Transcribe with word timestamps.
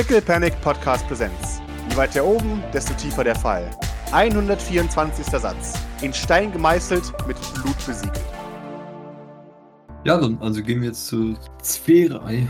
Pickle 0.00 0.22
Panic 0.22 0.58
Podcast 0.62 1.06
Präsenz. 1.08 1.60
Je 1.90 1.94
weiter 1.94 2.24
oben, 2.24 2.64
desto 2.72 2.94
tiefer 2.94 3.22
der 3.22 3.34
Fall. 3.34 3.70
124. 4.12 5.26
Satz. 5.26 5.74
In 6.00 6.14
Stein 6.14 6.50
gemeißelt, 6.50 7.12
mit 7.26 7.36
Blut 7.52 7.76
besiegelt. 7.86 8.24
Ja, 10.04 10.16
dann 10.16 10.38
also 10.40 10.62
gehen 10.62 10.80
wir 10.80 10.88
jetzt 10.88 11.14
Sphäre 11.62 12.22
ein. 12.22 12.48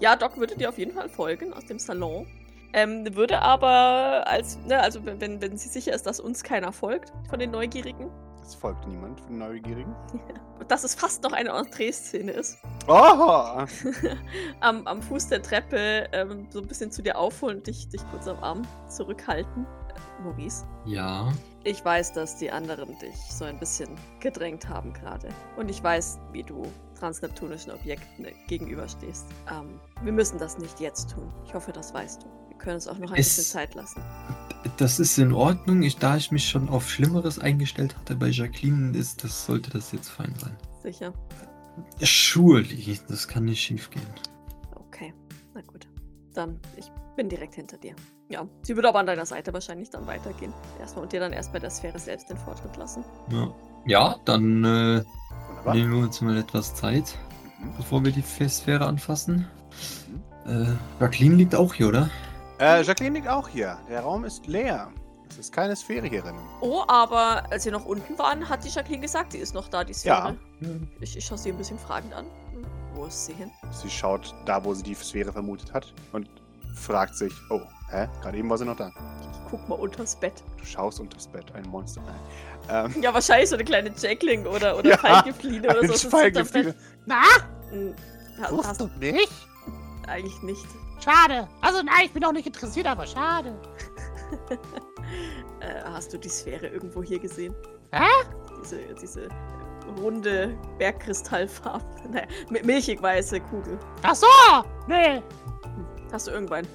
Ja, 0.00 0.16
Doc 0.16 0.36
würde 0.36 0.54
dir 0.54 0.68
auf 0.68 0.76
jeden 0.76 0.92
Fall 0.92 1.08
folgen 1.08 1.54
aus 1.54 1.64
dem 1.64 1.78
Salon. 1.78 2.26
Ähm, 2.74 3.06
würde 3.16 3.40
aber, 3.40 4.24
als, 4.26 4.58
ne, 4.66 4.78
also 4.78 5.00
wenn, 5.02 5.40
wenn 5.40 5.56
sie 5.56 5.70
sicher 5.70 5.94
ist, 5.94 6.04
dass 6.04 6.20
uns 6.20 6.42
keiner 6.42 6.72
folgt 6.72 7.10
von 7.30 7.38
den 7.38 7.52
Neugierigen, 7.52 8.10
Es 8.46 8.54
folgt 8.54 8.86
niemand 8.86 9.20
von 9.20 9.38
Neugierigen. 9.38 9.92
dass 10.68 10.84
es 10.84 10.94
fast 10.94 11.22
noch 11.24 11.32
eine 11.32 11.50
Entree-Szene 11.50 12.30
ist, 12.32 12.58
Oh! 12.86 12.92
am, 14.60 14.86
am 14.86 15.02
Fuß 15.02 15.28
der 15.28 15.42
Treppe 15.42 16.08
ähm, 16.12 16.46
so 16.50 16.60
ein 16.60 16.68
bisschen 16.68 16.92
zu 16.92 17.02
dir 17.02 17.18
aufholen 17.18 17.58
und 17.58 17.66
dich, 17.66 17.88
dich 17.88 18.00
kurz 18.10 18.28
am 18.28 18.38
Arm 18.44 18.62
zurückhalten. 18.88 19.64
Äh, 19.64 20.22
Maurice, 20.22 20.64
Ja. 20.84 21.32
ich 21.64 21.84
weiß, 21.84 22.12
dass 22.12 22.36
die 22.36 22.50
anderen 22.50 22.96
dich 23.00 23.16
so 23.30 23.44
ein 23.44 23.58
bisschen 23.58 23.88
gedrängt 24.20 24.68
haben 24.68 24.92
gerade. 24.92 25.28
Und 25.56 25.68
ich 25.68 25.82
weiß, 25.82 26.18
wie 26.32 26.44
du 26.44 26.62
transneptunischen 26.98 27.72
Objekten 27.72 28.26
gegenüberstehst. 28.46 29.26
Ähm, 29.52 29.80
wir 30.02 30.12
müssen 30.12 30.38
das 30.38 30.56
nicht 30.58 30.78
jetzt 30.80 31.10
tun. 31.10 31.32
Ich 31.44 31.52
hoffe, 31.54 31.72
das 31.72 31.92
weißt 31.92 32.22
du. 32.22 32.26
Wir 32.48 32.58
können 32.58 32.76
uns 32.76 32.86
auch 32.88 32.98
noch 32.98 33.10
ein 33.10 33.18
Es- 33.18 33.34
bisschen 33.36 33.44
Zeit 33.60 33.74
lassen. 33.74 34.00
Das 34.76 34.98
ist 34.98 35.18
in 35.18 35.32
Ordnung. 35.32 35.82
Ich, 35.82 35.98
da 35.98 36.16
ich 36.16 36.30
mich 36.30 36.48
schon 36.48 36.68
auf 36.68 36.90
Schlimmeres 36.90 37.38
eingestellt 37.38 37.96
hatte 37.96 38.16
bei 38.16 38.28
Jacqueline, 38.28 38.96
ist 38.96 39.24
das, 39.24 39.46
sollte 39.46 39.70
das 39.70 39.92
jetzt 39.92 40.08
fein 40.08 40.34
sein. 40.38 40.56
Sicher. 40.82 41.12
Surely, 42.00 42.98
das 43.08 43.28
kann 43.28 43.44
nicht 43.44 43.60
schief 43.60 43.90
gehen. 43.90 44.06
Okay, 44.74 45.12
na 45.54 45.60
gut. 45.62 45.86
Dann, 46.34 46.58
ich 46.76 46.90
bin 47.16 47.28
direkt 47.28 47.54
hinter 47.54 47.76
dir. 47.78 47.94
Ja, 48.28 48.46
sie 48.62 48.74
würde 48.74 48.88
aber 48.88 48.98
an 48.98 49.06
deiner 49.06 49.26
Seite 49.26 49.52
wahrscheinlich 49.52 49.90
dann 49.90 50.06
weitergehen. 50.06 50.52
Erstmal 50.80 51.04
und 51.04 51.12
dir 51.12 51.20
dann 51.20 51.32
erst 51.32 51.52
bei 51.52 51.58
der 51.58 51.70
Sphäre 51.70 51.98
selbst 51.98 52.28
den 52.28 52.36
Vortritt 52.36 52.76
lassen. 52.76 53.04
Ja, 53.30 53.54
ja 53.86 54.16
dann 54.24 54.64
äh, 54.64 55.04
nehmen 55.72 55.92
wir 55.92 55.98
uns 55.98 56.20
mal 56.20 56.36
etwas 56.36 56.74
Zeit, 56.74 57.16
Mhm. 57.58 57.72
bevor 57.76 58.04
wir 58.04 58.12
die 58.12 58.22
Sphäre 58.22 58.86
anfassen. 58.86 59.46
Äh, 60.46 60.66
Jacqueline 61.00 61.36
liegt 61.36 61.54
auch 61.54 61.74
hier, 61.74 61.88
oder? 61.88 62.10
Äh, 62.58 62.82
Jacqueline 62.82 63.16
liegt 63.18 63.28
auch 63.28 63.48
hier. 63.48 63.78
Der 63.88 64.00
Raum 64.00 64.24
ist 64.24 64.46
leer. 64.46 64.90
Es 65.28 65.38
ist 65.38 65.52
keine 65.52 65.74
Sphäre 65.76 66.06
hier 66.06 66.22
drin. 66.22 66.36
Oh, 66.60 66.82
aber 66.86 67.44
als 67.50 67.64
wir 67.64 67.72
noch 67.72 67.84
unten 67.84 68.18
waren, 68.18 68.48
hat 68.48 68.64
die 68.64 68.68
Jacqueline 68.68 69.02
gesagt, 69.02 69.32
sie 69.32 69.38
ist 69.38 69.54
noch 69.54 69.68
da, 69.68 69.84
die 69.84 69.92
Sphäre. 69.92 70.36
Ich, 71.00 71.16
ich 71.16 71.24
schaue 71.24 71.36
sie 71.36 71.50
ein 71.50 71.58
bisschen 71.58 71.78
fragend 71.78 72.14
an. 72.14 72.24
Hm, 72.52 72.64
Wo 72.94 73.04
ist 73.06 73.26
sie 73.26 73.34
hin? 73.34 73.50
Sie 73.72 73.90
schaut 73.90 74.34
da, 74.46 74.64
wo 74.64 74.72
sie 74.72 74.82
die 74.84 74.94
Sphäre 74.94 75.32
vermutet 75.32 75.72
hat 75.74 75.92
und 76.12 76.28
fragt 76.74 77.16
sich, 77.16 77.32
oh, 77.50 77.60
hä? 77.90 78.08
Gerade 78.22 78.38
eben 78.38 78.48
war 78.48 78.56
sie 78.56 78.64
noch 78.64 78.76
da. 78.76 78.88
Ich 78.88 79.50
guck 79.50 79.68
mal 79.68 79.74
unters 79.74 80.16
Bett. 80.16 80.42
Du 80.58 80.64
schaust 80.64 81.00
unters 81.00 81.26
Bett, 81.26 81.52
ein 81.54 81.68
Monster. 81.68 82.00
Nein. 82.68 82.92
Ähm, 82.94 83.02
Ja, 83.02 83.12
wahrscheinlich 83.12 83.50
so 83.50 83.56
eine 83.56 83.64
kleine 83.64 83.92
Jackling 83.96 84.46
oder, 84.46 84.78
oder 84.78 84.90
Ja, 84.92 84.96
Fallgefliene 84.98 85.68
oder 85.68 85.86
so. 85.96 86.16
unterm 86.16 86.74
Na. 87.04 87.20
Hm, 87.70 87.94
hast 88.62 88.80
du 88.80 88.86
du 88.86 88.98
mich? 88.98 89.28
eigentlich 90.06 90.40
nicht. 90.42 90.64
Schade. 91.02 91.48
Also 91.60 91.82
nein, 91.82 92.04
ich 92.06 92.12
bin 92.12 92.24
auch 92.24 92.32
nicht 92.32 92.46
interessiert, 92.46 92.86
aber 92.86 93.06
schade. 93.06 93.54
Äh, 95.60 95.82
hast 95.84 96.12
du 96.12 96.18
die 96.18 96.28
Sphäre 96.28 96.66
irgendwo 96.66 97.02
hier 97.02 97.18
gesehen? 97.20 97.54
Hä? 97.92 98.02
Diese, 98.60 98.78
diese 99.00 99.28
runde 100.02 100.58
Bergkristallfarben. 100.78 101.86
Naja, 102.10 102.26
mi- 102.50 102.62
milchig 102.64 103.00
weiße 103.00 103.40
Kugel. 103.40 103.78
Ach 104.02 104.14
so, 104.14 104.26
nee. 104.88 105.22
Hast 106.12 106.26
du 106.26 106.32
irgendwann 106.32 106.66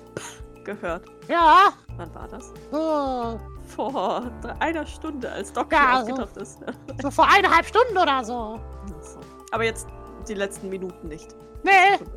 gehört? 0.64 1.06
Ja, 1.28 1.74
Wann 1.98 2.14
war 2.16 2.28
das? 2.30 2.54
so, 2.72 3.40
Vor 3.76 4.32
einer 4.60 4.86
Stunde, 4.86 5.30
als 5.32 5.52
Doc 5.54 5.72
Ja, 5.74 5.98
also- 5.98 6.14
aufgetaucht 6.14 6.38
ist. 6.38 6.60
so 7.02 7.12
vor 7.12 7.28
eineinhalb 7.30 7.66
Stunden 7.66 7.98
oder 7.98 8.24
so. 8.24 8.60
Ach 8.98 9.04
so. 9.04 9.20
Aber 9.52 9.64
jetzt 9.66 9.88
die 10.28 10.34
letzten 10.36 10.70
Minuten 10.70 11.08
nicht. 11.10 11.36
Nee, 11.64 11.98
Hm, 12.00 12.08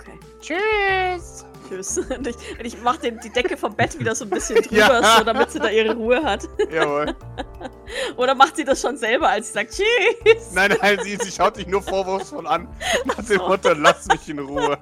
Okay. 0.00 0.18
tschüss. 0.40 1.44
Tschüss. 1.68 1.98
Und 2.16 2.26
ich, 2.26 2.34
und 2.58 2.64
ich 2.64 2.76
mach 2.82 2.96
den, 2.96 3.20
die 3.20 3.30
Decke 3.30 3.56
vom 3.56 3.76
Bett 3.76 3.96
wieder 3.98 4.14
so 4.14 4.24
ein 4.24 4.30
bisschen 4.30 4.56
drüber, 4.62 4.76
Ja. 5.00 5.18
so 5.18 5.24
damit 5.24 5.50
sie 5.52 5.60
da 5.60 5.68
ihre 5.68 5.94
Ruhe 5.94 6.20
hat. 6.22 6.48
jawohl. 6.72 7.14
Oder 8.16 8.34
macht 8.34 8.56
sie 8.56 8.64
das 8.64 8.80
schon 8.80 8.96
selber, 8.96 9.28
als 9.28 9.48
sie 9.48 9.52
sagt 9.52 9.70
Tschüss? 9.72 10.52
Nein, 10.52 10.74
nein, 10.80 10.98
sie, 11.04 11.16
sie 11.16 11.30
schaut 11.30 11.56
dich 11.56 11.66
nur 11.68 11.82
vorwurfsvoll 11.82 12.46
an. 12.46 12.66
Nach 13.04 13.22
dem 13.24 13.38
Motto, 13.38 13.72
lass 13.74 14.06
mich 14.08 14.28
in 14.28 14.38
Ruhe. 14.40 14.78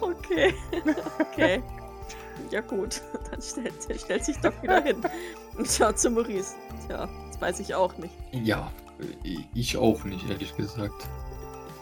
Okay. 0.00 0.54
Okay. 1.20 1.62
Ja 2.50 2.60
gut, 2.60 3.02
dann 3.30 3.42
stellt, 3.42 4.00
stellt 4.00 4.24
sich 4.24 4.38
Doc 4.38 4.54
wieder 4.62 4.80
hin 4.82 5.02
und 5.56 5.68
schaut 5.70 5.98
zu 5.98 6.10
Maurice. 6.10 6.54
Tja, 6.86 7.08
das 7.30 7.40
weiß 7.40 7.60
ich 7.60 7.74
auch 7.74 7.96
nicht. 7.98 8.14
Ja, 8.32 8.70
ich 9.54 9.76
auch 9.76 10.04
nicht, 10.04 10.28
ehrlich 10.30 10.56
gesagt. 10.56 11.06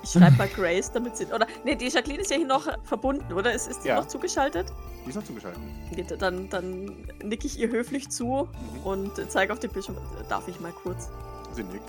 Ich 0.06 0.12
schreibe 0.12 0.37
mal 0.39 0.49
Grace, 0.49 0.91
damit 0.93 1.17
sie... 1.17 1.27
Oder, 1.27 1.47
nee, 1.65 1.75
die 1.75 1.89
Jacqueline 1.89 2.22
ist 2.22 2.31
ja 2.31 2.37
hier 2.37 2.47
noch 2.47 2.67
verbunden, 2.84 3.33
oder? 3.33 3.53
Ist, 3.53 3.67
ist 3.69 3.83
sie 3.83 3.89
Ja. 3.89 3.97
noch 3.97 4.06
zugeschaltet? 4.06 4.72
Die 5.05 5.11
ist 5.11 5.17
noch 5.17 5.25
zugeschaltet. 5.25 5.61
Geht, 5.94 6.22
Dann, 6.22 6.49
dann 6.49 7.06
nicke 7.22 7.47
ich 7.47 7.59
ihr 7.59 7.69
höflich 7.69 8.09
zu 8.11 8.49
Mhm. 8.75 8.83
und 8.87 9.12
zeige 9.31 9.53
auf 9.53 9.59
den 9.59 9.71
Bildschirm. 9.71 9.97
Darf 10.28 10.47
ich 10.49 10.61
mal 10.61 10.72
kurz? 10.72 11.11
Sie 11.53 11.62
nickt. 11.65 11.89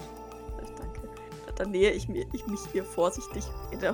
Danke. 0.77 1.01
Dann 1.55 1.71
nähe 1.71 1.91
ich, 1.91 2.07
mir, 2.09 2.25
ich 2.33 2.45
mich 2.47 2.59
ihr 2.73 2.83
vorsichtig 2.83 3.43
der, 3.81 3.93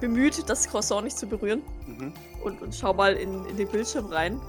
bemüht, 0.00 0.48
das 0.48 0.68
Croissant 0.68 1.04
nicht 1.04 1.18
zu 1.18 1.26
berühren 1.26 1.62
Mhm. 1.86 2.12
und, 2.42 2.62
und 2.62 2.74
schau 2.74 2.94
mal 2.94 3.14
in, 3.14 3.44
in 3.46 3.56
den 3.56 3.68
Bildschirm 3.68 4.06
rein. 4.06 4.40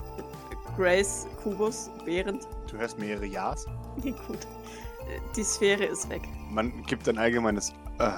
Grace, 0.78 1.28
Kubus, 1.44 1.90
während. 2.06 2.48
Du 2.72 2.78
hörst 2.78 2.98
mehrere 3.00 3.26
Ja's. 3.26 3.66
Nee, 4.02 4.12
gut. 4.28 4.40
Die 5.36 5.44
Sphäre 5.44 5.86
ist 5.86 6.08
weg. 6.10 6.22
Man 6.52 6.84
gibt 6.84 7.08
ein 7.10 7.18
allgemeines 7.18 7.72
äh, 8.00 8.10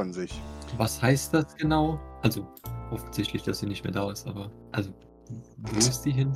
von 0.00 0.14
sich. 0.14 0.40
Was 0.78 1.02
heißt 1.02 1.34
das 1.34 1.54
genau? 1.56 2.00
Also, 2.22 2.46
offensichtlich, 2.90 3.42
dass 3.42 3.58
sie 3.58 3.66
nicht 3.66 3.84
mehr 3.84 3.92
da 3.92 4.10
ist, 4.10 4.26
aber. 4.26 4.50
Also, 4.72 4.92
wo 5.58 5.76
ist 5.76 6.02
die 6.06 6.12
hin? 6.12 6.32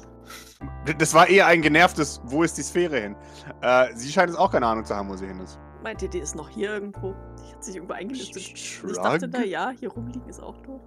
Das 0.98 1.14
war 1.14 1.28
eher 1.28 1.46
ein 1.46 1.62
genervtes, 1.62 2.20
wo 2.24 2.42
ist 2.42 2.58
die 2.58 2.62
Sphäre 2.62 3.00
hin? 3.00 3.16
Äh, 3.62 3.86
sie 3.94 4.12
scheint 4.12 4.28
es 4.28 4.36
auch 4.36 4.50
keine 4.50 4.66
Ahnung 4.66 4.84
zu 4.84 4.94
haben, 4.94 5.08
wo 5.08 5.16
sie 5.16 5.26
hin 5.26 5.40
ist. 5.40 5.58
Meint 5.82 6.02
ihr, 6.02 6.10
die 6.10 6.18
ist 6.18 6.36
noch 6.36 6.50
hier 6.50 6.74
irgendwo? 6.74 7.14
Die 7.38 7.54
hat 7.54 7.64
sich 7.64 7.76
irgendwo 7.76 7.94
eingelistet. 7.94 8.36
Ich 8.36 8.82
dachte, 8.96 9.28
na 9.28 9.44
ja, 9.44 9.70
hier 9.70 9.90
rumliegen 9.90 10.28
ist 10.28 10.40
auch 10.40 10.58
doof. 10.58 10.82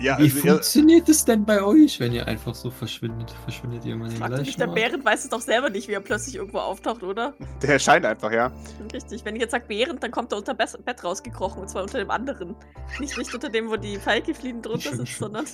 Ja, 0.00 0.18
Wie 0.18 0.24
also, 0.24 0.38
funktioniert 0.38 1.08
es 1.08 1.24
denn 1.24 1.44
bei 1.44 1.62
euch, 1.62 2.00
wenn 2.00 2.12
ihr 2.12 2.26
einfach 2.26 2.54
so 2.54 2.70
verschwindet? 2.70 3.30
Verschwindet 3.44 3.84
ihr 3.84 3.94
immer 3.94 4.08
den 4.08 4.18
mich, 4.18 4.26
gleichen 4.26 4.58
der 4.58 4.68
Ort? 4.68 4.74
Bärend 4.74 5.04
weiß 5.04 5.24
es 5.24 5.30
doch 5.30 5.40
selber 5.40 5.70
nicht, 5.70 5.86
wie 5.88 5.92
er 5.92 6.00
plötzlich 6.00 6.34
irgendwo 6.34 6.58
auftaucht, 6.58 7.02
oder? 7.04 7.34
der 7.62 7.70
erscheint 7.70 8.04
einfach, 8.04 8.32
ja. 8.32 8.52
Richtig. 8.92 9.24
Wenn 9.24 9.36
ich 9.36 9.42
jetzt 9.42 9.52
sage 9.52 9.64
Bärend, 9.68 10.02
dann 10.02 10.10
kommt 10.10 10.32
er 10.32 10.38
unter 10.38 10.54
Bes- 10.54 10.76
Bett 10.82 11.04
rausgekrochen. 11.04 11.62
Und 11.62 11.68
zwar 11.68 11.82
unter 11.82 11.98
dem 11.98 12.10
anderen. 12.10 12.56
Nicht, 12.98 13.16
nicht 13.16 13.32
unter 13.32 13.48
dem, 13.48 13.70
wo 13.70 13.76
die 13.76 13.96
Falkefliegen 13.96 14.60
drunter 14.60 14.90
schon. 14.96 15.06
sondern. 15.06 15.46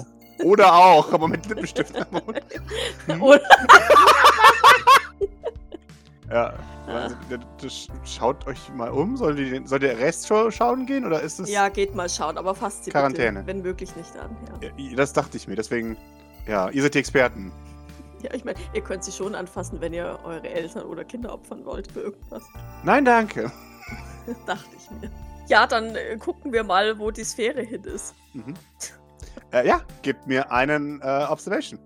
Oder 0.43 0.73
auch, 0.75 1.13
aber 1.13 1.29
mit 1.29 1.47
Lippenstift 1.47 1.95
am 1.95 2.07
Mund. 2.11 2.41
Hm? 3.07 3.23
Oder 3.23 3.41
Ja. 6.32 6.54
Also, 6.87 7.15
schaut 8.04 8.47
euch 8.47 8.59
mal 8.75 8.91
um. 8.91 9.16
Soll, 9.16 9.34
die, 9.37 9.60
soll 9.66 9.78
der 9.78 9.98
Rest 9.98 10.26
schon 10.26 10.50
schauen 10.50 10.87
gehen 10.87 11.04
oder 11.04 11.20
ist 11.20 11.38
das. 11.38 11.50
Ja, 11.50 11.69
geht 11.69 11.94
mal 11.94 12.09
schauen, 12.09 12.38
aber 12.38 12.54
fasst 12.54 12.84
sie 12.84 12.91
Quarantäne. 12.91 13.41
bitte, 13.41 13.47
wenn 13.47 13.62
möglich 13.62 13.94
nicht 13.94 14.16
an. 14.16 14.34
Ja, 14.62 14.97
Das 14.97 15.12
dachte 15.12 15.37
ich 15.37 15.47
mir, 15.47 15.56
deswegen. 15.56 15.97
Ja, 16.47 16.71
ihr 16.71 16.82
seid 16.82 16.94
die 16.94 16.98
Experten. 16.98 17.53
ja 18.22 18.34
ich 18.34 18.44
meine, 18.44 18.59
ihr 18.75 18.82
könnt 18.82 19.04
sie 19.04 19.12
schon 19.12 19.34
anfassen, 19.34 19.81
wenn 19.81 19.92
ihr 19.92 20.19
eure 20.25 20.48
Eltern 20.48 20.84
oder 20.87 21.04
Kinder 21.04 21.32
opfern 21.34 21.65
wollt 21.65 21.92
für 21.92 22.00
irgendwas. 22.00 22.42
Nein, 22.82 23.04
danke. 23.04 23.53
Dachte 24.47 24.71
ich 24.76 24.91
mir. 25.00 25.10
Ja, 25.48 25.66
dann 25.66 25.94
äh, 25.94 26.16
gucken 26.16 26.53
wir 26.53 26.65
mal, 26.65 26.98
wo 26.98 27.10
die 27.10 27.25
Sphäre 27.25 27.60
hin 27.62 27.84
ist. 27.84 28.15
Mhm. 28.32 28.54
Äh, 29.53 29.69
ja, 29.69 29.82
gebt 30.03 30.26
mir 30.26 30.50
einen 30.50 31.00
äh, 31.03 31.27
Observation. 31.28 31.78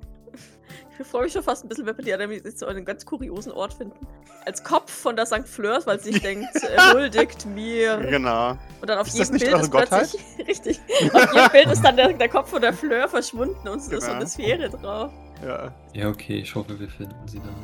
Ich 0.99 1.07
freue 1.07 1.25
mich 1.25 1.33
schon 1.33 1.43
fast 1.43 1.65
ein 1.65 1.69
bisschen, 1.69 1.87
wenn 1.87 1.97
wir 1.99 2.05
die 2.05 2.35
jetzt 2.35 2.59
so 2.59 2.67
einen 2.67 2.85
ganz 2.85 3.05
kuriosen 3.05 3.53
Ort 3.53 3.75
finden. 3.75 4.07
Als 4.45 4.63
Kopf 4.65 4.91
von 4.91 5.17
der 5.17 5.27
St. 5.27 5.47
Fleurs, 5.47 5.87
weil 5.87 6.01
sie 6.01 6.13
sich 6.13 6.23
denkt, 6.23 6.49
äh, 6.63 6.95
huldigt 6.95 7.47
mir. 7.47 7.99
Genau. 7.99 8.57
Und 8.81 8.89
dann 8.89 8.99
auf 8.99 9.07
Ist 9.09 9.19
das 9.19 9.29
jedem 9.29 9.35
nicht 9.61 9.71
Bild 9.73 9.85
ist 9.85 9.91
plötzlich. 9.91 10.25
Richtig. 10.49 10.81
Auf 11.13 11.35
jedem 11.35 11.51
Bild 11.53 11.67
ist 11.73 11.83
dann 11.85 11.97
der, 11.97 12.13
der 12.13 12.29
Kopf 12.29 12.51
von 12.51 12.63
der 12.63 12.73
Fleur 12.73 13.09
verschwunden 13.09 13.69
und 13.69 13.79
es 13.79 13.89
ist 13.89 13.91
so 13.91 13.99
Genau. 14.01 14.13
eine 14.15 14.27
Sphäre 14.27 14.71
drauf. 14.71 15.11
Ja. 15.45 15.73
Ja, 15.93 16.09
okay, 16.09 16.39
ich 16.39 16.55
hoffe, 16.55 16.79
wir 16.79 16.89
finden 16.89 17.15
sie 17.29 17.39
dann. 17.39 17.55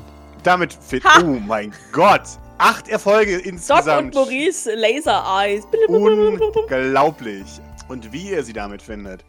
Damit 0.42 0.74
fit. 0.74 1.04
Ha! 1.04 1.20
Oh 1.22 1.38
mein 1.46 1.72
Gott! 1.92 2.22
Acht 2.58 2.88
Erfolge 2.88 3.38
Doc 3.38 3.46
insgesamt. 3.46 4.06
und 4.06 4.14
Maurice, 4.14 4.74
Laser 4.74 5.24
Eyes. 5.40 5.64
Unglaublich. 5.88 7.46
Und 7.88 8.12
wie 8.12 8.30
ihr 8.30 8.42
sie 8.44 8.52
damit 8.52 8.82
findet. 8.82 9.24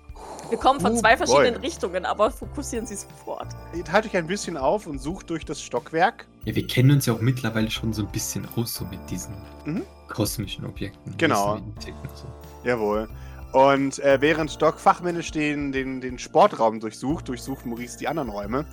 Wir 0.53 0.59
kommen 0.59 0.79
von 0.79 0.93
Oh 0.93 0.97
zwei 0.97 1.17
verschiedenen 1.17 1.55
boy. 1.55 1.65
Richtungen, 1.65 2.05
aber 2.05 2.29
fokussieren 2.29 2.85
Sie 2.85 2.95
sofort. 2.95 3.47
Ihr 3.75 3.83
teilt 3.83 4.05
euch 4.05 4.15
ein 4.15 4.27
bisschen 4.27 4.55
auf 4.55 4.85
und 4.85 4.99
sucht 5.01 5.31
durch 5.31 5.45
das 5.45 5.59
Stockwerk. 5.59 6.27
Ja, 6.45 6.53
wir 6.53 6.67
kennen 6.67 6.91
uns 6.91 7.07
ja 7.07 7.13
auch 7.15 7.21
mittlerweile 7.21 7.71
schon 7.71 7.91
so 7.91 8.03
ein 8.03 8.11
bisschen 8.11 8.47
aus, 8.55 8.75
so 8.75 8.85
mit 8.85 8.99
diesen 9.09 9.33
Mhm. 9.65 9.81
kosmischen 10.09 10.63
Objekten. 10.67 11.17
Genau. 11.17 11.57
So. 11.79 12.27
Jawohl. 12.63 13.09
Und 13.51 13.97
äh, 13.97 14.21
während 14.21 14.61
Doc 14.61 14.79
fachmännisch 14.79 15.31
den, 15.31 15.71
den, 15.71 16.01
den 16.01 16.19
Sportraum 16.19 16.79
durchsucht, 16.79 17.29
durchsucht 17.29 17.65
Maurice 17.65 17.97
die 17.97 18.07
anderen 18.07 18.29
Räume. 18.29 18.67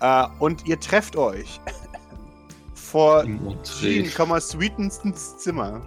Äh, 0.00 0.26
und 0.38 0.64
ihr 0.68 0.78
trefft 0.78 1.16
euch 1.16 1.60
vor. 2.74 3.24
Jean, 3.64 4.06
Sweetensons 4.40 5.38
Zimmer. 5.38 5.80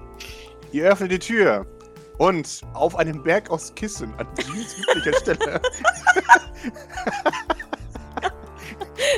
Ihr 0.74 0.84
öffnet 0.92 1.14
die 1.14 1.20
Tür 1.20 1.66
und 2.20 2.62
auf 2.74 2.96
einem 2.96 3.24
Berg 3.24 3.50
aus 3.50 3.74
Kissen 3.74 4.14
an 4.18 4.28
Jeans 4.36 4.76
üblicher 4.78 5.14
Stelle. 5.20 5.62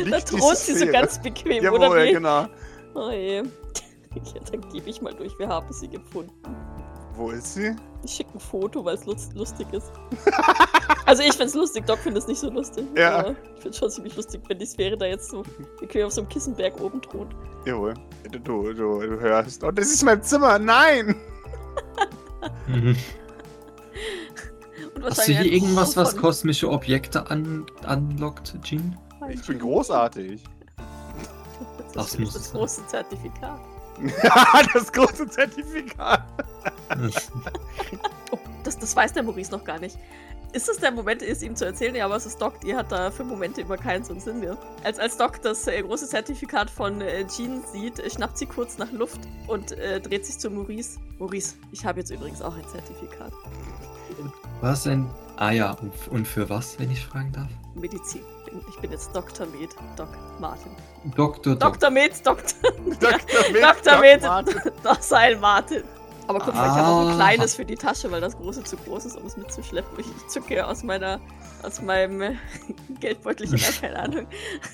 Da 0.10 0.20
thront 0.20 0.58
sie 0.58 0.76
so 0.76 0.86
ganz 0.88 1.20
bequem, 1.22 1.66
oder 1.66 1.84
Jawohl, 1.86 2.04
wie? 2.06 2.12
genau. 2.14 2.48
Oh 2.96 3.10
je. 3.12 3.44
Ja, 4.14 4.42
dann 4.52 4.60
gebe 4.74 4.90
ich 4.90 5.02
mal 5.02 5.14
durch, 5.14 5.38
wir 5.40 5.48
haben 5.48 5.72
sie 5.72 5.88
gefunden. 5.88 6.34
Wo 7.16 7.32
ist 7.32 7.54
sie? 7.54 7.74
Ich 8.04 8.12
schicke 8.12 8.34
ein 8.34 8.40
Foto, 8.42 8.84
weil 8.84 8.96
es 8.96 9.06
lust 9.06 9.34
lustig 9.36 9.68
ist. 9.72 9.90
also 11.06 11.24
ich 11.24 11.34
find's 11.34 11.54
lustig, 11.54 11.86
Doc 11.86 12.00
findet 12.00 12.24
es 12.24 12.28
nicht 12.28 12.40
so 12.40 12.50
lustig. 12.50 12.86
Ja. 12.98 13.34
Ich 13.56 13.62
find's 13.62 13.78
schon 13.78 13.90
ziemlich 13.90 14.16
lustig, 14.18 14.42
wenn 14.50 14.60
die 14.60 14.66
Sphäre 14.66 14.98
da 14.98 15.06
jetzt 15.06 15.30
so 15.30 15.44
bequem 15.80 16.08
auf 16.08 16.12
so 16.12 16.22
einem 16.22 16.30
Kissenberg 16.30 16.78
oben 16.82 17.02
thront. 17.02 17.34
Jawohl. 17.66 17.94
Du, 18.32 18.40
du, 18.40 18.74
du, 18.74 19.00
du 19.00 19.20
hörst. 19.22 19.64
Und 19.64 19.78
das 19.78 19.88
ist 19.88 20.04
mein 20.04 20.22
Zimmer. 20.22 20.60
Nein! 20.60 21.16
Mhm. 22.68 22.96
Und 24.96 25.06
Hast 25.06 25.28
du 25.28 25.34
hier 25.34 25.52
irgendwas, 25.52 25.96
was 25.98 26.16
kosmische 26.16 26.70
Objekte 26.70 27.30
an, 27.30 27.66
anlockt, 27.84 28.56
Jean? 28.64 28.98
Ich 29.30 29.46
bin 29.46 29.60
großartig. 29.60 30.44
Das, 30.78 31.94
Das 31.94 32.14
ist 32.14 32.20
muss 32.20 32.34
das 32.34 32.52
große 32.52 32.88
Zertifikat. 32.88 33.60
das 34.74 34.92
große 34.92 35.28
Zertifikat. 35.30 36.24
Oh, 38.34 38.38
das, 38.64 38.80
das 38.80 38.96
weiß 38.96 39.12
der 39.14 39.24
Maurice 39.24 39.52
noch 39.52 39.64
gar 39.64 39.80
nicht. 39.80 39.98
Ist 40.54 40.68
es 40.68 40.78
der 40.78 40.92
Moment, 40.92 41.22
ist 41.22 41.44
ihm 41.44 41.56
zu 41.56 41.66
erzählen, 41.66 41.96
ja, 41.96 42.10
was 42.10 42.26
ist 42.26 42.42
Doc? 42.42 42.60
Die 42.60 42.76
hat 42.76 42.92
da 42.92 43.10
für 43.10 43.24
Momente 43.24 43.62
immer 43.62 43.78
keinen 43.78 44.04
so 44.04 44.12
einen 44.12 44.20
Sinn 44.20 44.42
mehr. 44.42 44.58
Als, 44.84 45.00
als 45.00 45.16
Doc 45.16 45.42
das 45.42 45.66
äh, 45.68 45.82
große 45.82 46.08
Zertifikat 46.10 46.70
von 46.70 47.00
äh, 47.00 47.26
Jean 47.26 47.64
sieht, 47.72 48.00
äh, 48.00 48.10
schnappt 48.10 48.38
sie 48.38 48.48
kurz 48.48 48.78
nach 48.78 48.92
Luft 48.92 49.22
und 49.48 49.72
äh, 49.72 50.02
dreht 50.02 50.26
sich 50.26 50.40
zu 50.40 50.50
Maurice. 50.50 51.00
Maurice, 51.20 51.56
ich 51.72 51.86
habe 51.86 52.00
jetzt 52.00 52.12
übrigens 52.12 52.42
auch 52.42 52.54
ein 52.54 52.68
Zertifikat. 52.68 53.32
Was 54.60 54.84
denn? 54.84 55.10
Ah 55.38 55.52
ja, 55.52 55.72
und, 55.72 55.94
und 56.10 56.28
für 56.28 56.50
was, 56.50 56.78
wenn 56.80 56.92
ich 56.92 57.06
fragen 57.06 57.32
darf? 57.32 57.50
Medizin. 57.74 58.22
Ich 58.70 58.78
bin 58.80 58.92
jetzt 58.92 59.16
Dr. 59.16 59.48
Med, 59.48 59.70
Doc 59.96 60.10
Martin. 60.40 60.72
Doktor, 61.16 61.56
Doktor. 61.56 61.90
Dr. 61.90 61.92
Med, 61.92 62.12
Dr. 62.26 62.44
Dr. 63.00 63.52
Med, 63.54 63.64
Dr. 63.64 64.00
Martin. 64.22 64.62
Dr. 64.84 65.40
Martin. 65.40 65.84
Aber 66.36 66.46
guck 66.46 66.56
mal, 66.56 66.66
ich 66.66 66.72
habe 66.72 66.88
auch 66.88 67.02
ein 67.02 67.08
Ah. 67.10 67.16
kleines 67.16 67.56
für 67.56 67.66
die 67.66 67.76
Tasche, 67.76 68.10
weil 68.10 68.22
das 68.22 68.38
große 68.38 68.64
zu 68.64 68.78
groß 68.78 69.04
ist, 69.06 69.18
um 69.18 69.26
es 69.26 69.36
mitzuschleppen. 69.36 70.00
Ich, 70.00 70.06
ich 70.08 70.28
zücke 70.28 70.66
aus 70.66 70.82
meiner, 70.82 71.20
aus 71.62 71.82
meinem 71.82 72.22
äh, 72.22 72.36
Geldbeutelchen, 73.02 73.58
äh, 73.58 73.82
keine 73.82 74.00
Ahnung, 74.00 74.28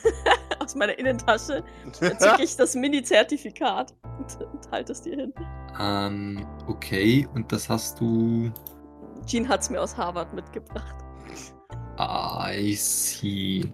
aus 0.60 0.76
meiner 0.76 0.98
Innentasche, 1.00 1.64
zücke 1.92 2.44
ich 2.44 2.56
das 2.56 2.76
Mini-Zertifikat 2.76 3.96
und, 4.20 4.46
und 4.46 4.72
halte 4.72 4.92
es 4.92 5.02
dir 5.02 5.16
hin. 5.16 5.34
Ähm, 5.80 6.46
okay, 6.68 7.28
und 7.34 7.52
das 7.52 7.70
hast 7.70 8.00
du. 8.00 8.52
Jean 9.26 9.50
hat 9.50 9.62
es 9.62 9.72
mir 9.72 9.82
aus 9.82 9.98
Harvard 9.98 10.32
mitgebracht. 10.34 10.96
I 12.00 12.76
see. 12.76 13.66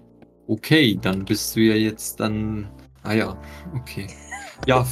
Okay, 0.47 0.97
dann 1.01 1.25
bist 1.25 1.53
du 1.55 1.59
ja 1.59 1.75
jetzt 1.75 2.19
dann. 2.21 2.69
Ah 3.03 3.11
ja, 3.13 3.37
okay. 3.75 4.07
Ja, 4.67 4.85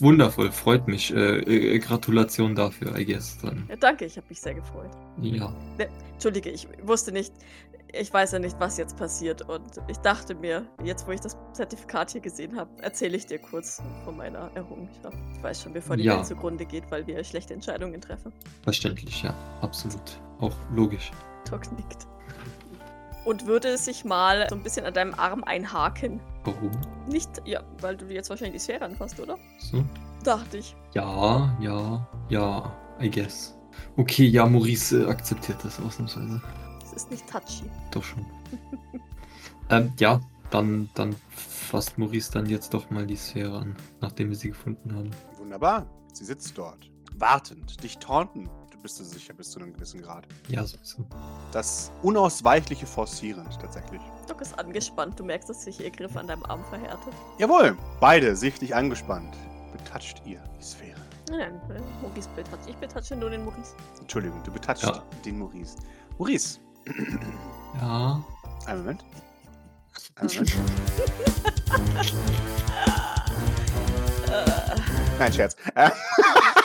wundervoll, 0.00 0.52
freut 0.52 0.86
mich. 0.88 1.14
Äh, 1.14 1.38
äh, 1.40 1.78
Gratulation 1.78 2.54
dafür, 2.54 2.96
I 2.96 3.04
guess. 3.04 3.38
Dann. 3.38 3.64
Ja, 3.68 3.76
danke, 3.76 4.04
ich 4.04 4.16
habe 4.16 4.26
mich 4.28 4.40
sehr 4.40 4.54
gefreut. 4.54 4.90
Ja. 5.20 5.52
Entschuldige, 6.12 6.50
ich 6.50 6.66
wusste 6.82 7.12
nicht, 7.12 7.32
ich 7.92 8.12
weiß 8.12 8.32
ja 8.32 8.38
nicht, 8.38 8.56
was 8.58 8.76
jetzt 8.78 8.96
passiert. 8.96 9.42
Und 9.48 9.80
ich 9.88 9.96
dachte 9.98 10.34
mir, 10.34 10.66
jetzt 10.84 11.06
wo 11.06 11.12
ich 11.12 11.20
das 11.20 11.36
Zertifikat 11.52 12.10
hier 12.10 12.20
gesehen 12.20 12.56
habe, 12.56 12.70
erzähle 12.82 13.16
ich 13.16 13.26
dir 13.26 13.38
kurz 13.38 13.82
von 14.04 14.16
meiner 14.16 14.50
Errungenschaft. 14.54 15.16
Ich 15.36 15.42
weiß 15.42 15.62
schon, 15.62 15.72
bevor 15.72 15.96
die 15.96 16.04
Ja. 16.04 16.16
Welt 16.16 16.26
zugrunde 16.26 16.66
geht, 16.66 16.90
weil 16.90 17.06
wir 17.06 17.22
schlechte 17.24 17.54
Entscheidungen 17.54 18.00
treffen. 18.00 18.32
Verständlich, 18.62 19.22
ja. 19.22 19.34
Absolut. 19.60 20.20
Auch 20.40 20.54
logisch. 20.74 21.10
Doc 21.50 21.70
nickt. 21.72 22.06
Und 23.26 23.46
würde 23.46 23.76
sich 23.76 24.04
mal 24.04 24.46
so 24.48 24.54
ein 24.54 24.62
bisschen 24.62 24.86
an 24.86 24.94
deinem 24.94 25.12
Arm 25.14 25.42
einhaken. 25.42 26.20
Warum? 26.44 26.70
Nicht, 27.08 27.28
ja, 27.44 27.60
weil 27.80 27.96
du 27.96 28.06
jetzt 28.06 28.30
wahrscheinlich 28.30 28.62
die 28.62 28.64
Sphäre 28.64 28.84
anfasst, 28.84 29.18
oder? 29.18 29.36
So? 29.58 29.84
Dachte 30.22 30.58
ich. 30.58 30.76
Ja, 30.94 31.56
ja, 31.60 32.08
ja, 32.28 32.72
I 33.00 33.10
guess. 33.10 33.58
Okay, 33.96 34.26
ja, 34.26 34.46
Maurice 34.46 35.02
äh, 35.02 35.06
akzeptiert 35.06 35.58
das 35.64 35.80
ausnahmsweise. 35.80 36.40
Es 36.84 36.92
ist 36.92 37.10
nicht 37.10 37.26
touchy. 37.28 37.64
Doch 37.90 38.04
schon. 38.04 38.24
ähm, 39.70 39.92
ja, 39.98 40.20
dann, 40.50 40.88
dann 40.94 41.16
fasst 41.30 41.98
Maurice 41.98 42.30
dann 42.30 42.46
jetzt 42.46 42.74
doch 42.74 42.90
mal 42.90 43.08
die 43.08 43.16
Sphäre 43.16 43.58
an, 43.58 43.76
nachdem 44.00 44.28
wir 44.28 44.36
sie 44.36 44.50
gefunden 44.50 44.94
haben. 44.94 45.10
Wunderbar. 45.36 45.84
Sie 46.12 46.24
sitzt 46.24 46.56
dort. 46.56 46.90
Wartend. 47.16 47.82
Dich 47.82 47.98
taunten. 47.98 48.48
Du 48.86 48.88
bist 48.88 49.00
dir 49.00 49.04
sicher 49.18 49.34
bis 49.34 49.50
zu 49.50 49.58
einem 49.58 49.72
gewissen 49.72 50.00
Grad. 50.00 50.28
Ja, 50.46 50.64
sowieso. 50.64 51.04
Das 51.50 51.90
unausweichliche 52.04 52.86
forcierend 52.86 53.58
tatsächlich. 53.60 54.00
Doc 54.28 54.40
ist 54.40 54.56
angespannt. 54.56 55.18
Du 55.18 55.24
merkst, 55.24 55.50
dass 55.50 55.64
sich 55.64 55.80
ihr 55.80 55.90
Griff 55.90 56.16
an 56.16 56.28
deinem 56.28 56.44
Arm 56.44 56.64
verhärtet. 56.66 57.12
Jawohl. 57.38 57.76
Beide 57.98 58.36
sichtlich 58.36 58.76
angespannt. 58.76 59.36
Betatscht 59.72 60.22
ihr 60.24 60.40
die 60.56 60.62
Sphäre. 60.62 61.00
Nein, 61.30 61.60
nein, 61.68 61.78
äh, 61.78 62.00
Maurice 62.00 62.28
betatscht. 62.36 62.68
Ich 62.68 62.76
betatsche 62.76 63.16
nur 63.16 63.30
den 63.30 63.44
Maurice. 63.44 63.74
Entschuldigung, 63.98 64.40
du 64.44 64.52
betatscht 64.52 64.84
Ja. 64.84 65.02
den 65.24 65.40
Maurice. 65.40 65.76
Maurice. 66.16 66.60
Ja. 67.80 68.22
Einen 68.66 68.78
Moment. 68.82 69.04
Einen 70.14 70.30
Moment. 70.30 70.54
Nein, 75.18 75.32
Scherz. 75.32 75.56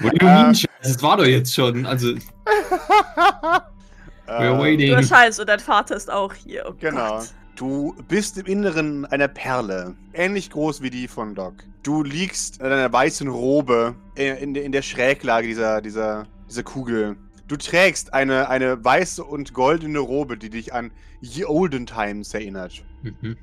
What 0.00 0.12
do 0.20 0.26
you 0.26 0.32
mean? 0.32 0.54
Das 0.82 1.02
war 1.02 1.16
doch 1.16 1.24
jetzt 1.26 1.54
schon. 1.54 1.84
Also, 1.86 2.14
we're 4.26 4.54
äh, 4.54 4.58
waiting. 4.58 4.90
du 4.90 4.96
und 5.40 5.48
dein 5.48 5.60
Vater 5.60 5.96
ist 5.96 6.10
auch 6.10 6.32
hier. 6.34 6.64
Oh 6.68 6.74
Genau. 6.78 7.18
Gott. 7.18 7.28
Du 7.56 7.96
bist 8.06 8.38
im 8.38 8.46
Inneren 8.46 9.04
einer 9.06 9.26
Perle, 9.26 9.96
ähnlich 10.12 10.50
groß 10.50 10.80
wie 10.80 10.90
die 10.90 11.08
von 11.08 11.34
Doc. 11.34 11.54
Du 11.82 12.04
liegst 12.04 12.58
in 12.60 12.66
einer 12.66 12.92
weißen 12.92 13.26
Robe 13.26 13.96
äh, 14.16 14.40
in, 14.40 14.54
der- 14.54 14.62
in 14.64 14.70
der 14.70 14.82
Schräglage 14.82 15.48
dieser, 15.48 15.80
dieser, 15.80 16.26
dieser 16.48 16.62
Kugel. 16.62 17.16
Du 17.48 17.56
trägst 17.56 18.14
eine, 18.14 18.48
eine 18.48 18.84
weiße 18.84 19.24
und 19.24 19.54
goldene 19.54 19.98
Robe, 19.98 20.36
die 20.36 20.50
dich 20.50 20.72
an 20.72 20.92
Ye 21.20 21.44
Olden 21.46 21.86
Times 21.86 22.32
erinnert. 22.32 22.84
Mhm. 23.02 23.36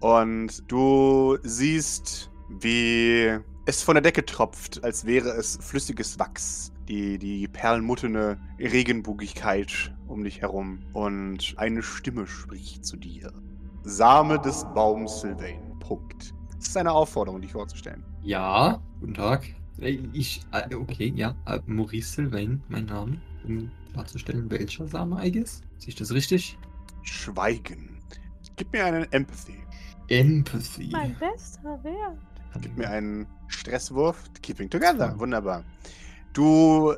Und 0.00 0.64
du 0.70 1.38
siehst, 1.42 2.28
wie 2.48 3.38
es 3.66 3.82
von 3.82 3.94
der 3.94 4.02
Decke 4.02 4.24
tropft, 4.24 4.82
als 4.84 5.04
wäre 5.04 5.30
es 5.30 5.58
flüssiges 5.60 6.18
Wachs. 6.18 6.72
Die, 6.88 7.16
die 7.16 7.46
perlmuttene 7.46 8.38
Regenbogigkeit 8.58 9.94
um 10.08 10.24
dich 10.24 10.40
herum. 10.42 10.80
Und 10.92 11.54
eine 11.56 11.82
Stimme 11.82 12.26
spricht 12.26 12.84
zu 12.84 12.96
dir. 12.96 13.32
Same 13.84 14.38
des 14.40 14.64
Baums 14.74 15.20
Sylvain. 15.20 15.78
Punkt. 15.78 16.34
Das 16.56 16.68
ist 16.68 16.76
eine 16.76 16.92
Aufforderung, 16.92 17.40
dich 17.40 17.52
vorzustellen. 17.52 18.04
Ja, 18.22 18.82
guten 19.00 19.14
Tag. 19.14 19.46
Äh, 19.80 19.98
Ich, 20.12 20.42
äh, 20.52 20.74
okay, 20.74 21.12
ja, 21.16 21.34
äh, 21.46 21.60
Maurice 21.66 22.12
Sylvain, 22.12 22.62
mein 22.68 22.86
Name, 22.86 23.20
um 23.44 23.70
klarzustellen, 23.92 24.50
welcher 24.50 24.86
Same, 24.86 25.24
I 25.24 25.30
guess. 25.32 25.62
Sehe 25.78 25.88
ich 25.90 25.94
das 25.96 26.12
richtig? 26.12 26.58
Schweigen. 27.02 27.98
Gib 28.56 28.72
mir 28.72 28.84
einen 28.84 29.10
Empathy. 29.12 29.56
Empathy. 30.08 30.90
Mein 30.92 31.16
bester 31.18 31.82
Wert. 31.82 32.18
Gib 32.60 32.76
mir 32.76 32.88
einen 32.88 33.26
Stresswurf. 33.48 34.22
Keeping 34.42 34.68
together. 34.68 35.18
Wunderbar. 35.18 35.64
Du 36.32 36.94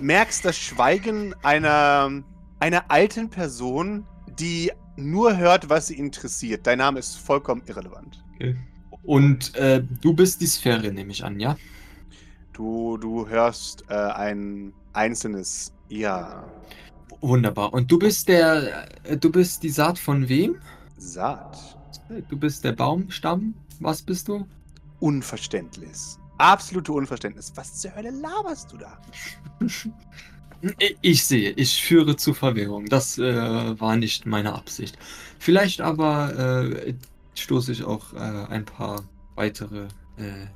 merkst 0.00 0.44
das 0.44 0.56
Schweigen 0.56 1.34
einer, 1.42 2.22
einer 2.60 2.90
alten 2.90 3.30
Person, 3.30 4.06
die 4.38 4.70
nur 4.96 5.36
hört, 5.36 5.68
was 5.68 5.88
sie 5.88 5.98
interessiert. 5.98 6.66
Dein 6.66 6.78
Name 6.78 6.98
ist 6.98 7.16
vollkommen 7.16 7.62
irrelevant. 7.66 8.22
Okay. 8.34 8.56
Und 9.02 9.54
äh, 9.54 9.82
du 10.00 10.12
bist 10.12 10.40
die 10.40 10.46
Sphäre, 10.46 10.92
nehme 10.92 11.12
ich 11.12 11.24
an, 11.24 11.40
ja? 11.40 11.56
Du, 12.52 12.96
du 12.98 13.28
hörst 13.28 13.84
äh, 13.88 13.94
ein 13.94 14.72
einzelnes 14.92 15.72
Ja. 15.88 16.44
Wunderbar. 17.20 17.72
Und 17.72 17.90
du 17.90 17.98
bist 17.98 18.28
der, 18.28 18.88
äh, 19.04 19.16
du 19.16 19.30
bist 19.30 19.62
die 19.62 19.70
Saat 19.70 19.98
von 19.98 20.28
wem? 20.28 20.56
Saat. 20.96 21.78
Du 22.28 22.36
bist 22.36 22.64
der 22.64 22.72
Baumstamm. 22.72 23.54
Was 23.80 24.02
bist 24.02 24.28
du? 24.28 24.46
Unverständnis. 25.00 26.18
Absolute 26.38 26.92
Unverständnis. 26.92 27.52
Was 27.56 27.74
zur 27.74 27.94
Hölle 27.94 28.10
laberst 28.10 28.72
du 28.72 28.78
da? 28.78 28.98
Ich- 31.02 31.24
sehe, 31.24 31.50
ich 31.50 31.82
führe 31.82 32.16
zu 32.16 32.34
Verwirrung. 32.34 32.86
Das 32.86 33.18
äh, 33.18 33.80
war 33.80 33.96
nicht 33.96 34.26
meine 34.26 34.54
Absicht. 34.54 34.98
Vielleicht 35.38 35.80
aber 35.80 36.64
äh, 36.64 36.94
stoße 37.34 37.72
ich 37.72 37.84
auch 37.84 38.12
äh, 38.14 38.18
ein 38.18 38.64
paar 38.64 39.04
weitere 39.36 39.84
äh, 40.16 40.46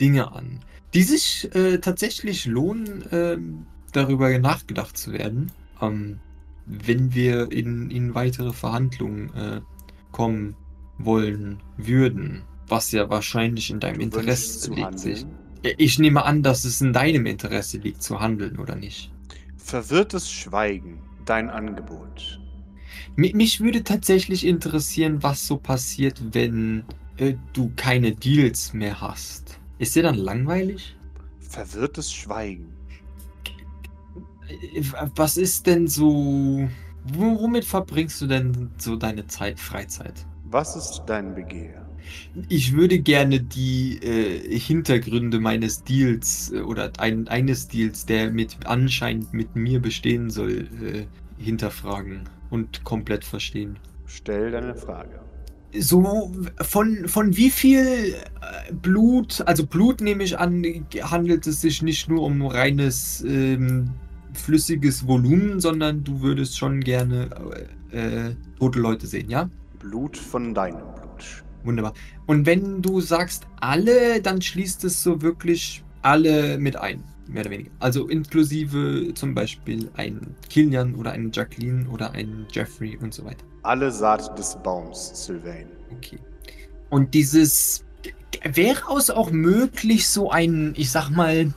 Dinge 0.00 0.32
an, 0.32 0.60
die 0.94 1.02
sich 1.02 1.48
äh, 1.54 1.78
tatsächlich 1.78 2.46
lohnen, 2.46 3.04
ähm, 3.12 3.66
darüber 3.92 4.36
nachgedacht 4.38 4.96
zu 4.96 5.12
werden, 5.12 5.52
ähm, 5.80 6.18
wenn 6.66 7.14
wir 7.14 7.52
in, 7.52 7.90
in 7.90 8.14
weitere 8.14 8.52
Verhandlungen 8.52 9.32
äh, 9.34 9.60
kommen 10.10 10.56
wollen 10.98 11.62
würden, 11.76 12.42
was 12.68 12.92
ja 12.92 13.08
wahrscheinlich 13.10 13.70
in 13.70 13.80
deinem 13.80 14.00
Interesse 14.00 14.72
liegt. 14.72 14.98
Sich. 14.98 15.26
Ich 15.78 15.98
nehme 15.98 16.24
an, 16.24 16.42
dass 16.42 16.64
es 16.64 16.80
in 16.80 16.92
deinem 16.92 17.26
Interesse 17.26 17.78
liegt, 17.78 18.02
zu 18.02 18.20
handeln 18.20 18.58
oder 18.58 18.76
nicht. 18.76 19.10
Verwirrtes 19.56 20.30
Schweigen, 20.30 21.00
dein 21.24 21.50
Angebot. 21.50 22.40
Mi- 23.16 23.34
Mich 23.34 23.60
würde 23.60 23.82
tatsächlich 23.82 24.46
interessieren, 24.46 25.22
was 25.22 25.46
so 25.46 25.56
passiert, 25.56 26.20
wenn 26.34 26.84
äh, 27.16 27.34
du 27.52 27.72
keine 27.76 28.12
Deals 28.12 28.72
mehr 28.74 29.00
hast. 29.00 29.58
Ist 29.78 29.96
dir 29.96 30.02
dann 30.04 30.16
langweilig? 30.16 30.96
Verwirrtes 31.40 32.12
Schweigen. 32.12 32.72
Äh, 34.48 34.82
Was 35.16 35.36
ist 35.36 35.66
denn 35.66 35.88
so. 35.88 36.68
wo- 37.04 37.40
Womit 37.40 37.64
verbringst 37.64 38.20
du 38.20 38.26
denn 38.26 38.70
so 38.78 38.96
deine 38.96 39.26
Zeit, 39.26 39.58
Freizeit? 39.58 40.26
Was 40.44 40.76
ist 40.76 41.02
dein 41.06 41.34
Begehr? 41.34 41.85
Ich 42.48 42.74
würde 42.74 42.98
gerne 42.98 43.40
die 43.40 43.98
äh, 44.02 44.58
Hintergründe 44.58 45.40
meines 45.40 45.84
Deals 45.84 46.52
äh, 46.52 46.60
oder 46.60 46.92
ein, 46.98 47.28
eines 47.28 47.68
Deals, 47.68 48.06
der 48.06 48.30
mit 48.30 48.56
anscheinend 48.64 49.32
mit 49.32 49.56
mir 49.56 49.80
bestehen 49.80 50.30
soll, 50.30 50.68
äh, 50.82 51.06
hinterfragen 51.42 52.28
und 52.50 52.84
komplett 52.84 53.24
verstehen. 53.24 53.78
Stell 54.06 54.50
deine 54.50 54.74
Frage. 54.74 55.20
So 55.78 56.32
von, 56.62 57.08
von 57.08 57.36
wie 57.36 57.50
viel 57.50 58.14
äh, 58.14 58.72
Blut, 58.72 59.42
also 59.46 59.66
Blut 59.66 60.00
nehme 60.00 60.22
ich 60.22 60.38
an, 60.38 60.64
handelt 61.02 61.46
es 61.46 61.60
sich 61.60 61.82
nicht 61.82 62.08
nur 62.08 62.22
um 62.22 62.46
reines 62.46 63.22
ähm, 63.26 63.90
flüssiges 64.32 65.06
Volumen, 65.06 65.60
sondern 65.60 66.04
du 66.04 66.20
würdest 66.20 66.56
schon 66.56 66.80
gerne 66.80 67.28
äh, 67.92 68.28
äh, 68.28 68.34
tote 68.58 68.78
Leute 68.78 69.06
sehen, 69.06 69.28
ja? 69.28 69.50
Blut 69.78 70.16
von 70.16 70.54
deinem. 70.54 70.95
Wunderbar. 71.66 71.92
Und 72.26 72.46
wenn 72.46 72.80
du 72.80 73.00
sagst 73.00 73.46
alle, 73.60 74.22
dann 74.22 74.40
schließt 74.40 74.84
es 74.84 75.02
so 75.02 75.20
wirklich 75.20 75.82
alle 76.02 76.56
mit 76.58 76.76
ein, 76.76 77.02
mehr 77.26 77.42
oder 77.42 77.50
weniger. 77.50 77.70
Also 77.80 78.08
inklusive 78.08 79.12
zum 79.14 79.34
Beispiel 79.34 79.90
ein 79.96 80.34
Kilian 80.48 80.94
oder 80.94 81.10
eine 81.12 81.30
Jacqueline 81.32 81.88
oder 81.88 82.12
ein 82.12 82.46
Jeffrey 82.52 82.96
und 82.96 83.12
so 83.12 83.24
weiter. 83.24 83.44
Alle 83.64 83.90
Saat 83.90 84.38
des 84.38 84.56
Baums, 84.62 85.10
Sylvain. 85.26 85.66
Okay. 85.96 86.18
Und 86.88 87.12
dieses 87.14 87.84
wäre 88.44 88.96
es 88.96 89.10
auch 89.10 89.32
möglich, 89.32 90.06
so 90.06 90.30
ein, 90.30 90.72
ich 90.76 90.90
sag 90.92 91.10
mal, 91.10 91.52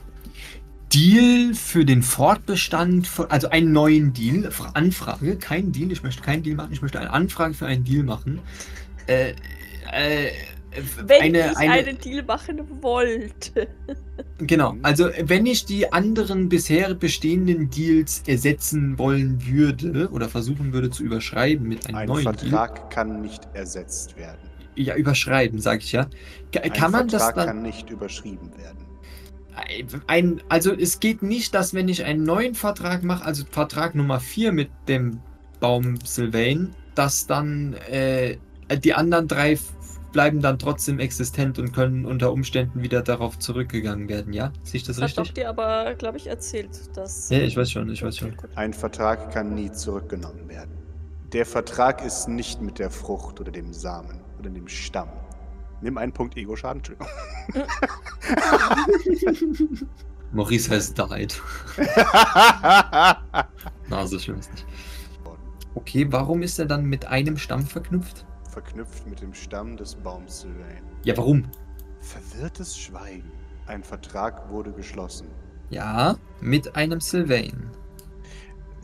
Deal 0.92 1.54
für 1.54 1.84
den 1.84 2.02
Fortbestand, 2.02 3.06
von, 3.06 3.30
also 3.30 3.48
einen 3.50 3.70
neuen 3.70 4.12
Deal, 4.12 4.50
Fra- 4.50 4.72
Anfrage, 4.74 5.36
kein 5.36 5.70
Deal, 5.70 5.92
ich 5.92 6.02
möchte 6.02 6.20
keinen 6.20 6.42
Deal 6.42 6.56
machen, 6.56 6.72
ich 6.72 6.82
möchte 6.82 6.98
eine 6.98 7.12
Anfrage 7.12 7.54
für 7.54 7.66
einen 7.66 7.84
Deal 7.84 8.02
machen. 8.02 8.40
Äh, 9.06 9.34
äh, 9.92 10.30
Wenn 11.06 11.20
eine, 11.22 11.50
ich 11.50 11.56
eine, 11.56 11.72
einen 11.72 11.98
Deal 11.98 12.22
machen 12.24 12.60
wollte. 12.82 13.68
Genau, 14.38 14.76
also 14.82 15.08
wenn 15.24 15.46
ich 15.46 15.64
die 15.64 15.92
anderen 15.92 16.48
bisher 16.48 16.94
bestehenden 16.94 17.70
Deals 17.70 18.22
ersetzen 18.26 18.98
wollen 18.98 19.44
würde 19.46 20.08
oder 20.10 20.28
versuchen 20.28 20.72
würde 20.72 20.90
zu 20.90 21.02
überschreiben 21.02 21.68
mit 21.68 21.86
einem 21.86 21.96
Ein 21.96 22.08
neuen 22.08 22.22
Vertrag 22.22 22.90
kann 22.90 23.20
nicht 23.20 23.46
ersetzt 23.54 24.16
werden. 24.16 24.38
Deal, 24.76 24.86
ja, 24.86 24.94
überschreiben, 24.96 25.58
sage 25.60 25.80
ich 25.80 25.92
ja. 25.92 26.06
Ka- 26.52 26.60
Ein 26.60 26.72
Kann 26.72 26.92
man 26.92 27.08
das 27.08 27.22
Vertrag 27.24 27.34
dann 27.46 27.46
kann 27.56 27.62
nicht 27.62 27.90
überschrieben 27.90 28.50
werden. 28.56 28.78
ein, 30.06 30.40
also 30.48 30.72
es 30.72 31.00
geht 31.00 31.22
nicht, 31.22 31.54
dass 31.54 31.74
wenn 31.74 31.88
ich 31.88 32.04
einen 32.04 32.22
neuen 32.24 32.54
Vertrag 32.54 33.02
mache, 33.02 33.24
also 33.24 33.44
Vertrag 33.50 33.94
Nummer 33.94 34.20
4 34.20 34.52
mit 34.52 34.70
dem 34.88 35.20
Baum 35.58 35.96
Sylvain, 36.04 36.70
dass 36.94 37.26
dann 37.26 37.74
äh, 37.90 38.36
die 38.82 38.94
anderen 38.94 39.28
drei 39.28 39.58
bleiben 40.12 40.40
dann 40.40 40.58
trotzdem 40.58 40.98
existent 40.98 41.58
und 41.58 41.72
können 41.72 42.04
unter 42.04 42.32
Umständen 42.32 42.82
wieder 42.82 43.02
darauf 43.02 43.38
zurückgegangen 43.38 44.08
werden, 44.08 44.32
ja? 44.32 44.52
Sehe 44.62 44.78
ich 44.78 44.84
das 44.84 44.96
Das 44.96 45.10
hat 45.10 45.18
doch 45.18 45.22
richtig? 45.22 45.44
dir 45.44 45.48
aber, 45.48 45.94
glaube 45.94 46.18
ich, 46.18 46.26
erzählt, 46.26 46.96
dass. 46.96 47.30
Ja, 47.30 47.38
ich 47.38 47.56
weiß 47.56 47.70
schon, 47.70 47.90
ich 47.90 48.02
weiß 48.02 48.16
schon. 48.16 48.34
Ein 48.54 48.72
Vertrag 48.72 49.32
kann 49.32 49.54
nie 49.54 49.70
zurückgenommen 49.70 50.48
werden. 50.48 50.70
Der 51.32 51.46
Vertrag 51.46 52.04
ist 52.04 52.28
nicht 52.28 52.60
mit 52.60 52.78
der 52.78 52.90
Frucht 52.90 53.40
oder 53.40 53.52
dem 53.52 53.72
Samen 53.72 54.20
oder 54.38 54.50
dem 54.50 54.68
Stamm. 54.68 55.08
Nimm 55.80 55.96
einen 55.96 56.12
Punkt 56.12 56.36
Ego-Schaden, 56.36 56.82
Entschuldigung. 56.82 57.08
Maurice 60.32 60.70
has 60.70 60.92
died. 60.92 61.40
Na, 63.88 64.06
so 64.06 64.18
schlimm 64.18 64.38
ist 64.38 64.50
nicht. 64.52 64.66
Okay, 65.74 66.06
warum 66.10 66.42
ist 66.42 66.58
er 66.58 66.66
dann 66.66 66.84
mit 66.84 67.06
einem 67.06 67.36
Stamm 67.36 67.64
verknüpft? 67.64 68.26
Verknüpft 68.50 69.06
mit 69.06 69.22
dem 69.22 69.32
Stamm 69.32 69.76
des 69.76 69.94
Baums 69.94 70.40
Sylvain. 70.40 70.82
Ja, 71.04 71.16
warum? 71.16 71.44
Verwirrtes 72.00 72.76
Schweigen. 72.76 73.30
Ein 73.66 73.84
Vertrag 73.84 74.50
wurde 74.50 74.72
geschlossen. 74.72 75.28
Ja, 75.70 76.16
mit 76.40 76.74
einem 76.74 77.00
Sylvain. 77.00 77.70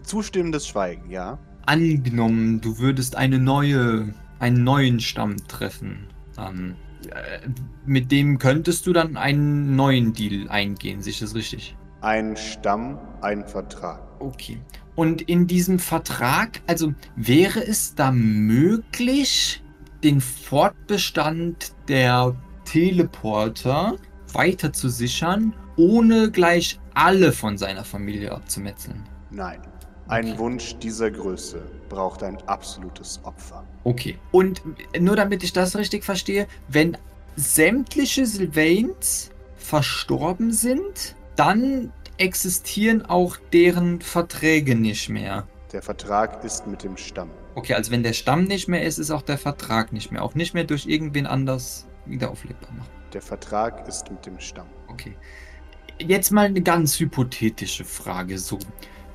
Zustimmendes 0.05 0.69
Schweigen, 0.69 1.11
ja. 1.11 1.39
Angenommen, 1.67 2.61
du 2.61 2.79
würdest 2.79 3.17
eine 3.17 3.41
neue, 3.41 4.15
einen 4.39 4.63
neuen 4.63 5.01
Stamm 5.01 5.37
treffen. 5.49 6.07
Ähm, 6.39 6.77
äh, 7.11 7.49
mit 7.85 8.13
dem 8.13 8.39
könntest 8.39 8.87
du 8.87 8.93
dann 8.93 9.17
einen 9.17 9.75
neuen 9.75 10.13
Deal 10.13 10.49
eingehen, 10.49 11.03
sehe 11.03 11.11
ich 11.11 11.19
das 11.19 11.35
richtig? 11.35 11.77
Ein 12.03 12.37
Stamm, 12.37 13.01
ein 13.21 13.45
Vertrag. 13.45 14.01
Okay. 14.21 14.61
Und 14.97 15.23
in 15.23 15.47
diesem 15.47 15.79
Vertrag, 15.79 16.61
also 16.67 16.95
wäre 17.15 17.65
es 17.65 17.95
da 17.95 18.11
möglich, 18.11 19.63
den 20.03 20.21
Fortbestand 20.21 21.73
der 21.89 22.35
Teleporter 22.65 23.97
weiter 24.33 24.73
zu 24.73 24.89
sichern, 24.89 25.55
ohne 25.77 26.31
gleich 26.31 26.81
alle 26.95 27.33
von 27.33 27.59
seiner 27.59 27.85
Familie 27.85 28.33
abzumetzeln? 28.33 29.05
Nein. 29.31 29.61
Ein. 30.09 30.39
Wunsch 30.39 30.77
dieser 30.77 31.11
Größe 31.11 31.61
braucht 31.89 32.23
ein 32.23 32.39
absolutes 32.47 33.21
Opfer. 33.25 33.65
Okay. 33.83 34.17
Und 34.31 34.63
nur 34.99 35.17
damit 35.17 35.43
ich 35.43 35.53
das 35.53 35.77
richtig 35.77 36.05
verstehe, 36.05 36.47
wenn 36.69 36.97
sämtliche 37.35 38.25
Sylvains 38.25 39.31
verstorben 39.57 40.53
sind, 40.53 41.17
dann 41.35 41.93
existieren 42.19 43.05
auch 43.05 43.37
deren 43.53 44.01
Verträge 44.01 44.75
nicht 44.75 45.09
mehr. 45.09 45.47
Der 45.73 45.83
Vertrag 45.83 46.45
ist 46.45 46.67
mit 46.67 46.83
dem 46.83 46.97
Stamm. 46.97 47.31
Okay, 47.55 47.75
also 47.75 47.91
wenn 47.91 48.03
der 48.03 48.13
Stamm 48.13 48.45
nicht 48.45 48.69
mehr 48.69 48.85
ist, 48.85 48.99
ist 48.99 49.11
auch 49.11 49.23
der 49.23 49.39
Vertrag 49.39 49.93
nicht 49.93 50.13
mehr. 50.13 50.23
Auch 50.23 50.35
nicht 50.35 50.55
mehr 50.55 50.65
durch 50.65 50.87
irgendwen 50.87 51.27
anders 51.27 51.87
wieder 52.05 52.31
auflebbar 52.31 52.71
machen. 52.73 52.91
Der 53.13 53.23
Vertrag 53.23 53.87
ist 53.89 54.11
mit 54.11 54.25
dem 54.27 54.39
Stamm. 54.39 54.67
Okay. 54.89 55.17
Jetzt 55.99 56.31
mal 56.31 56.47
eine 56.47 56.61
ganz 56.61 56.99
hypothetische 57.01 57.85
Frage. 57.85 58.39
So. 58.39 58.59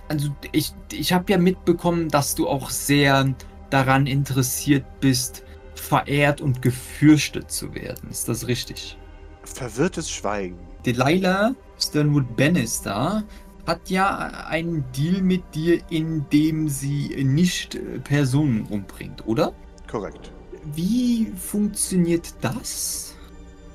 Also 0.08 0.36
ich, 0.52 0.74
ich 0.92 1.14
habe 1.14 1.32
ja 1.32 1.38
mitbekommen, 1.38 2.10
dass 2.10 2.36
du 2.36 2.50
auch 2.50 2.70
sehr 2.70 3.34
daran 3.70 4.08
interessiert 4.08 4.86
bist, 5.00 5.44
verehrt 5.76 6.42
und 6.42 6.62
gefürchtet 6.62 7.52
zu 7.52 7.74
werden. 7.74 8.10
Ist 8.10 8.28
das 8.28 8.48
richtig? 8.48 8.98
Verwirrtes 9.44 10.10
Schweigen. 10.10 10.58
Delilah 10.86 11.54
Sternwood 11.82 12.36
Bannister 12.36 13.24
hat 13.68 13.90
ja 13.90 14.18
einen 14.48 14.84
Deal 14.96 15.22
mit 15.22 15.44
dir, 15.54 15.82
in 15.90 16.28
dem 16.30 16.68
sie 16.68 17.24
nicht 17.24 17.76
äh, 17.76 18.00
Personen 18.00 18.66
umbringt, 18.70 19.26
oder? 19.28 19.54
Korrekt. 19.90 20.32
Wie 20.74 21.32
funktioniert 21.36 22.34
das? 22.42 23.16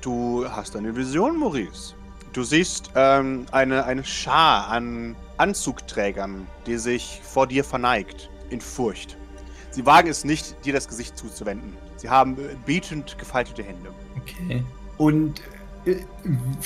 Du 0.01 0.45
hast 0.49 0.75
eine 0.75 0.95
Vision, 0.95 1.37
Maurice. 1.37 1.95
Du 2.33 2.43
siehst 2.43 2.91
ähm, 2.95 3.45
eine, 3.51 3.85
eine 3.85 4.03
Schar 4.03 4.69
an 4.69 5.15
Anzugträgern, 5.37 6.47
die 6.65 6.77
sich 6.77 7.19
vor 7.23 7.47
dir 7.47 7.63
verneigt, 7.63 8.29
in 8.49 8.61
Furcht. 8.61 9.17
Sie 9.71 9.85
wagen 9.85 10.07
es 10.07 10.23
nicht, 10.23 10.55
dir 10.65 10.73
das 10.73 10.87
Gesicht 10.87 11.17
zuzuwenden. 11.17 11.73
Sie 11.97 12.09
haben 12.09 12.37
äh, 12.37 12.55
betend 12.65 13.17
gefaltete 13.17 13.63
Hände. 13.63 13.89
Okay. 14.17 14.63
Und 14.97 15.41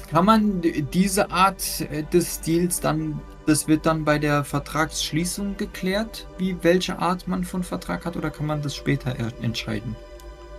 kann 0.10 0.26
man 0.26 0.62
diese 0.94 1.32
Art 1.32 1.82
äh, 1.92 2.04
des 2.04 2.42
Deals 2.42 2.80
dann, 2.80 3.20
das 3.46 3.68
wird 3.68 3.86
dann 3.86 4.04
bei 4.06 4.18
der 4.20 4.44
Vertragsschließung 4.44 5.58
geklärt, 5.58 6.28
wie 6.38 6.56
welche 6.62 7.00
Art 7.00 7.28
man 7.28 7.44
von 7.44 7.64
Vertrag 7.64 8.06
hat, 8.06 8.18
oder 8.18 8.30
kann 8.30 8.46
man 8.46 8.62
das 8.62 8.76
später 8.76 9.16
er- 9.18 9.32
entscheiden? 9.42 9.96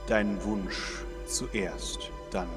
Dein 0.09 0.42
Wunsch 0.45 1.02
zuerst, 1.26 2.11
dann 2.31 2.49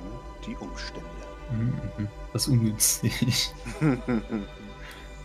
die 0.45 0.55
Umstände. 0.55 1.05
Mhm, 1.51 2.07
Das 2.33 2.43
ist 2.43 2.47
ungünstig. 2.49 3.51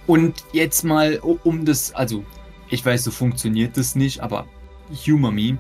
Und 0.07 0.45
jetzt 0.53 0.83
mal, 0.85 1.19
um 1.21 1.65
das, 1.65 1.95
also, 1.95 2.25
ich 2.69 2.85
weiß, 2.85 3.05
so 3.05 3.11
funktioniert 3.11 3.77
das 3.77 3.95
nicht, 3.95 4.21
aber 4.21 4.47
humor 5.07 5.33
me. 5.33 5.57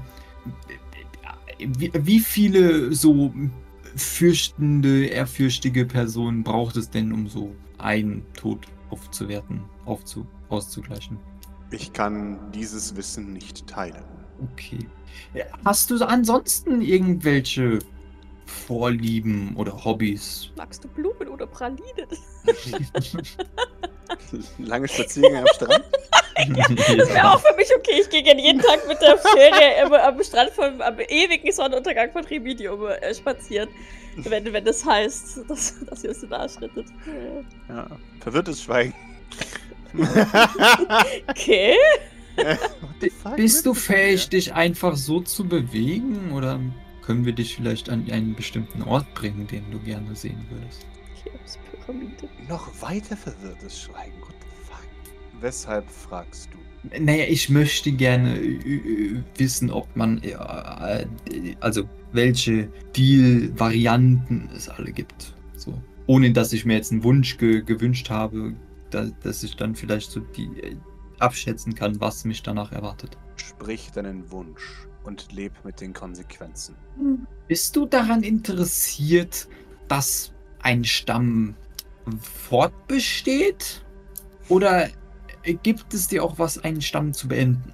Wie, 1.58 1.90
wie 1.94 2.20
viele 2.20 2.92
so 2.94 3.32
fürchtende, 4.00 5.06
ehrfürchtige 5.06 5.86
Person 5.86 6.42
braucht 6.42 6.76
es 6.76 6.90
denn, 6.90 7.12
um 7.12 7.28
so 7.28 7.54
einen 7.78 8.24
Tod 8.34 8.66
aufzuwerten, 8.90 9.62
aufzu, 9.84 10.26
auszugleichen? 10.48 11.18
Ich 11.70 11.92
kann 11.92 12.50
dieses 12.52 12.96
Wissen 12.96 13.32
nicht 13.32 13.66
teilen. 13.66 14.02
Okay. 14.52 14.86
Ja, 15.34 15.44
Hast 15.64 15.90
du 15.90 16.02
ansonsten 16.04 16.80
irgendwelche 16.80 17.78
Vorlieben 18.46 19.54
oder 19.56 19.84
Hobbys? 19.84 20.50
Magst 20.56 20.82
du 20.82 20.88
Blumen 20.88 21.28
oder 21.28 21.46
Pralinen? 21.46 22.08
Lange 24.58 24.88
Spaziergänge 24.88 25.40
am 25.40 25.46
Strand? 25.54 25.84
Das 26.96 27.08
wäre 27.08 27.32
auch 27.32 27.40
für 27.40 27.54
mich 27.56 27.68
okay. 27.76 28.00
Ich 28.00 28.10
gehe 28.10 28.22
gerne 28.22 28.42
jeden 28.42 28.60
Tag 28.60 28.86
mit 28.88 29.00
der 29.00 29.18
Fähre 29.18 29.84
am, 29.84 29.92
am 29.92 30.22
Strand 30.22 30.50
vom 30.50 30.80
am 30.80 30.98
ewigen 31.00 31.52
Sonnenuntergang 31.52 32.12
von 32.12 32.24
Remedium 32.24 32.86
äh, 32.86 33.14
spazieren. 33.14 33.68
Wenn, 34.16 34.52
wenn 34.52 34.64
das 34.64 34.84
heißt, 34.84 35.42
dass, 35.48 35.84
dass 35.84 36.04
ihr 36.04 36.10
uns 36.10 36.32
Arsch 36.32 36.60
rettet. 36.60 36.86
Äh, 37.06 37.72
Ja. 37.72 37.86
Verwirrtes 38.20 38.62
Schweigen. 38.62 38.94
Okay. 41.28 41.74
Bist 43.36 43.66
du 43.66 43.74
fähig, 43.74 44.28
dich 44.28 44.54
einfach 44.54 44.96
so 44.96 45.20
zu 45.20 45.46
bewegen? 45.46 46.32
Oder 46.32 46.60
können 47.02 47.24
wir 47.26 47.32
dich 47.32 47.56
vielleicht 47.56 47.90
an 47.90 48.06
einen 48.10 48.34
bestimmten 48.34 48.82
Ort 48.82 49.12
bringen, 49.14 49.46
den 49.46 49.70
du 49.70 49.78
gerne 49.80 50.14
sehen 50.14 50.46
würdest? 50.48 50.86
Noch 52.48 52.70
weiter 52.80 53.16
verwirrtes 53.16 53.82
Schweigen. 53.82 54.14
Fuck? 54.20 54.39
Weshalb 55.40 55.90
fragst 55.90 56.50
du? 56.52 56.58
Naja, 56.98 57.24
ich 57.28 57.50
möchte 57.50 57.92
gerne 57.92 58.38
äh, 58.38 58.54
äh, 58.54 59.22
wissen, 59.36 59.70
ob 59.70 59.94
man, 59.96 60.22
äh, 60.22 60.34
also 61.60 61.84
welche 62.12 62.68
Deal-Varianten 62.96 64.48
es 64.56 64.68
alle 64.68 64.92
gibt. 64.92 65.34
So. 65.56 65.80
Ohne 66.06 66.32
dass 66.32 66.52
ich 66.52 66.64
mir 66.64 66.74
jetzt 66.74 66.90
einen 66.90 67.04
Wunsch 67.04 67.36
ge 67.36 67.62
gewünscht 67.62 68.08
habe, 68.08 68.54
da, 68.90 69.10
dass 69.22 69.42
ich 69.42 69.56
dann 69.56 69.74
vielleicht 69.74 70.10
so 70.10 70.20
die 70.20 70.48
äh, 70.60 70.76
abschätzen 71.18 71.74
kann, 71.74 72.00
was 72.00 72.24
mich 72.24 72.42
danach 72.42 72.72
erwartet. 72.72 73.16
Sprich 73.36 73.90
deinen 73.92 74.30
Wunsch 74.30 74.86
und 75.04 75.32
leb 75.32 75.52
mit 75.64 75.80
den 75.80 75.92
Konsequenzen. 75.92 76.74
Bist 77.46 77.76
du 77.76 77.86
daran 77.86 78.22
interessiert, 78.22 79.48
dass 79.88 80.32
ein 80.62 80.84
Stamm 80.84 81.54
fortbesteht? 82.20 83.84
Oder 84.48 84.88
gibt 85.42 85.92
es 85.94 86.08
dir 86.08 86.22
auch 86.24 86.38
was, 86.38 86.58
einen 86.58 86.82
Stamm 86.82 87.12
zu 87.12 87.28
beenden? 87.28 87.72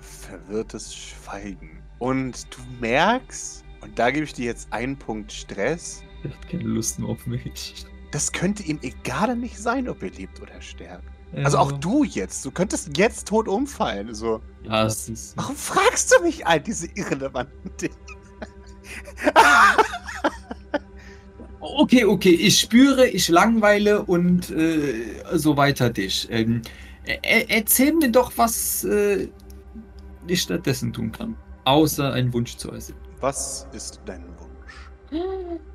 Verwirrtes 0.00 0.94
Schweigen. 0.94 1.82
Und 1.98 2.46
du 2.54 2.60
merkst, 2.80 3.64
und 3.80 3.98
da 3.98 4.10
gebe 4.10 4.24
ich 4.24 4.32
dir 4.32 4.46
jetzt 4.46 4.72
einen 4.72 4.96
Punkt 4.96 5.32
Stress, 5.32 6.02
Er 6.22 6.30
hat 6.30 6.48
keine 6.48 6.64
Lust 6.64 6.98
mehr 6.98 7.08
auf 7.08 7.26
mich. 7.26 7.84
das 8.12 8.30
könnte 8.32 8.62
ihm 8.62 8.78
egal 8.82 9.36
nicht 9.36 9.58
sein, 9.58 9.88
ob 9.88 10.02
er 10.02 10.10
lebt 10.10 10.40
oder 10.40 10.60
stirbt. 10.60 11.04
Also 11.44 11.58
auch 11.58 11.70
du 11.72 12.02
jetzt, 12.02 12.44
du 12.44 12.50
könntest 12.50 12.96
jetzt 12.96 13.28
tot 13.28 13.46
umfallen. 13.46 14.12
So. 14.14 14.40
Ja, 14.64 14.84
es 14.86 15.08
ist. 15.08 15.36
Warum 15.36 15.54
fragst 15.54 16.12
du 16.12 16.22
mich 16.24 16.44
all 16.44 16.60
diese 16.60 16.88
irrelevanten 16.96 17.70
Dinge? 17.76 17.94
Okay, 21.60 22.04
okay, 22.04 22.30
ich 22.30 22.58
spüre, 22.58 23.06
ich 23.06 23.28
langweile 23.28 24.02
und 24.02 24.50
äh, 24.50 24.94
so 25.34 25.56
weiter 25.56 25.90
dich. 25.90 26.26
Ähm, 26.30 26.62
er, 27.04 27.50
erzähl 27.50 27.92
mir 27.94 28.10
doch, 28.10 28.32
was 28.36 28.84
äh, 28.84 29.28
ich 30.26 30.40
stattdessen 30.42 30.92
tun 30.92 31.12
kann. 31.12 31.36
Außer 31.64 32.12
einen 32.12 32.32
Wunsch 32.32 32.56
zu 32.56 32.72
äußern. 32.72 32.96
Was 33.20 33.66
ist 33.72 34.00
dein 34.06 34.24
Wunsch? 34.38 35.20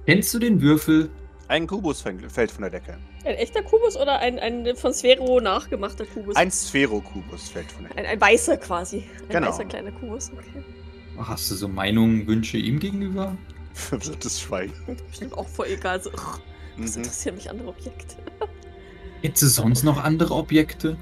Kennst 0.08 0.34
du 0.34 0.40
den 0.40 0.62
Würfel? 0.62 1.10
Ein 1.48 1.68
Kubus 1.68 2.02
fällt 2.02 2.50
von 2.52 2.62
der 2.64 2.72
Decke. 2.72 2.98
Ein 3.24 3.36
echter 3.36 3.62
Kubus 3.62 3.96
oder 3.96 4.18
ein, 4.20 4.40
ein 4.40 4.76
von 4.76 4.92
Sphero 4.94 5.40
nachgemachter 5.40 6.06
Kubus? 6.06 6.36
Ein 6.36 6.50
Sphero-Kubus 6.50 7.50
fällt 7.50 7.72
von 7.72 7.84
der 7.84 7.92
ein, 7.92 7.98
Decke. 7.98 8.10
ein 8.10 8.22
weißer 8.22 8.58
quasi. 8.58 8.98
Ein 8.98 9.30
Genau. 9.30 9.48
weißer 9.50 9.66
kleiner 9.66 9.92
Kubus. 9.92 10.32
Okay. 10.34 10.64
Hast 11.18 11.52
du 11.52 11.56
so 11.56 11.68
Meinungen, 11.68 12.26
Wünsche 12.28 12.58
ihm 12.58 12.80
gegenüber? 12.80 13.38
Verwirrtes 13.90 14.40
Schweigen. 14.42 14.74
Bestimmt 15.10 15.34
auch 15.38 15.48
voll 15.48 15.68
egal. 15.68 16.02
So, 16.02 16.10
ugh, 16.12 16.40
was 16.78 16.92
Mhm. 16.96 17.04
interessieren 17.04 17.36
mich 17.36 17.50
andere 17.50 17.68
Objekte? 17.70 18.16
Gibt 19.22 19.42
es 19.42 19.56
sonst 19.56 19.84
noch 19.84 20.02
andere 20.04 20.34
Objekte? 20.34 20.98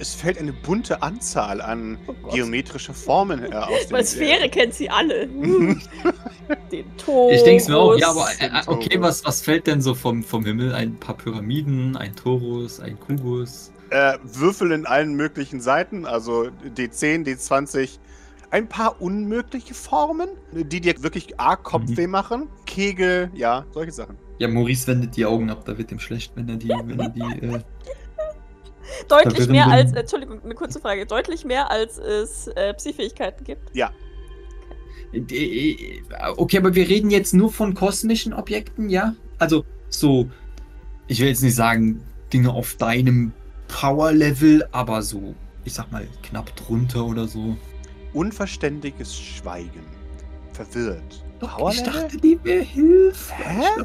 Es 0.00 0.14
fällt 0.14 0.38
eine 0.38 0.52
bunte 0.52 1.00
Anzahl 1.02 1.60
an 1.60 1.96
Oh 2.08 2.12
Gott. 2.22 2.34
geometrische 2.34 2.92
Formen 2.92 3.52
äh, 3.52 3.54
aus 3.54 3.90
Weil 3.90 4.04
Sphäre 4.04 4.48
kennt 4.48 4.74
sie 4.74 4.90
alle. 4.90 5.28
Den 6.72 6.96
Tod. 6.96 7.32
Ich 7.32 7.42
denke 7.44 7.70
mir 7.70 7.76
auch, 7.78 7.96
ja, 7.96 8.10
aber 8.10 8.26
äh, 8.40 8.48
Ein 8.48 8.62
okay, 8.66 9.00
was, 9.00 9.24
was 9.24 9.40
fällt 9.42 9.68
denn 9.68 9.80
so 9.80 9.94
vom, 9.94 10.24
vom 10.24 10.44
Himmel? 10.44 10.74
Ein 10.74 10.96
paar 10.96 11.16
Pyramiden, 11.16 11.96
ein 11.96 12.16
Torus, 12.16 12.80
ein 12.80 12.98
Kubus. 12.98 13.70
äh, 13.90 14.18
Würfel 14.24 14.72
in 14.72 14.86
allen 14.86 15.14
möglichen 15.14 15.60
Seiten, 15.60 16.04
also 16.06 16.48
D10, 16.76 17.24
D20. 17.24 17.98
Ein 18.50 18.68
paar 18.68 19.00
unmögliche 19.00 19.74
Formen, 19.74 20.28
die 20.52 20.80
dir 20.80 21.00
wirklich 21.02 21.38
arg 21.38 21.62
Kopfweh 21.62 22.06
machen. 22.08 22.48
Kegel, 22.66 23.30
ja, 23.34 23.64
solche 23.70 23.92
Sachen. 23.92 24.16
Ja, 24.38 24.48
Maurice 24.48 24.86
wendet 24.88 25.16
die 25.16 25.24
Augen 25.24 25.50
ab, 25.50 25.64
da 25.64 25.76
wird 25.78 25.92
ihm 25.92 26.00
schlecht, 26.00 26.32
wenn 26.34 26.48
er 26.48 26.56
die, 26.56 26.68
wenn 26.68 26.98
er 26.98 27.08
die, 27.10 27.20
äh, 27.20 27.60
Deutlich 29.08 29.48
mehr 29.48 29.68
als, 29.68 29.92
Entschuldigung, 29.92 30.42
eine 30.42 30.54
kurze 30.54 30.80
Frage. 30.80 31.06
Deutlich 31.06 31.44
mehr 31.44 31.70
als 31.70 31.98
es 31.98 32.48
äh, 32.48 32.74
Psi-Fähigkeiten 32.74 33.44
gibt. 33.44 33.70
die- 35.12 36.02
Okay, 36.36 36.58
aber 36.58 36.74
wir 36.74 36.88
reden 36.88 37.10
jetzt 37.10 37.34
nur 37.34 37.52
von 37.52 37.74
kosmischen 37.74 38.32
Objekten, 38.32 38.88
ja? 38.88 39.14
Also, 39.38 39.64
so, 39.88 40.28
ich 41.06 41.20
will 41.20 41.28
jetzt 41.28 41.42
nicht 41.42 41.54
sagen, 41.54 42.02
Dinge 42.32 42.50
auf 42.52 42.74
deinem 42.76 43.32
Power-Level, 43.68 44.68
aber 44.72 45.02
so, 45.02 45.34
ich 45.64 45.72
sag 45.74 45.90
mal, 45.92 46.06
knapp 46.22 46.54
drunter 46.56 47.04
oder 47.04 47.26
so. 47.28 47.56
Unverständiges 48.12 49.16
Schweigen. 49.16 49.84
Verwirrt. 50.52 51.24
Doch, 51.38 51.56
Power 51.56 51.70
ich 51.72 51.82
dachte, 51.82 52.16
die 52.16 52.38
wäre 52.44 52.62
hilfreich. 52.62 53.46
Hä? 53.46 53.82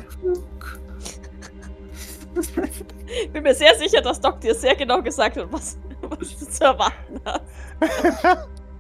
Ich 3.07 3.31
bin 3.31 3.43
mir 3.43 3.53
sehr 3.55 3.73
sicher, 3.75 4.01
dass 4.01 4.19
Doc 4.19 4.41
dir 4.41 4.53
sehr 4.53 4.75
genau 4.75 5.01
gesagt 5.01 5.38
hat, 5.38 5.47
was, 5.51 5.77
was 6.01 6.38
du 6.38 6.45
zu 6.45 6.63
erwarten 6.63 7.21
hast. 7.23 7.43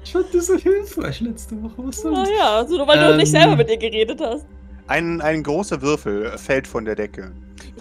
Ich 0.03 0.11
fand 0.11 0.33
das 0.33 0.47
so 0.47 0.57
hilfreich 0.57 1.21
letzte 1.21 1.61
Woche. 1.63 1.73
Was 1.77 2.01
soll 2.01 2.13
das? 2.13 2.29
Naja, 2.29 2.57
also 2.57 2.77
nur 2.77 2.87
weil 2.87 2.99
du 2.99 3.11
Ähm. 3.11 3.17
nicht 3.17 3.31
selber 3.31 3.55
mit 3.55 3.69
ihr 3.69 3.77
geredet 3.77 4.19
hast. 4.21 4.45
Ein, 4.87 5.21
ein 5.21 5.41
großer 5.41 5.81
Würfel 5.81 6.37
fällt 6.37 6.67
von 6.67 6.85
der 6.85 6.95
Decke. 6.95 7.31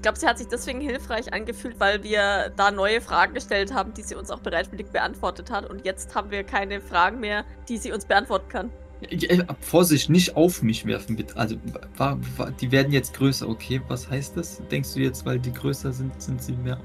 Ich 0.05 0.07
glaube, 0.07 0.19
sie 0.19 0.27
hat 0.27 0.37
sich 0.37 0.49
deswegen 0.49 0.83
hilfreich 0.83 1.33
angefühlt, 1.33 1.81
weil 1.81 2.03
wir 2.03 2.53
da 2.59 2.71
neue 2.71 3.01
Fragen 3.01 3.33
gestellt 3.33 3.73
haben, 3.73 3.95
die 3.95 4.03
sie 4.03 4.15
uns 4.15 4.31
auch 4.31 4.41
bereitwillig 4.41 4.89
beantwortet 4.89 5.51
hat. 5.51 5.65
Und 5.71 5.87
jetzt 5.87 6.15
haben 6.15 6.31
wir 6.31 6.45
keine 6.45 6.83
Fragen 6.83 7.21
mehr, 7.21 7.47
die 7.71 7.79
sie 7.79 7.91
uns 7.91 8.05
beantworten 8.05 8.51
kann. 8.51 8.71
Äh, 9.01 9.43
Vorsicht, 9.61 10.11
nicht 10.11 10.37
auf 10.37 10.63
mich 10.63 10.85
werfen, 10.85 11.17
bitte. 11.17 11.35
Also, 11.39 11.57
wa- 11.97 12.19
wa- 12.37 12.51
die 12.51 12.71
werden 12.71 12.93
jetzt 12.93 13.15
größer, 13.15 13.49
okay? 13.49 13.81
Was 13.89 14.11
heißt 14.11 14.37
das? 14.37 14.61
Denkst 14.71 14.93
du 14.93 15.01
jetzt, 15.01 15.25
weil 15.25 15.39
die 15.39 15.55
größer 15.55 15.91
sind, 15.91 16.21
sind 16.21 16.43
sie 16.43 16.53
mehr? 16.53 16.79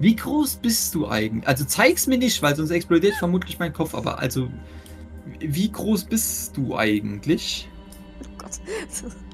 Wie 0.00 0.16
groß 0.16 0.56
bist 0.56 0.94
du 0.94 1.06
eigentlich? 1.06 1.46
Also, 1.46 1.66
zeig's 1.66 2.06
mir 2.06 2.16
nicht, 2.16 2.40
weil 2.40 2.56
sonst 2.56 2.70
explodiert 2.70 3.16
vermutlich 3.16 3.58
mein 3.58 3.74
Kopf. 3.74 3.94
Aber, 3.94 4.20
also, 4.20 4.48
wie 5.38 5.70
groß 5.70 6.04
bist 6.04 6.56
du 6.56 6.78
eigentlich? 6.78 7.68
Oh 8.24 8.38
Gott. 8.38 8.52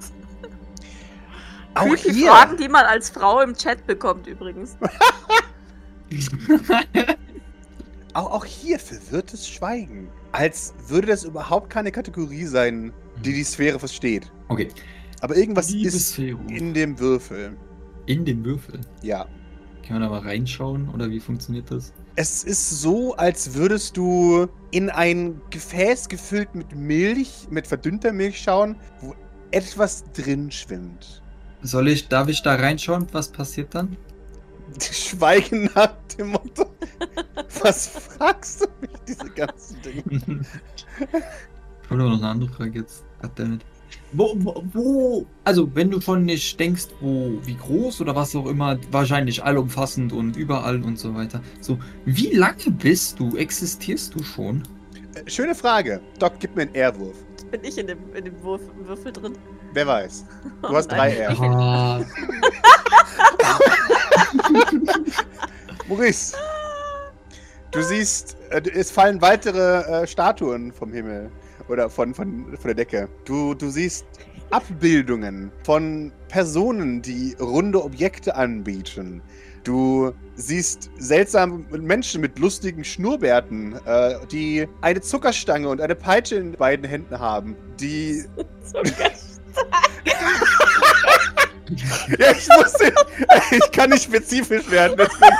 Auch 1.74 1.84
Creepy 1.87 2.12
hier. 2.14 2.30
Fragen, 2.30 2.56
die 2.56 2.68
man 2.68 2.84
als 2.84 3.10
Frau 3.10 3.40
im 3.40 3.54
Chat 3.54 3.87
bekommt 3.87 4.26
übrigens. 4.26 4.76
Auch, 8.12 8.30
auch 8.30 8.44
hier 8.44 8.78
verwirrtes 8.78 9.48
Schweigen. 9.48 10.08
Als 10.30 10.72
würde 10.87 11.08
das 11.08 11.24
überhaupt 11.24 11.68
keine 11.68 11.90
Kategorie 11.90 12.44
sein, 12.44 12.92
die 13.24 13.32
die 13.32 13.42
Sphäre 13.42 13.78
versteht. 13.80 14.30
okay. 14.48 14.68
Aber 15.20 15.37
irgendwas 15.37 15.70
Liebe 15.70 15.88
ist 15.88 16.10
Sphero. 16.10 16.38
in 16.48 16.74
dem 16.74 16.98
Würfel. 17.00 17.56
In 18.06 18.24
den 18.26 18.44
Würfel. 18.44 18.80
Ja. 19.02 19.26
Kann 19.82 19.94
man 19.94 20.02
da 20.02 20.08
mal 20.10 20.20
reinschauen? 20.20 20.88
Oder 20.90 21.08
wie 21.10 21.18
funktioniert 21.18 21.70
das? 21.70 21.92
Es 22.14 22.44
ist 22.44 22.82
so, 22.82 23.14
als 23.16 23.54
würdest 23.54 23.96
du 23.96 24.46
in 24.70 24.90
ein 24.90 25.40
Gefäß 25.50 26.08
gefüllt 26.08 26.54
mit 26.54 26.74
Milch, 26.76 27.48
mit 27.50 27.66
verdünnter 27.66 28.12
Milch 28.12 28.38
schauen, 28.38 28.76
wo 29.00 29.14
etwas 29.50 30.04
drin 30.12 30.50
schwimmt. 30.50 31.22
Soll 31.64 31.88
ich, 31.88 32.09
darf 32.09 32.29
ich 32.29 32.42
da 32.42 32.57
reinschauen? 32.57 33.07
Was 33.12 33.29
passiert 33.29 33.74
dann? 33.74 33.96
Schweigen 34.81 35.70
nach 35.74 35.94
dem 36.16 36.29
Motto. 36.29 36.66
Was 37.62 37.88
fragst 37.88 38.61
du 38.61 38.66
mich, 38.83 38.90
diese 39.09 39.31
ganzen 39.31 39.81
Dinge? 39.81 40.03
Ich 41.83 41.90
wollte 41.90 42.05
aber 42.05 42.12
noch 42.12 42.18
eine 42.18 42.29
andere 42.29 42.50
Frage 42.50 42.81
jetzt. 42.81 43.05
Goddammit. 43.22 43.64
Wo, 44.12 44.35
wo, 44.37 44.64
wo, 44.72 45.27
also 45.44 45.74
wenn 45.74 45.90
du 45.90 46.00
schon 46.03 46.27
nicht 46.27 46.61
denkst, 46.61 46.88
wo, 47.00 47.38
wie 47.44 47.55
groß 47.57 48.03
oder 48.03 48.14
was 48.14 48.37
auch 48.37 48.46
immer, 48.46 48.79
wahrscheinlich 48.90 49.42
allumfassend 49.42 50.12
und 50.12 50.37
überall 50.37 50.83
und 50.83 50.98
so 50.98 51.14
weiter. 51.14 51.40
So, 51.61 51.79
wie 52.05 52.35
lange 52.35 52.70
bist 52.70 53.18
du, 53.18 53.37
existierst 53.37 54.14
du 54.14 54.22
schon? 54.22 54.62
Äh, 55.14 55.29
Schöne 55.31 55.55
Frage. 55.55 56.00
Doc, 56.18 56.35
gib 56.40 56.55
mir 56.57 56.62
einen 56.62 56.74
Ehrwurf. 56.74 57.16
Bin 57.50 57.64
ich 57.64 57.79
in 57.79 57.87
dem, 57.87 57.98
in 58.14 58.27
dem 58.27 58.42
Würfel 58.42 59.12
drin? 59.12 59.33
Wer 59.74 59.87
weiß. 59.88 60.24
Du 60.62 60.68
hast 60.68 60.90
Oh 60.92 60.94
drei. 60.94 61.10
R. 61.16 61.37
Ah, 61.40 62.00
Maurice, 65.88 66.37
du 67.72 67.82
siehst, 67.82 68.37
äh, 68.50 68.62
es 68.72 68.90
fallen 68.90 69.20
weitere 69.20 70.02
äh, 70.02 70.06
Statuen 70.06 70.72
vom 70.72 70.92
Himmel 70.92 71.30
oder 71.68 71.90
von, 71.90 72.14
von, 72.14 72.56
von 72.56 72.64
der 72.64 72.74
Decke. 72.74 73.08
Du, 73.24 73.54
du 73.54 73.68
siehst 73.68 74.06
Abbildungen 74.50 75.50
von 75.64 76.12
Personen, 76.28 77.02
die 77.02 77.34
runde 77.40 77.82
Objekte 77.82 78.34
anbieten. 78.37 79.20
Du 79.64 80.12
siehst 80.37 80.90
seltsame 80.98 81.64
Menschen 81.70 82.20
mit 82.20 82.38
lustigen 82.38 82.84
Schnurrbärten, 82.84 83.74
äh, 83.87 84.14
die 84.30 84.68
eine 84.82 85.00
Zuckerstange 85.00 85.68
und 85.68 85.80
eine 85.80 85.96
Peitsche 85.96 86.37
in 86.37 86.52
beiden 86.52 86.87
Händen 86.87 87.18
haben, 87.18 87.56
die 87.80 88.24
Ja, 92.19 92.33
ich 92.33 92.49
wusste, 92.49 92.93
ich 93.51 93.73
kann 93.73 93.90
nicht 93.90 94.05
spezifisch 94.05 94.71
werden. 94.71 94.97
Deswegen. 94.99 95.37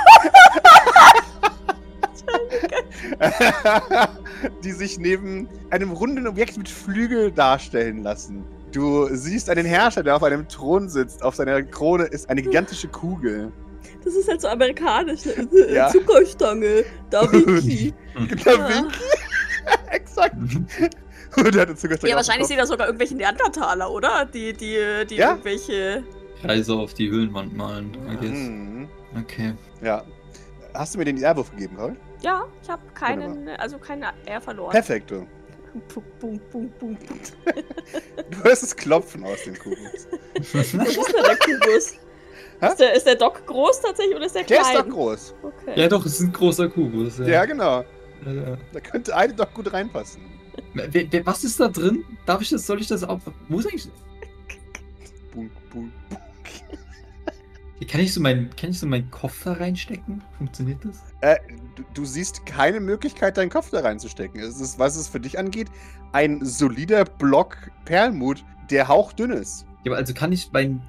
die 4.63 4.71
sich 4.71 4.97
neben 4.97 5.47
einem 5.69 5.91
runden 5.91 6.27
Objekt 6.27 6.57
mit 6.57 6.67
Flügel 6.67 7.31
darstellen 7.31 8.03
lassen. 8.03 8.43
Du 8.71 9.07
siehst 9.11 9.49
einen 9.49 9.65
Herrscher, 9.65 10.03
der 10.03 10.15
auf 10.15 10.23
einem 10.23 10.47
Thron 10.47 10.89
sitzt. 10.89 11.23
Auf 11.23 11.35
seiner 11.35 11.61
Krone 11.63 12.05
ist 12.05 12.29
eine 12.29 12.41
gigantische 12.41 12.87
Kugel. 12.87 13.51
Das 14.03 14.15
ist 14.15 14.27
halt 14.27 14.41
so 14.41 14.47
amerikanisch. 14.47 15.25
Ne? 15.25 15.47
Ja. 15.69 15.89
Zuckerstange, 15.89 16.83
Da 17.09 17.31
Vinci. 17.31 17.93
Da. 18.43 18.69
Vinci, 18.69 18.97
exakt. 19.91 20.35
Und 21.45 21.55
er 21.55 21.61
hat 21.61 21.67
eine 21.69 21.75
Zuckerstange 21.77 22.09
Ja, 22.11 22.15
wahrscheinlich 22.15 22.47
sind 22.47 22.57
da 22.57 22.65
sogar 22.65 22.87
irgendwelche 22.87 23.15
Neandertaler, 23.15 23.89
oder? 23.91 24.25
Die, 24.25 24.53
die, 24.53 25.05
die 25.09 25.15
Ja. 25.15 25.31
irgendwelche. 25.31 26.03
Reise 26.43 26.73
auf 26.73 26.93
die 26.93 27.09
Höhlenwand 27.09 27.55
malen, 27.55 27.95
I 28.11 28.15
guess. 28.17 28.29
Mhm. 28.29 28.87
Okay. 29.19 29.53
Ja. 29.81 30.03
Hast 30.73 30.93
du 30.93 30.99
mir 30.99 31.05
den 31.05 31.17
R-Wurf 31.21 31.51
gegeben, 31.51 31.75
Paul? 31.77 31.95
Ja, 32.21 32.45
ich 32.61 32.69
habe 32.69 32.81
keinen, 32.93 33.47
also 33.49 33.77
keine 33.77 34.07
R 34.25 34.41
verloren. 34.41 34.71
Perfekt, 34.71 35.11
du. 35.11 35.25
Bum, 35.93 36.03
bum, 36.19 36.39
bum, 36.51 36.69
bum. 36.79 36.97
Du 38.31 38.43
hörst 38.43 38.63
es 38.63 38.75
klopfen 38.75 39.23
aus 39.25 39.43
dem 39.43 39.57
Kubus. 39.57 40.07
Was 40.53 40.53
ist 40.53 40.73
denn 40.73 41.23
der 41.23 41.37
Kubus? 41.37 41.93
Ist 42.61 42.79
der, 42.79 42.93
ist 42.95 43.05
der 43.05 43.15
Dock 43.15 43.45
groß 43.45 43.81
tatsächlich 43.81 44.15
oder 44.15 44.25
ist 44.27 44.33
der 44.35 44.43
Der 44.43 44.59
klein? 44.61 44.75
ist 44.77 44.81
doch 44.85 44.89
groß. 44.89 45.35
Okay. 45.43 45.73
ja, 45.81 45.87
doch, 45.89 46.05
es 46.05 46.13
ist 46.13 46.21
ein 46.21 46.31
großer 46.31 46.69
Kubus. 46.69 47.17
Ja, 47.19 47.43
genau. 47.43 47.83
Ja, 48.25 48.31
ja. 48.31 48.57
Da 48.71 48.79
könnte 48.79 49.13
eine 49.13 49.33
doch 49.33 49.53
gut 49.53 49.71
reinpassen. 49.73 50.21
Was 51.23 51.43
ist 51.43 51.59
da 51.59 51.67
drin? 51.69 52.03
Darf 52.25 52.41
ich 52.41 52.49
das, 52.49 52.65
soll 52.65 52.81
ich 52.81 52.87
das 52.87 53.03
auch. 53.03 53.19
Wo 53.49 53.59
ist 53.59 53.67
eigentlich. 53.67 53.87
Bunk, 55.33 55.51
bunk, 55.71 55.91
bunk. 56.09 56.21
Kann 57.89 58.01
ich 58.01 58.13
so 58.13 58.21
meinen, 58.21 58.49
kann 58.55 58.71
ich 58.71 58.79
so 58.79 58.87
meinen 58.87 59.11
Kopf 59.11 59.43
da 59.43 59.53
reinstecken? 59.53 60.23
Funktioniert 60.37 60.79
das? 60.83 61.03
Äh, 61.21 61.37
du, 61.75 61.83
du 61.93 62.05
siehst 62.05 62.45
keine 62.45 62.79
Möglichkeit, 62.79 63.37
deinen 63.37 63.49
Kopf 63.49 63.69
da 63.69 63.81
reinzustecken. 63.81 64.39
Es 64.41 64.59
ist, 64.59 64.79
was 64.79 64.95
es 64.95 65.07
für 65.07 65.19
dich 65.19 65.37
angeht, 65.37 65.67
ein 66.13 66.43
solider 66.43 67.05
Block 67.05 67.57
Perlmut, 67.85 68.43
der 68.69 68.87
hauchdünn 68.87 69.31
ist. 69.31 69.65
Ja, 69.83 69.91
aber 69.91 69.97
also 69.97 70.13
kann 70.13 70.31
ich 70.31 70.51
mein. 70.51 70.81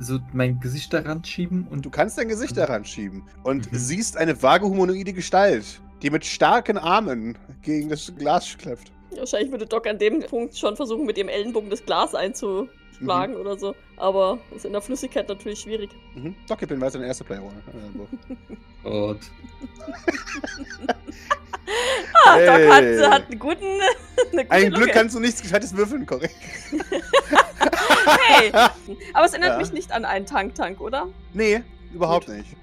So 0.00 0.20
mein 0.32 0.60
Gesicht 0.60 0.92
da 0.92 1.00
ranschieben 1.00 1.66
und 1.66 1.84
Du 1.84 1.90
kannst 1.90 2.16
dein 2.18 2.28
Gesicht 2.28 2.56
daran 2.56 2.84
schieben 2.84 3.24
und 3.42 3.72
Mhm. 3.72 3.76
siehst 3.76 4.16
eine 4.16 4.40
vage 4.40 4.64
humanoide 4.64 5.12
Gestalt, 5.12 5.80
die 6.02 6.10
mit 6.10 6.24
starken 6.24 6.78
Armen 6.78 7.36
gegen 7.62 7.88
das 7.88 8.12
Glas 8.16 8.56
kläfft. 8.58 8.92
Wahrscheinlich 9.16 9.50
würde 9.50 9.66
Doc 9.66 9.86
an 9.86 9.98
dem 9.98 10.20
Punkt 10.20 10.56
schon 10.56 10.76
versuchen, 10.76 11.06
mit 11.06 11.16
dem 11.16 11.28
Ellenbogen 11.28 11.70
das 11.70 11.84
Glas 11.84 12.14
einzuschlagen 12.14 13.34
Mhm. 13.34 13.40
oder 13.40 13.58
so. 13.58 13.74
Aber 13.96 14.38
ist 14.54 14.64
in 14.64 14.72
der 14.72 14.82
Flüssigkeit 14.82 15.28
natürlich 15.28 15.60
schwierig. 15.60 15.90
Mhm. 16.14 16.34
Doc, 16.48 16.62
ich 16.62 16.68
bin 16.68 16.80
weiter 16.80 16.98
dein 16.98 17.08
erster 17.08 17.24
Player. 17.24 17.42
Gott. 18.84 19.18
Ah, 22.24 22.38
Doc 22.38 22.48
hat, 22.72 22.82
Hey. 22.84 22.98
hat 23.04 23.30
einen 23.30 23.38
guten. 23.38 23.64
Eine 24.32 24.42
gute 24.44 24.50
Ein 24.50 24.62
Glück 24.70 24.80
Lunge. 24.80 24.92
kannst 24.92 25.14
du 25.14 25.20
nichts 25.20 25.40
Gescheites 25.42 25.76
würfeln, 25.76 26.04
korrekt. 26.06 26.34
Hey! 28.26 28.50
Aber 29.12 29.26
es 29.26 29.32
erinnert 29.32 29.52
Ja. 29.52 29.58
mich 29.58 29.72
nicht 29.72 29.92
an 29.92 30.04
einen 30.04 30.26
Tank-Tank, 30.26 30.80
oder? 30.80 31.08
Nee, 31.34 31.62
überhaupt 31.94 32.26
Gut. 32.26 32.36
nicht. 32.36 32.56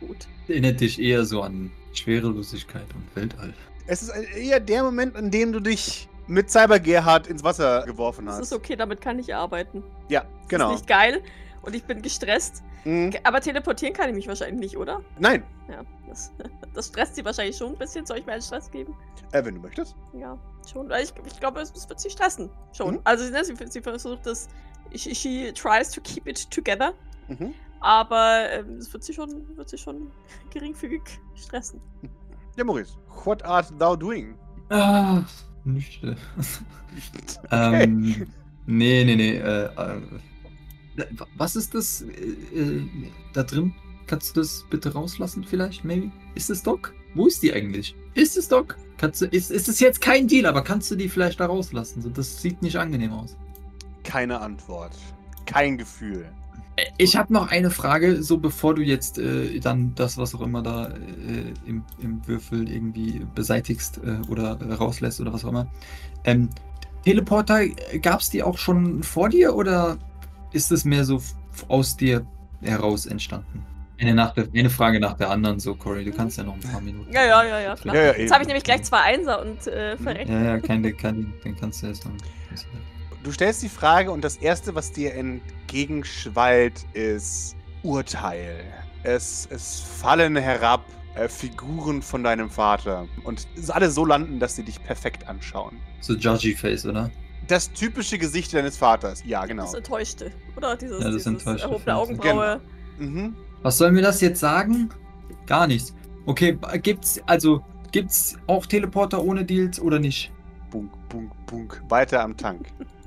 Gut. 0.00 0.26
Erinnert 0.48 0.80
dich 0.80 1.00
eher 1.00 1.24
so 1.24 1.42
an 1.42 1.70
Schwerelosigkeit 1.92 2.86
und 2.94 3.16
Weltall. 3.16 3.54
Es 3.86 4.02
ist 4.02 4.10
eher 4.36 4.60
der 4.60 4.82
Moment, 4.84 5.16
in 5.16 5.30
dem 5.30 5.52
du 5.52 5.60
dich 5.60 6.08
mit 6.26 6.50
Cyber 6.50 6.78
Gerhard 6.78 7.26
ins 7.26 7.42
Wasser 7.42 7.84
geworfen 7.86 8.26
Das 8.26 8.36
hast. 8.36 8.42
ist 8.46 8.52
okay, 8.52 8.76
damit 8.76 9.00
kann 9.00 9.18
ich 9.18 9.34
arbeiten. 9.34 9.82
Ja, 10.08 10.24
genau. 10.48 10.70
Ist 10.70 10.80
nicht 10.82 10.86
geil 10.88 11.22
und 11.62 11.74
ich 11.74 11.84
bin 11.84 12.00
gestresst. 12.02 12.62
Mhm. 12.84 13.12
Aber 13.24 13.40
teleportieren 13.40 13.92
kann 13.94 14.08
ich 14.10 14.14
mich 14.14 14.28
wahrscheinlich 14.28 14.60
nicht, 14.60 14.76
oder? 14.78 15.02
Nein, 15.18 15.42
Ja, 15.68 15.82
das, 16.08 16.32
das 16.74 16.86
stresst 16.86 17.16
sie 17.16 17.24
wahrscheinlich 17.24 17.56
schon 17.56 17.72
ein 17.72 17.78
bisschen. 17.78 18.06
Soll 18.06 18.18
ich 18.18 18.26
mir 18.26 18.32
einen 18.32 18.42
Stress 18.42 18.70
geben? 18.70 18.94
äh, 19.32 19.44
wenn 19.44 19.56
du 19.56 19.60
möchtest. 19.60 19.94
Ja, 20.12 20.38
schon. 20.70 20.88
Weil 20.88 21.02
Ich, 21.04 21.12
ich 21.26 21.40
glaube, 21.40 21.60
es, 21.60 21.88
wird 21.88 22.00
sie 22.00 22.10
stressen. 22.10 22.48
Schon. 22.72 22.94
Mhm. 22.94 23.00
Also 23.04 23.28
ne, 23.30 23.44
sie, 23.44 23.54
sie 23.68 23.80
versucht 23.80 24.24
das. 24.24 24.48
She, 24.94 25.14
she 25.14 25.52
tries 25.52 25.90
to 25.90 26.00
keep 26.00 26.26
it 26.26 26.50
together. 26.50 26.94
Mhm. 27.28 27.54
Aber 27.80 28.50
ähm, 28.50 28.76
es 28.76 28.92
wird 28.92 29.04
sie 29.04 29.12
schon, 29.12 29.56
wird 29.56 29.68
sie 29.68 29.78
schon 29.78 30.10
geringfügig 30.50 31.02
stressen. 31.34 31.80
Ja, 32.56 32.64
Maurice, 32.64 32.96
what 33.24 33.42
art 33.44 33.72
thou 33.78 33.96
doing? 33.96 34.34
Ah, 34.70 35.22
nüchte. 35.64 36.16
ähm, 37.50 38.26
nee, 38.66 39.04
nee, 39.04 39.16
nee. 39.16 39.36
Äh, 39.36 39.64
äh, 39.64 40.00
was 41.36 41.56
ist 41.56 41.74
das 41.74 42.02
äh, 42.02 42.58
äh, 42.58 42.88
da 43.32 43.42
drin? 43.42 43.74
Kannst 44.06 44.36
du 44.36 44.40
das 44.40 44.64
bitte 44.70 44.92
rauslassen, 44.92 45.44
vielleicht, 45.44 45.84
maybe? 45.84 46.10
Ist 46.34 46.50
es 46.50 46.62
Doc? 46.62 46.92
Wo 47.14 47.26
ist 47.26 47.42
die 47.42 47.52
eigentlich? 47.52 47.94
Ist 48.14 48.36
es 48.36 48.48
Doc? 48.48 48.76
Kannst 48.98 49.22
du, 49.22 49.26
ist, 49.26 49.50
ist 49.50 49.68
es 49.68 49.80
jetzt 49.80 50.00
kein 50.00 50.28
Deal, 50.28 50.46
aber 50.46 50.62
kannst 50.62 50.90
du 50.90 50.96
die 50.96 51.08
vielleicht 51.08 51.40
da 51.40 51.46
rauslassen? 51.46 52.02
So, 52.02 52.10
das 52.10 52.42
sieht 52.42 52.60
nicht 52.60 52.76
angenehm 52.76 53.12
aus. 53.12 53.36
Keine 54.04 54.40
Antwort. 54.40 54.96
Kein 55.46 55.78
Gefühl. 55.78 56.30
Äh, 56.80 56.90
Ich 56.98 57.16
habe 57.16 57.32
noch 57.32 57.48
eine 57.48 57.70
Frage, 57.70 58.22
so 58.22 58.38
bevor 58.38 58.74
du 58.74 58.82
jetzt 58.82 59.18
äh, 59.18 59.58
dann 59.60 59.94
das, 59.94 60.16
was 60.18 60.34
auch 60.34 60.40
immer 60.40 60.62
da 60.62 60.88
äh, 60.88 61.52
im, 61.66 61.84
im 62.00 62.26
Würfel 62.26 62.70
irgendwie 62.70 63.24
beseitigst 63.34 64.00
äh, 64.04 64.18
oder 64.30 64.58
äh, 64.60 64.74
rauslässt 64.74 65.20
oder 65.20 65.32
was 65.32 65.44
auch 65.44 65.50
immer. 65.50 65.66
Ähm, 66.24 66.50
Teleporter, 67.04 67.66
gab 68.02 68.20
es 68.20 68.30
die 68.30 68.42
auch 68.42 68.58
schon 68.58 69.02
vor 69.02 69.28
dir 69.30 69.54
oder 69.54 69.96
ist 70.52 70.70
es 70.70 70.84
mehr 70.84 71.04
so 71.04 71.22
aus 71.68 71.96
dir 71.96 72.26
heraus 72.60 73.06
entstanden? 73.06 73.64
Eine, 73.98 74.14
nach 74.14 74.32
der, 74.32 74.48
eine 74.54 74.70
Frage 74.70 74.98
nach 74.98 75.14
der 75.14 75.30
anderen, 75.30 75.60
so 75.60 75.74
Cory, 75.74 76.04
du 76.04 76.12
kannst 76.12 76.38
ja 76.38 76.44
noch 76.44 76.54
ein 76.54 76.60
paar 76.60 76.80
Minuten. 76.80 77.12
Ja, 77.12 77.24
ja, 77.24 77.44
ja, 77.44 77.60
ja, 77.60 77.74
klar. 77.74 77.94
Ja, 77.94 78.02
ja, 78.12 78.18
Jetzt 78.18 78.32
habe 78.32 78.42
ich 78.42 78.48
nämlich 78.48 78.64
gleich 78.64 78.82
zwei 78.82 79.00
Einser 79.00 79.42
und 79.42 79.66
äh, 79.66 79.96
verreckt. 79.98 80.30
Ja, 80.30 80.42
ja, 80.42 80.58
keine, 80.58 80.92
keine, 80.92 81.26
dann 81.44 81.56
kannst 81.56 81.82
du 81.82 81.88
erst 81.88 82.06
noch. 82.06 82.12
Du 83.22 83.32
stellst 83.32 83.62
die 83.62 83.68
Frage 83.68 84.10
und 84.10 84.22
das 84.24 84.36
Erste, 84.36 84.74
was 84.74 84.92
dir 84.92 85.14
entgegenschwallt, 85.14 86.86
ist 86.94 87.54
Urteil. 87.82 88.64
Es, 89.02 89.46
es 89.50 89.80
fallen 89.80 90.36
herab 90.36 90.84
äh, 91.14 91.28
Figuren 91.28 92.00
von 92.00 92.24
deinem 92.24 92.48
Vater 92.48 93.06
und 93.24 93.46
es 93.56 93.68
alle 93.70 93.90
so 93.90 94.04
landen, 94.06 94.40
dass 94.40 94.56
sie 94.56 94.62
dich 94.62 94.82
perfekt 94.82 95.28
anschauen. 95.28 95.76
So 96.00 96.14
Judgy 96.14 96.54
Face, 96.54 96.86
oder? 96.86 97.10
Das 97.46 97.70
typische 97.72 98.16
Gesicht 98.16 98.54
deines 98.54 98.76
Vaters. 98.76 99.22
Ja, 99.26 99.44
genau. 99.44 99.64
Das 99.64 99.74
Enttäuschte, 99.74 100.32
oder? 100.56 100.76
Dieses, 100.76 100.98
Ja, 100.98 101.04
das 101.04 101.12
dieses 101.16 101.26
Enttäuschte 101.26 101.66
erhobene 101.66 101.84
Face. 101.84 101.96
Augenbraue. 101.96 102.60
Mhm. 102.98 103.36
Was 103.62 103.76
sollen 103.76 103.94
wir 103.94 104.02
das 104.02 104.20
jetzt 104.20 104.40
sagen? 104.40 104.88
Gar 105.46 105.66
nichts. 105.66 105.94
Okay, 106.26 106.56
gibt's 106.82 107.20
also 107.26 107.62
gibt's 107.92 108.36
auch 108.46 108.64
Teleporter 108.66 109.22
ohne 109.22 109.44
Deals 109.44 109.80
oder 109.80 109.98
nicht? 109.98 110.32
Bunk, 110.70 110.90
bunk, 111.08 111.32
bunk. 111.46 111.82
Weiter 111.88 112.22
am 112.22 112.36
Tank. 112.36 112.68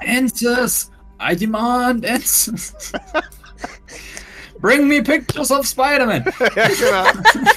Answers! 0.00 0.90
I 1.20 1.34
demand 1.34 2.04
answers! 2.04 2.74
Bring 4.60 4.88
me 4.88 5.02
pictures 5.02 5.50
of 5.50 5.66
Spider-Man! 5.66 6.24
ja, 6.56 6.68
genau. 6.68 7.04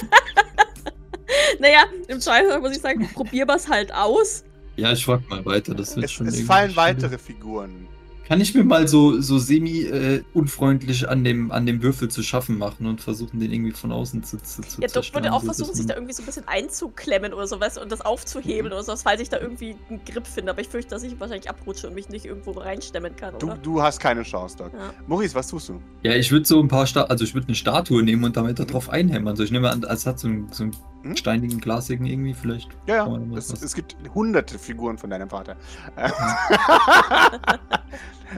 Naja, 1.58 1.84
im 2.08 2.20
Zweifel 2.20 2.58
muss 2.60 2.72
ich 2.76 2.80
sagen, 2.80 3.08
probierbar's 3.12 3.68
halt 3.68 3.92
aus. 3.92 4.44
Ja, 4.76 4.92
ich 4.92 5.04
frag 5.04 5.28
mal 5.28 5.44
weiter, 5.44 5.74
das 5.74 5.94
wird 5.96 6.06
Es, 6.06 6.12
schon. 6.12 6.26
es 6.26 6.40
fallen 6.42 6.70
schwierig. 6.70 6.76
weitere 6.76 7.18
Figuren. 7.18 7.87
Kann 8.28 8.42
ich 8.42 8.54
mir 8.54 8.62
mal 8.62 8.86
so, 8.86 9.22
so 9.22 9.38
semi-unfreundlich 9.38 11.08
an, 11.08 11.24
dem, 11.24 11.50
an 11.50 11.64
dem 11.64 11.82
Würfel 11.82 12.10
zu 12.10 12.22
schaffen 12.22 12.58
machen 12.58 12.86
und 12.86 13.00
versuchen, 13.00 13.40
den 13.40 13.50
irgendwie 13.50 13.72
von 13.72 13.90
außen 13.90 14.22
zu, 14.22 14.36
zu, 14.36 14.60
Ja, 14.80 14.88
Doc 14.88 15.14
würde 15.14 15.32
auch 15.32 15.40
so 15.40 15.46
versuchen, 15.46 15.74
sich 15.74 15.86
da 15.86 15.94
irgendwie 15.94 16.12
so 16.12 16.22
ein 16.22 16.26
bisschen 16.26 16.46
einzuklemmen 16.46 17.32
oder 17.32 17.46
sowas 17.46 17.78
und 17.78 17.90
das 17.90 18.02
aufzuhebeln 18.02 18.72
oder 18.72 18.82
sowas, 18.82 19.02
falls 19.02 19.22
ich 19.22 19.30
da 19.30 19.40
irgendwie 19.40 19.76
einen 19.88 20.04
Grip 20.04 20.26
finde. 20.26 20.52
Aber 20.52 20.60
ich 20.60 20.68
fürchte, 20.68 20.90
dass 20.90 21.02
ich 21.04 21.18
wahrscheinlich 21.18 21.48
abrutsche 21.48 21.88
und 21.88 21.94
mich 21.94 22.10
nicht 22.10 22.26
irgendwo 22.26 22.50
reinstemmen 22.50 23.16
kann, 23.16 23.34
Du, 23.38 23.46
oder? 23.46 23.56
du 23.56 23.82
hast 23.82 23.98
keine 23.98 24.24
Chance, 24.24 24.58
Doc. 24.58 24.72
Ja. 24.74 24.92
Maurice, 25.06 25.34
was 25.34 25.48
tust 25.48 25.70
du? 25.70 25.80
Ja, 26.02 26.12
ich 26.12 26.30
würde 26.30 26.44
so 26.44 26.60
ein 26.60 26.68
paar 26.68 26.86
Sta 26.86 27.04
also 27.04 27.24
ich 27.24 27.32
würde 27.32 27.46
eine 27.46 27.56
Statue 27.56 28.02
nehmen 28.02 28.24
und 28.24 28.36
damit 28.36 28.58
da 28.58 28.66
drauf 28.66 28.90
einhämmern. 28.90 29.36
So, 29.36 29.42
ich 29.42 29.50
nehme 29.50 29.70
an, 29.70 29.82
es 29.84 30.04
hat 30.04 30.18
so 30.18 30.28
ein, 30.28 30.48
so 30.50 30.64
ein 30.64 30.72
Hm? 31.08 31.16
steinigen, 31.16 31.60
glasigen 31.60 32.06
irgendwie 32.06 32.34
vielleicht. 32.34 32.70
Ja, 32.86 33.06
ja. 33.06 33.18
Es, 33.36 33.50
es 33.50 33.74
gibt 33.74 33.96
hunderte 34.14 34.58
Figuren 34.58 34.98
von 34.98 35.10
deinem 35.10 35.28
Vater. 35.28 35.56
Äh, 35.96 36.10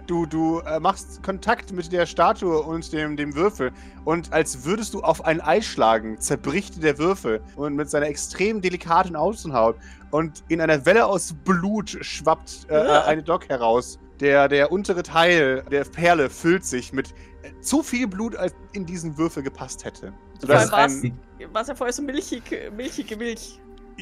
du 0.07 0.27
du 0.27 0.61
äh, 0.61 0.79
machst 0.81 1.23
Kontakt 1.23 1.73
mit 1.73 1.93
der 1.93 2.07
Statue 2.07 2.63
und 2.63 2.93
dem, 2.93 3.17
dem 3.17 3.35
Würfel. 3.35 3.73
Und 4.05 4.33
als 4.33 4.65
würdest 4.65 4.95
du 4.95 5.01
auf 5.01 5.25
ein 5.25 5.41
Ei 5.41 5.61
schlagen, 5.61 6.19
zerbricht 6.21 6.83
der 6.83 6.99
Würfel. 6.99 7.41
Und 7.57 7.75
mit 7.77 7.91
seiner 7.91 8.07
extrem 8.07 8.61
delikaten 8.61 9.17
Außenhaut. 9.17 9.77
Und 10.11 10.45
in 10.49 10.61
einer 10.61 10.85
Welle 10.87 11.07
aus 11.07 11.35
Blut 11.45 11.99
schwappt 12.01 12.67
äh, 12.69 12.75
Ja. 12.75 13.05
eine 13.05 13.23
Dock 13.23 13.49
heraus. 13.49 13.99
Der, 14.21 14.49
der 14.49 14.71
untere 14.71 15.03
Teil 15.03 15.65
der 15.71 15.85
Perle 15.85 16.29
füllt 16.29 16.65
sich 16.65 16.93
mit 16.93 17.09
äh, 17.09 17.15
zu 17.61 17.83
viel 17.83 18.07
Blut, 18.07 18.37
als 18.37 18.55
in 18.73 18.85
diesen 18.87 19.17
Würfel 19.17 19.43
gepasst 19.43 19.85
hätte. 19.85 20.13
Sodass 20.41 20.73
ein, 20.73 21.19
War 21.53 21.63
es 21.63 21.69
ja 21.69 21.75
vorher 21.75 21.93
so 21.93 22.03
milchig, 22.03 22.43
milchige 22.77 23.17
Milch. 23.17 23.61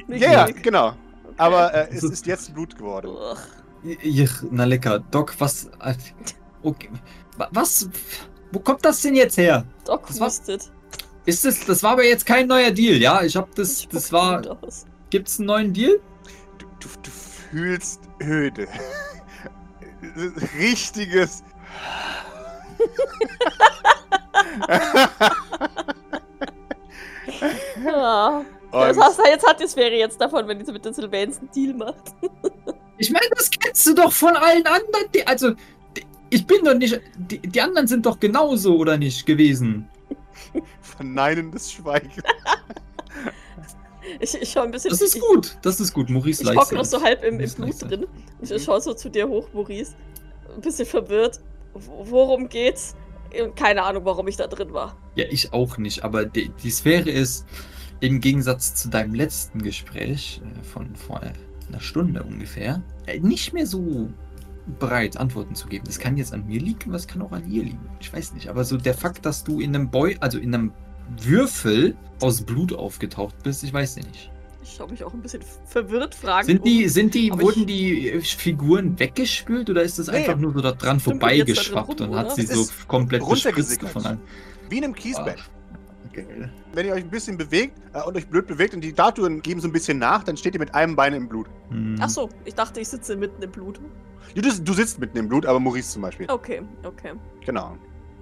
Ja, 0.09 0.17
ja, 0.33 0.45
Milch. 0.47 0.63
genau. 0.63 0.89
Okay. 0.89 0.97
Aber 1.39 1.75
äh, 1.75 1.89
es 1.91 2.03
ist 2.03 2.27
jetzt 2.27 2.53
Blut 2.55 2.77
geworden. 2.77 3.11
Ich, 4.03 4.29
na 4.51 4.65
lecker. 4.65 4.99
Doc, 5.11 5.35
was. 5.39 5.67
äh, 5.81 5.95
Okay. 6.63 6.91
Wa- 7.37 7.49
Was? 7.53 7.89
Wo 8.51 8.59
kommt 8.59 8.85
das 8.85 9.01
denn 9.03 9.15
jetzt 9.15 9.37
her? 9.37 9.65
Doc 9.85 10.07
Das 10.09 10.19
war- 10.19 10.27
wustet. 10.27 10.73
Ist 11.27 11.45
das. 11.45 11.65
Das 11.67 11.83
war 11.83 11.93
aber 11.93 12.05
jetzt 12.05 12.27
kein 12.27 12.49
neuer 12.49 12.71
Deal, 12.73 12.97
ja? 12.97 13.23
Ich 13.23 13.37
hab 13.37 13.55
das. 13.55 13.83
Spuckt 13.83 13.95
Das 13.95 14.13
war. 14.13 14.43
Gibt's 15.11 15.39
einen 15.39 15.47
neuen 15.47 15.73
Deal? 15.73 16.01
Du, 16.59 16.67
du, 16.81 16.89
du 17.03 17.11
fühlst 17.11 18.01
öde. 18.21 18.67
Richtiges. 20.59 21.43
Ja. 27.85 28.45
Das 28.71 28.97
Und 28.97 29.05
heißt, 29.05 29.21
jetzt 29.27 29.47
hat 29.47 29.61
die 29.61 29.67
Sphäre 29.67 29.97
jetzt 29.97 30.21
davon, 30.21 30.47
wenn 30.47 30.59
die 30.59 30.73
mit 30.73 30.85
den 30.85 30.93
Sylvains 30.93 31.39
einen 31.39 31.51
Deal 31.51 31.75
macht. 31.75 32.15
Ich 32.99 33.11
meine, 33.11 33.27
das 33.35 33.51
kennst 33.51 33.87
du 33.87 33.95
doch 33.95 34.13
von 34.13 34.37
allen 34.37 34.67
anderen. 34.67 35.11
Die, 35.15 35.27
also. 35.27 35.53
Die, 35.97 36.05
ich 36.31 36.47
bin 36.47 36.65
doch 36.65 36.75
nicht. 36.75 37.01
Die, 37.17 37.39
die 37.39 37.61
anderen 37.61 37.87
sind 37.87 38.05
doch 38.05 38.19
genauso, 38.21 38.77
oder 38.77 38.99
nicht, 38.99 39.25
gewesen? 39.25 39.89
verneinendes 40.83 41.73
Schweigen. 41.73 42.11
Ich, 44.21 44.35
ich 44.35 44.51
schaue 44.51 44.65
ein 44.65 44.71
bisschen. 44.71 44.91
Das 44.91 45.01
ist 45.01 45.17
ich, 45.17 45.21
gut. 45.21 45.57
Das 45.63 45.81
ist 45.81 45.93
gut. 45.93 46.11
Maurice 46.11 46.43
Ich 46.43 46.57
hocke 46.57 46.75
noch 46.75 46.85
so 46.85 47.01
halb 47.01 47.23
im, 47.25 47.41
im 47.41 47.51
Blut 47.51 47.83
drin. 47.83 48.07
Ich 48.41 48.65
schaue 48.65 48.81
so 48.81 48.95
zu 48.95 49.09
dir 49.09 49.29
hoch, 49.29 49.47
Maurice. 49.53 49.95
Ein 50.55 50.61
bisschen 50.61 50.87
verwirrt. 50.87 51.41
Worum 51.87 52.49
geht's? 52.49 52.97
Keine 53.57 53.83
Ahnung, 53.83 54.05
warum 54.05 54.27
ich 54.29 54.37
da 54.37 54.47
drin 54.47 54.73
war. 54.73 54.97
Ja, 55.15 55.27
ich 55.29 55.53
auch 55.53 55.77
nicht, 55.77 56.03
aber 56.03 56.25
die, 56.25 56.51
die 56.63 56.71
Sphäre 56.71 57.11
ist 57.11 57.47
im 58.01 58.21
Gegensatz 58.21 58.75
zu 58.75 58.89
deinem 58.89 59.15
letzten 59.15 59.63
Gespräch 59.63 60.41
äh, 60.43 60.63
von 60.63 60.95
vor 60.95 61.21
einer 61.21 61.81
Stunde 61.81 62.23
ungefähr 62.23 62.83
äh, 63.07 63.19
nicht 63.21 63.53
mehr 63.53 63.67
so 63.67 64.09
bereit, 64.79 65.17
Antworten 65.17 65.55
zu 65.55 65.67
geben. 65.67 65.85
Das 65.87 65.99
kann 65.99 66.17
jetzt 66.17 66.33
an 66.33 66.47
mir 66.47 66.61
liegen, 66.61 66.93
was 66.93 67.07
kann 67.07 67.23
auch 67.23 67.33
an 67.33 67.51
ihr 67.51 67.65
liegen. 67.65 67.89
Ich 68.01 68.13
weiß 68.13 68.35
nicht, 68.35 68.49
aber 68.49 68.65
so 68.65 68.77
der 68.77 68.95
Fakt, 68.95 69.25
dass 69.25 69.45
du 69.45 69.61
in 69.61 69.75
einem 69.75 69.91
Boy, 69.91 70.17
also 70.21 70.39
in 70.39 70.55
einem 70.55 70.73
Würfel 71.21 71.97
aus 72.21 72.43
Blut 72.43 72.73
aufgetaucht 72.73 73.43
bist, 73.43 73.65
ich 73.65 73.73
weiß 73.73 73.97
nicht. 73.97 74.31
Ich 74.63 74.75
schaue 74.75 74.91
mich 74.91 75.03
auch 75.05 75.15
ein 75.15 75.23
bisschen 75.23 75.43
verwirrt, 75.67 76.15
fragend 76.15 76.47
Sind 76.47 76.67
die, 76.67 76.85
um. 76.85 76.89
sind 76.91 77.15
die, 77.15 77.33
aber 77.33 77.43
wurden 77.43 77.61
ich- 77.61 77.67
die 77.67 78.21
Figuren 78.23 78.99
weggespült 78.99 79.71
oder 79.71 79.83
ist 79.83 79.99
das 79.99 80.09
Nee. 80.09 80.19
einfach 80.19 80.37
nur 80.37 80.53
so 80.53 80.61
da 80.61 80.73
dran 80.73 81.01
vorbeigeschwappt 81.01 82.01
und 82.01 82.15
hat 82.15 82.27
oder? 82.27 82.35
sie 82.35 82.47
so 82.47 82.63
ist 82.63 82.87
komplett 82.89 83.23
runtergesickert. 83.23 83.91
von 83.91 84.05
allem? 84.05 84.21
Wie 84.69 84.79
in 84.79 84.85
einem 84.85 84.95
Kiesbett. 84.95 85.39
Okay. 86.11 86.27
Wenn 86.75 86.87
ihr 86.87 86.93
euch 86.95 87.05
ein 87.05 87.11
bisschen 87.11 87.37
bewegt 87.39 87.79
äh, 87.95 88.03
und 88.03 88.17
euch 88.17 88.27
blöd 88.27 88.47
bewegt 88.47 88.75
und 88.75 88.83
die 88.83 88.91
Statuen 88.91 89.41
geben 89.41 89.61
so 89.61 89.69
ein 89.69 89.73
bisschen 89.73 89.99
nach, 89.99 90.25
dann 90.25 90.37
steht 90.37 90.55
ihr 90.55 90.61
mit 90.61 90.75
einem 90.75 90.97
Bein 90.97 91.15
im 91.15 91.29
Blut. 91.29 91.47
Hm. 91.71 91.97
Ach 92.01 92.09
so, 92.09 92.29
ich 92.45 92.55
dachte, 92.55 92.81
ich 92.81 92.89
sitze 92.89 93.17
mitten 93.17 93.41
im 93.43 93.51
Blut. 93.51 93.81
Du, 94.35 94.43
du, 94.43 94.51
du 94.61 94.73
sitzt 94.75 94.99
mitten 94.99 95.17
im 95.17 95.29
Blut, 95.29 95.47
aber 95.47 95.61
Maurice 95.61 95.93
zum 95.93 96.03
Beispiel. 96.03 96.27
Okay, 96.29 96.63
okay. 96.85 97.13
Genau. 97.47 97.77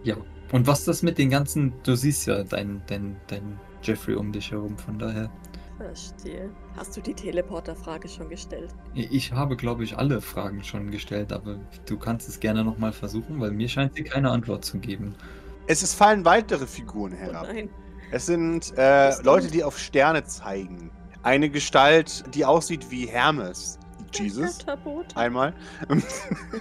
Ja. 0.04 0.16
Und 0.52 0.66
was 0.66 0.84
das 0.84 1.02
mit 1.02 1.18
den 1.18 1.30
ganzen, 1.30 1.72
du 1.82 1.96
siehst 1.96 2.26
ja 2.26 2.44
dein, 2.44 2.82
dein, 2.86 3.16
dein 3.26 3.58
Jeffrey 3.82 4.14
um 4.14 4.30
dich 4.30 4.50
herum, 4.52 4.76
von 4.78 4.98
daher. 4.98 5.30
Verstehe. 5.76 6.50
Hast 6.76 6.96
du 6.96 7.00
die 7.00 7.12
Teleporter-Frage 7.14 8.08
schon 8.08 8.28
gestellt? 8.30 8.74
Ich 8.94 9.32
habe, 9.32 9.56
glaube 9.56 9.84
ich, 9.84 9.96
alle 9.98 10.20
Fragen 10.20 10.64
schon 10.64 10.90
gestellt, 10.90 11.32
aber 11.32 11.58
du 11.86 11.98
kannst 11.98 12.28
es 12.28 12.40
gerne 12.40 12.64
nochmal 12.64 12.92
versuchen, 12.92 13.40
weil 13.40 13.50
mir 13.50 13.68
scheint 13.68 13.94
sie 13.94 14.02
keine 14.02 14.30
Antwort 14.30 14.64
zu 14.64 14.78
geben. 14.78 15.14
Es 15.66 15.82
ist, 15.82 15.94
fallen 15.94 16.24
weitere 16.24 16.66
Figuren 16.66 17.12
Oh 17.14 17.16
herab. 17.16 17.46
nein. 17.48 17.68
Es 18.10 18.26
sind 18.26 18.72
äh? 18.78 19.20
Leute, 19.22 19.48
die 19.50 19.64
auf 19.64 19.78
Sterne 19.78 20.24
zeigen. 20.24 20.90
Eine 21.22 21.50
Gestalt, 21.50 22.24
die 22.34 22.44
aussieht 22.44 22.90
wie 22.90 23.06
Hermes. 23.06 23.78
Jesus. 24.14 24.58
Einmal. 25.16 25.52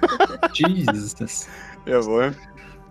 Jesus, 0.54 1.16
das. 1.16 1.48
Jawohl. 1.86 2.36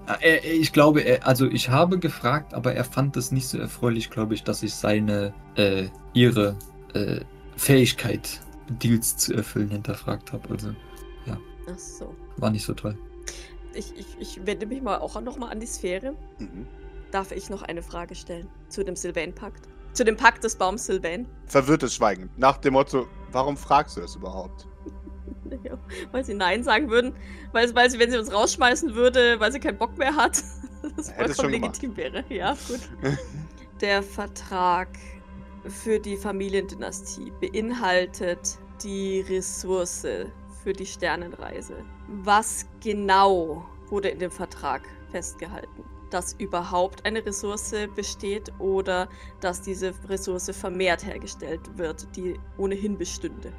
Er, 0.06 0.22
er- 0.44 0.44
ich 0.44 0.72
glaube, 0.72 1.00
er, 1.00 1.26
also 1.26 1.46
ich 1.46 1.68
habe 1.70 1.98
gefragt, 1.98 2.52
aber 2.54 2.74
er 2.74 2.84
fand 2.84 3.16
es 3.16 3.32
nicht 3.32 3.48
so 3.48 3.58
erfreulich, 3.58 4.10
glaube 4.10 4.34
ich, 4.34 4.42
dass 4.44 4.62
ich 4.62 4.74
seine, 4.74 5.32
äh, 5.56 5.88
ihre 6.12 6.56
äh, 6.94 7.20
Fähigkeit, 7.56 8.40
Deals 8.68 9.16
zu 9.16 9.34
erfüllen, 9.34 9.68
hinterfragt 9.70 10.32
habe. 10.32 10.48
Also 10.50 10.70
Ach 11.66 11.78
so. 11.78 12.14
war 12.36 12.50
nicht 12.50 12.64
so 12.64 12.74
toll. 12.74 12.96
Ich, 13.72 13.94
ich, 13.96 14.06
ich 14.18 14.46
wende 14.46 14.66
mich 14.66 14.82
mal 14.82 14.98
auch 14.98 15.18
nochmal 15.22 15.50
an 15.50 15.60
die 15.60 15.66
Sphäre. 15.66 16.14
Mhm. 16.38 16.66
Darf 17.10 17.32
ich 17.32 17.48
noch 17.48 17.62
eine 17.62 17.82
Frage 17.82 18.14
stellen? 18.14 18.48
Zu 18.68 18.84
dem 18.84 18.96
Sylvain-Pakt? 18.96 19.66
Zu 19.94 20.04
dem 20.04 20.16
Pakt 20.16 20.44
des 20.44 20.56
Baums 20.56 20.84
Sylvain? 20.84 21.26
Verwirrtes 21.46 21.94
Schweigen. 21.94 22.28
Nach 22.36 22.58
dem 22.58 22.74
Motto, 22.74 23.06
warum 23.32 23.56
fragst 23.56 23.96
du 23.96 24.02
das 24.02 24.14
überhaupt? 24.16 24.66
Ja, 25.64 25.78
weil 26.12 26.24
sie 26.24 26.34
Nein 26.34 26.62
sagen 26.62 26.90
würden. 26.90 27.14
Weil, 27.52 27.74
weil 27.74 27.90
sie, 27.90 27.98
wenn 27.98 28.10
sie 28.10 28.18
uns 28.18 28.32
rausschmeißen 28.32 28.94
würde, 28.94 29.38
weil 29.40 29.52
sie 29.52 29.60
keinen 29.60 29.78
Bock 29.78 29.96
mehr 29.98 30.14
hat, 30.14 30.42
das 30.96 31.10
vollkommen 31.10 31.52
gemacht. 31.52 31.82
legitim 31.82 31.96
wäre. 31.96 32.24
Ja, 32.28 32.56
gut. 32.68 32.80
Der 33.80 34.02
Vertrag 34.02 34.88
für 35.64 35.98
die 35.98 36.16
Familiendynastie 36.16 37.32
beinhaltet 37.40 38.58
die 38.82 39.20
Ressource 39.28 40.06
für 40.62 40.72
die 40.72 40.86
Sternenreise. 40.86 41.76
Was 42.08 42.66
genau 42.80 43.64
wurde 43.88 44.08
in 44.08 44.18
dem 44.18 44.30
Vertrag 44.30 44.82
festgehalten? 45.10 45.84
Dass 46.10 46.34
überhaupt 46.34 47.04
eine 47.04 47.24
Ressource 47.24 47.74
besteht 47.94 48.52
oder 48.58 49.08
dass 49.40 49.62
diese 49.62 49.92
Ressource 50.08 50.50
vermehrt 50.50 51.04
hergestellt 51.04 51.60
wird, 51.76 52.06
die 52.16 52.38
ohnehin 52.56 52.96
bestünde? 52.96 53.52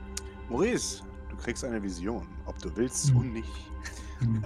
Maurice, 0.50 1.04
du 1.36 1.44
kriegst 1.44 1.64
eine 1.64 1.82
Vision. 1.82 2.28
Ob 2.46 2.60
du 2.60 2.70
willst 2.76 3.10
Hm. 3.10 3.18
und 3.18 3.34
nicht. 3.34 3.50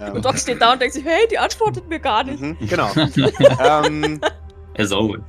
Ähm, 0.00 0.14
Und 0.14 0.24
Doc 0.24 0.36
steht 0.38 0.60
da 0.60 0.72
und 0.72 0.80
denkt 0.82 0.94
sich, 0.94 1.04
hey, 1.04 1.26
die 1.30 1.38
antwortet 1.38 1.88
mir 1.88 2.00
gar 2.00 2.24
nicht. 2.24 2.40
Mhm, 2.40 2.56
genau. 2.68 2.90
ähm, 3.60 4.20
As 4.76 4.92
always. 4.92 5.20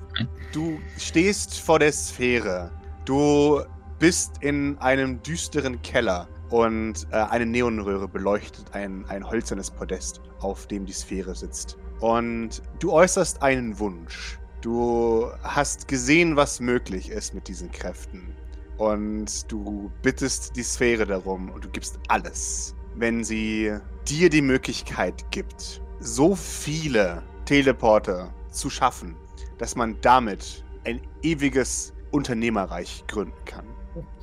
Du 0.52 0.80
stehst 0.98 1.60
vor 1.60 1.80
der 1.80 1.92
Sphäre. 1.92 2.72
Du 3.06 3.62
bist 4.00 4.34
in 4.42 4.78
einem 4.80 5.22
düsteren 5.24 5.82
Keller 5.82 6.28
und 6.50 7.08
äh, 7.12 7.16
eine 7.18 7.46
Neonröhre 7.46 8.08
beleuchtet 8.08 8.74
ein, 8.74 9.06
ein 9.08 9.30
hölzernes 9.30 9.70
Podest, 9.72 10.22
auf 10.40 10.68
dem 10.68 10.86
die 10.86 10.94
Sphäre 10.94 11.36
sitzt. 11.36 11.78
Und 12.00 12.62
du 12.80 12.92
äußerst 12.92 13.42
einen 13.44 13.78
Wunsch. 13.80 14.40
Du 14.62 15.28
hast 15.44 15.88
gesehen, 15.88 16.36
was 16.36 16.60
möglich 16.60 17.10
ist 17.10 17.34
mit 17.34 17.48
diesen 17.48 17.72
Kräften. 17.72 18.36
Und 18.82 19.52
du 19.52 19.92
bittest 20.02 20.56
die 20.56 20.64
Sphäre 20.64 21.06
darum 21.06 21.52
und 21.52 21.64
du 21.64 21.70
gibst 21.70 22.00
alles. 22.08 22.74
Wenn 22.96 23.24
sie 23.24 23.72
dir 24.08 24.28
die 24.28 24.42
Möglichkeit 24.42 25.24
gibt, 25.30 25.84
so 26.00 26.34
viele 26.36 27.22
Teleporter 27.46 28.34
zu 28.50 28.72
schaffen, 28.72 29.16
dass 29.60 29.76
man 29.76 29.98
damit 30.02 30.64
ein 30.84 31.00
ewiges 31.22 31.94
Unternehmerreich 32.10 33.04
gründen 33.08 33.46
kann. 33.46 33.68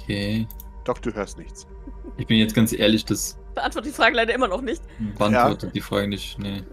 Okay. 0.03 0.49
Doc, 0.83 1.03
du 1.03 1.15
hörst 1.15 1.39
nichts. 1.39 1.69
Ich 2.17 2.27
bin 2.27 2.39
jetzt 2.39 2.57
ganz 2.57 2.73
ehrlich, 2.73 3.05
das 3.05 3.39
Beantwortet 3.55 3.93
die 3.93 3.97
Frage 3.97 4.17
leider 4.17 4.35
immer 4.35 4.49
noch 4.49 4.61
nicht. 4.61 4.83
beantwortet 5.17 5.73
die 5.73 5.81
Frage 5.81 6.09
nicht. 6.09 6.37
Nee. 6.41 6.65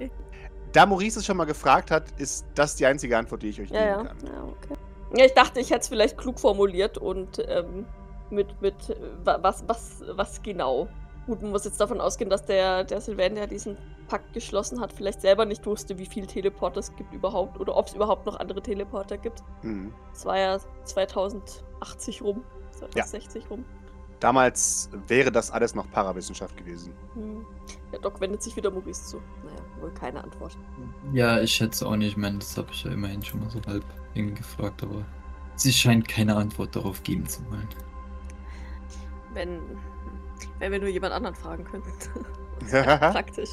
Da 0.71 0.87
Maurice 0.87 1.19
es 1.19 1.25
schon 1.27 1.37
mal 1.37 1.45
gefragt 1.45 1.91
hat, 1.91 2.19
ist 2.19 2.47
das 2.55 2.77
die 2.77 2.87
einzige 2.87 3.15
Antwort, 3.15 3.43
die 3.43 3.49
ich 3.49 3.61
euch 3.61 3.69
Ja, 3.69 3.79
geben 3.79 3.89
ja. 3.89 4.03
kann. 4.05 4.17
ja 4.25 4.43
okay. 4.43 4.73
Ja 5.15 5.25
ich 5.25 5.33
dachte, 5.33 5.59
ich 5.59 5.69
hätte 5.69 5.81
es 5.81 5.87
vielleicht 5.87 6.17
klug 6.17 6.39
formuliert 6.39 6.97
und 6.97 7.43
ähm, 7.47 7.85
mit, 8.29 8.61
mit 8.61 8.89
äh, 8.89 8.95
wa- 9.23 9.39
was, 9.41 9.63
was, 9.67 10.03
was 10.15 10.41
genau. 10.41 10.87
Gut, 11.27 11.41
man 11.41 11.51
muss 11.51 11.65
jetzt 11.65 11.81
davon 11.81 11.99
ausgehen, 12.01 12.29
dass 12.29 12.45
der, 12.45 12.83
der 12.83 13.01
Sylvain, 13.01 13.33
der 13.33 13.47
diesen 13.47 13.77
Pakt 14.07 14.31
geschlossen 14.33 14.79
hat, 14.79 14.93
vielleicht 14.93 15.21
selber 15.21 15.45
nicht 15.45 15.65
wusste, 15.65 15.97
wie 15.97 16.05
viele 16.05 16.27
Teleporter 16.27 16.79
es 16.79 16.95
gibt 16.95 17.11
überhaupt 17.13 17.59
oder 17.59 17.75
ob 17.75 17.87
es 17.87 17.95
überhaupt 17.95 18.27
noch 18.27 18.39
andere 18.39 18.61
Teleporter 18.61 19.17
gibt. 19.17 19.41
Mhm. 19.63 19.91
Es 20.13 20.23
war 20.25 20.37
ja 20.37 20.59
2080 20.83 22.21
rum, 22.21 22.43
2060 22.71 23.49
rum. 23.49 23.65
Damals 24.19 24.89
wäre 25.07 25.31
das 25.31 25.51
alles 25.51 25.75
noch 25.75 25.89
Parawissenschaft 25.91 26.55
gewesen. 26.55 26.93
Hm. 27.15 27.45
Der 27.91 27.99
Doc 27.99 28.21
wendet 28.21 28.41
sich 28.41 28.55
wieder 28.55 28.71
Maurice 28.71 29.05
zu. 29.05 29.21
Wohl 29.79 29.91
keine 29.91 30.23
Antwort. 30.23 30.57
Ja, 31.13 31.39
ich 31.41 31.51
schätze 31.51 31.85
auch 31.87 31.95
nicht. 31.95 32.11
Ich 32.11 32.17
meine, 32.17 32.39
das 32.39 32.57
habe 32.57 32.67
ich 32.71 32.83
ja 32.83 32.91
immerhin 32.91 33.23
schon 33.23 33.41
mal 33.41 33.49
so 33.49 33.61
halb 33.67 33.83
irgendwie 34.13 34.35
gefragt, 34.35 34.83
aber 34.83 35.05
Sie 35.55 35.71
scheint 35.71 36.07
keine 36.07 36.35
Antwort 36.35 36.75
darauf 36.75 37.01
geben 37.03 37.25
zu 37.25 37.45
wollen. 37.49 37.67
Wenn, 39.33 39.59
wenn 40.59 40.71
wir 40.71 40.79
nur 40.79 40.89
jemand 40.89 41.13
anderen 41.13 41.35
fragen 41.35 41.63
könnten. 41.63 41.91
Praktisch. 42.69 43.51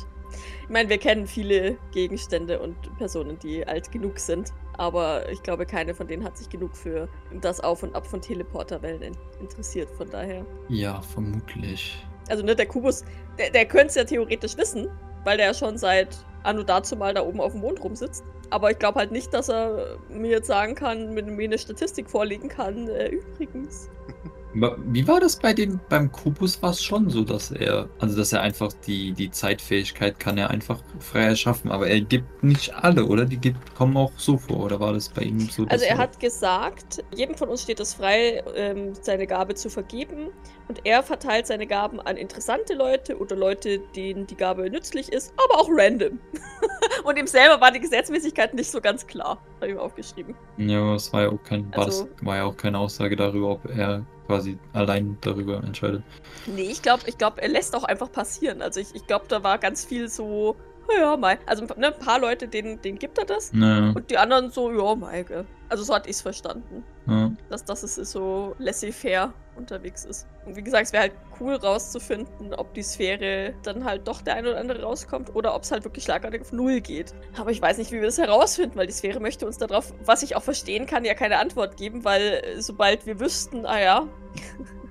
Ich 0.63 0.69
meine, 0.71 0.89
wir 0.89 0.99
kennen 0.99 1.27
viele 1.27 1.77
Gegenstände 1.93 2.59
und 2.59 2.77
Personen, 2.97 3.39
die 3.39 3.67
alt 3.67 3.93
genug 3.93 4.19
sind, 4.19 4.53
aber 4.79 5.29
ich 5.31 5.43
glaube, 5.43 5.67
keine 5.67 5.95
von 5.95 6.09
denen 6.09 6.25
hat 6.25 6.39
sich 6.39 6.49
genug 6.49 6.75
für 6.77 7.09
das 7.41 7.61
Auf 7.61 7.83
und 7.83 7.95
Ab 7.95 8.07
von 8.07 8.21
Teleporterwellen 8.21 9.03
in 9.03 9.17
interessiert. 9.41 9.91
Von 9.91 10.11
daher. 10.11 10.45
Ja, 10.69 11.01
vermutlich. 11.03 12.05
Also, 12.31 12.43
ne, 12.43 12.57
der 12.57 12.67
Kubus, 12.67 13.05
der, 13.39 13.51
der 13.51 13.67
könnte 13.67 13.89
es 13.89 13.95
ja 13.97 14.05
theoretisch 14.05 14.57
wissen, 14.57 14.89
weil 15.25 15.37
der 15.37 15.47
ja 15.47 15.55
schon 15.55 15.79
seit 15.79 16.17
Anno 16.43 16.63
dazu 16.63 16.97
mal 16.97 17.15
da 17.15 17.23
oben 17.23 17.41
auf 17.41 17.53
dem 17.53 17.61
Mond 17.61 17.83
rumsitzt. 17.83 18.25
Aber 18.51 18.71
ich 18.71 18.79
glaube 18.79 18.99
halt 18.99 19.13
nicht, 19.13 19.33
dass 19.33 19.49
er 19.49 19.97
mir 20.09 20.31
jetzt 20.31 20.47
sagen 20.47 20.75
kann, 20.75 21.15
mit 21.15 21.27
mir 21.27 21.45
eine 21.45 21.59
Statistik 21.59 22.11
vorlegen 22.11 22.49
kann. 22.49 22.89
Äh, 22.89 23.09
übrigens. 23.09 23.89
Wie 24.55 25.09
war 25.09 25.21
das 25.21 25.37
bei 25.37 25.55
dem, 25.55 25.81
beim 25.89 26.13
Kubus 26.13 26.63
war 26.63 26.71
es 26.71 26.83
schon 26.83 27.09
so, 27.09 27.25
dass 27.25 27.51
er, 27.51 27.89
also 27.99 28.17
dass 28.17 28.33
er 28.33 28.43
einfach 28.43 28.71
die, 28.87 29.13
die 29.13 29.31
Zeitfähigkeit 29.31 30.21
kann 30.21 30.37
er 30.37 30.51
einfach 30.51 30.81
frei 31.01 31.23
erschaffen, 31.23 31.71
aber 31.71 31.89
er 31.89 32.01
gibt 32.03 32.43
nicht 32.43 32.75
alle, 32.75 33.07
oder? 33.07 33.25
Die 33.25 33.39
gibt, 33.39 33.75
kommen 33.75 33.97
auch 33.97 34.13
so 34.17 34.37
vor, 34.37 34.65
oder 34.65 34.79
war 34.79 34.93
das 34.93 35.09
bei 35.09 35.23
ihm 35.23 35.41
so? 35.41 35.65
Also 35.69 35.85
er 35.87 35.97
hat 35.97 36.21
gesagt, 36.21 37.03
jedem 37.15 37.35
von 37.35 37.49
uns 37.49 37.63
steht 37.63 37.81
es 37.81 37.95
frei, 37.95 38.43
ähm, 38.55 38.93
seine 39.01 39.27
Gabe 39.27 39.55
zu 39.55 39.71
vergeben. 39.71 40.29
Und 40.69 40.81
er 40.85 41.03
verteilt 41.03 41.47
seine 41.47 41.67
Gaben 41.67 42.01
an 42.01 42.17
interessante 42.17 42.75
Leute 42.75 43.19
oder 43.19 43.37
Leute, 43.37 43.81
denen 43.95 44.27
die 44.27 44.37
Gabe 44.37 44.71
nützlich 44.71 45.13
ist, 45.13 45.35
aber 45.37 45.61
auch 45.61 45.69
random. 45.71 46.19
und 47.05 47.19
ihm 47.19 47.27
selber 47.27 47.61
war 47.61 47.73
die 47.73 47.81
Gesetzmäßigkeit 47.81 48.55
nicht 48.55 48.71
so 48.71 48.81
ganz 48.81 49.07
klar, 49.07 49.39
habe 49.57 49.67
ich 49.67 49.73
ihm 49.73 49.79
aufgeschrieben. 49.79 50.35
Ja, 50.57 50.95
es 50.95 51.13
war 51.13 51.23
ja 51.23 51.29
auch 51.31 51.43
kein, 51.43 51.71
war, 51.73 51.87
Also- 51.87 52.05
das, 52.07 52.25
war 52.27 52.37
ja 52.37 52.45
auch 52.45 52.57
keine 52.57 52.79
Aussage 52.79 53.17
darüber, 53.17 53.51
ob 53.51 53.65
er 53.77 54.05
quasi 54.27 54.59
allein 54.73 55.19
darüber 55.21 55.63
entscheidet. 55.63 56.03
Nee, 56.47 56.71
ich 56.71 56.83
glaube, 56.83 57.05
ich 57.07 57.19
glaub, 57.19 57.39
er 57.39 57.49
lässt 57.49 57.75
auch 57.77 57.85
einfach 57.85 58.11
passieren. 58.11 58.63
Also 58.63 58.81
ich, 58.81 58.95
ich 58.95 59.07
glaube, 59.07 59.27
da 59.29 59.43
war 59.43 59.59
ganz 59.59 59.85
viel 59.85 60.09
so, 60.09 60.25
"Oh 60.25 60.57
ja, 60.99 61.17
mal. 61.17 61.39
Also 61.47 61.65
ne, 61.77 61.89
ein 61.89 61.99
paar 61.99 62.19
Leute, 62.19 62.49
denen, 62.49 62.81
denen 62.83 62.99
gibt 62.99 63.19
er 63.19 63.25
das. 63.25 63.53
Naja, 63.53 63.93
Und 63.95 64.11
die 64.11 64.19
anderen 64.19 64.51
so, 64.51 64.71
ja, 64.71 64.95
Maike. 64.95 65.45
Also 65.69 65.85
so 65.85 65.95
hatte 65.95 66.09
ich 66.09 66.17
es 66.17 66.23
verstanden. 66.23 66.85
ja. 67.07 67.33
dass, 67.49 67.83
es 67.83 67.95
so 67.97 68.55
laissez-faire 68.59 69.33
unterwegs 69.57 70.05
ist. 70.05 70.27
Und 70.47 70.57
wie 70.57 70.63
gesagt, 70.63 70.87
es 70.87 70.93
wäre 70.93 71.03
halt 71.03 71.13
cool 71.41 71.55
rauszufinden, 71.55 72.55
ob 72.55 72.75
die 72.75 72.83
Sphäre 72.83 73.55
dann 73.63 73.85
halt 73.85 74.07
doch 74.07 74.23
der 74.23 74.35
eine 74.35 74.51
oder 74.51 74.61
andere 74.61 74.83
rauskommt 74.83 75.35
oder 75.35 75.55
ob 75.55 75.63
es 75.63 75.73
halt 75.73 75.85
wirklich 75.85 76.05
schlagartig 76.05 76.43
auf 76.43 76.53
Null 76.53 76.81
geht. 76.81 77.15
Aber 77.39 77.51
ich 77.51 77.61
weiß 77.61 77.79
nicht, 77.79 77.91
wie 77.93 77.97
wir 77.97 78.07
das 78.07 78.19
herausfinden, 78.19 78.77
weil 78.77 78.87
die 78.87 78.93
Sphäre 78.93 79.21
möchte 79.21 79.47
uns 79.47 79.59
darauf, 79.59 79.93
was 80.05 80.23
ich 80.23 80.37
auch 80.37 80.43
verstehen 80.43 80.87
kann, 80.87 81.05
ja 81.05 81.15
keine 81.15 81.39
Antwort 81.39 81.77
geben, 81.77 82.05
weil 82.05 82.43
äh, 82.45 82.61
sobald 82.61 83.07
wir 83.07 83.21
wüssten, 83.21 83.67
ah 83.67 83.81
ja, 83.81 84.09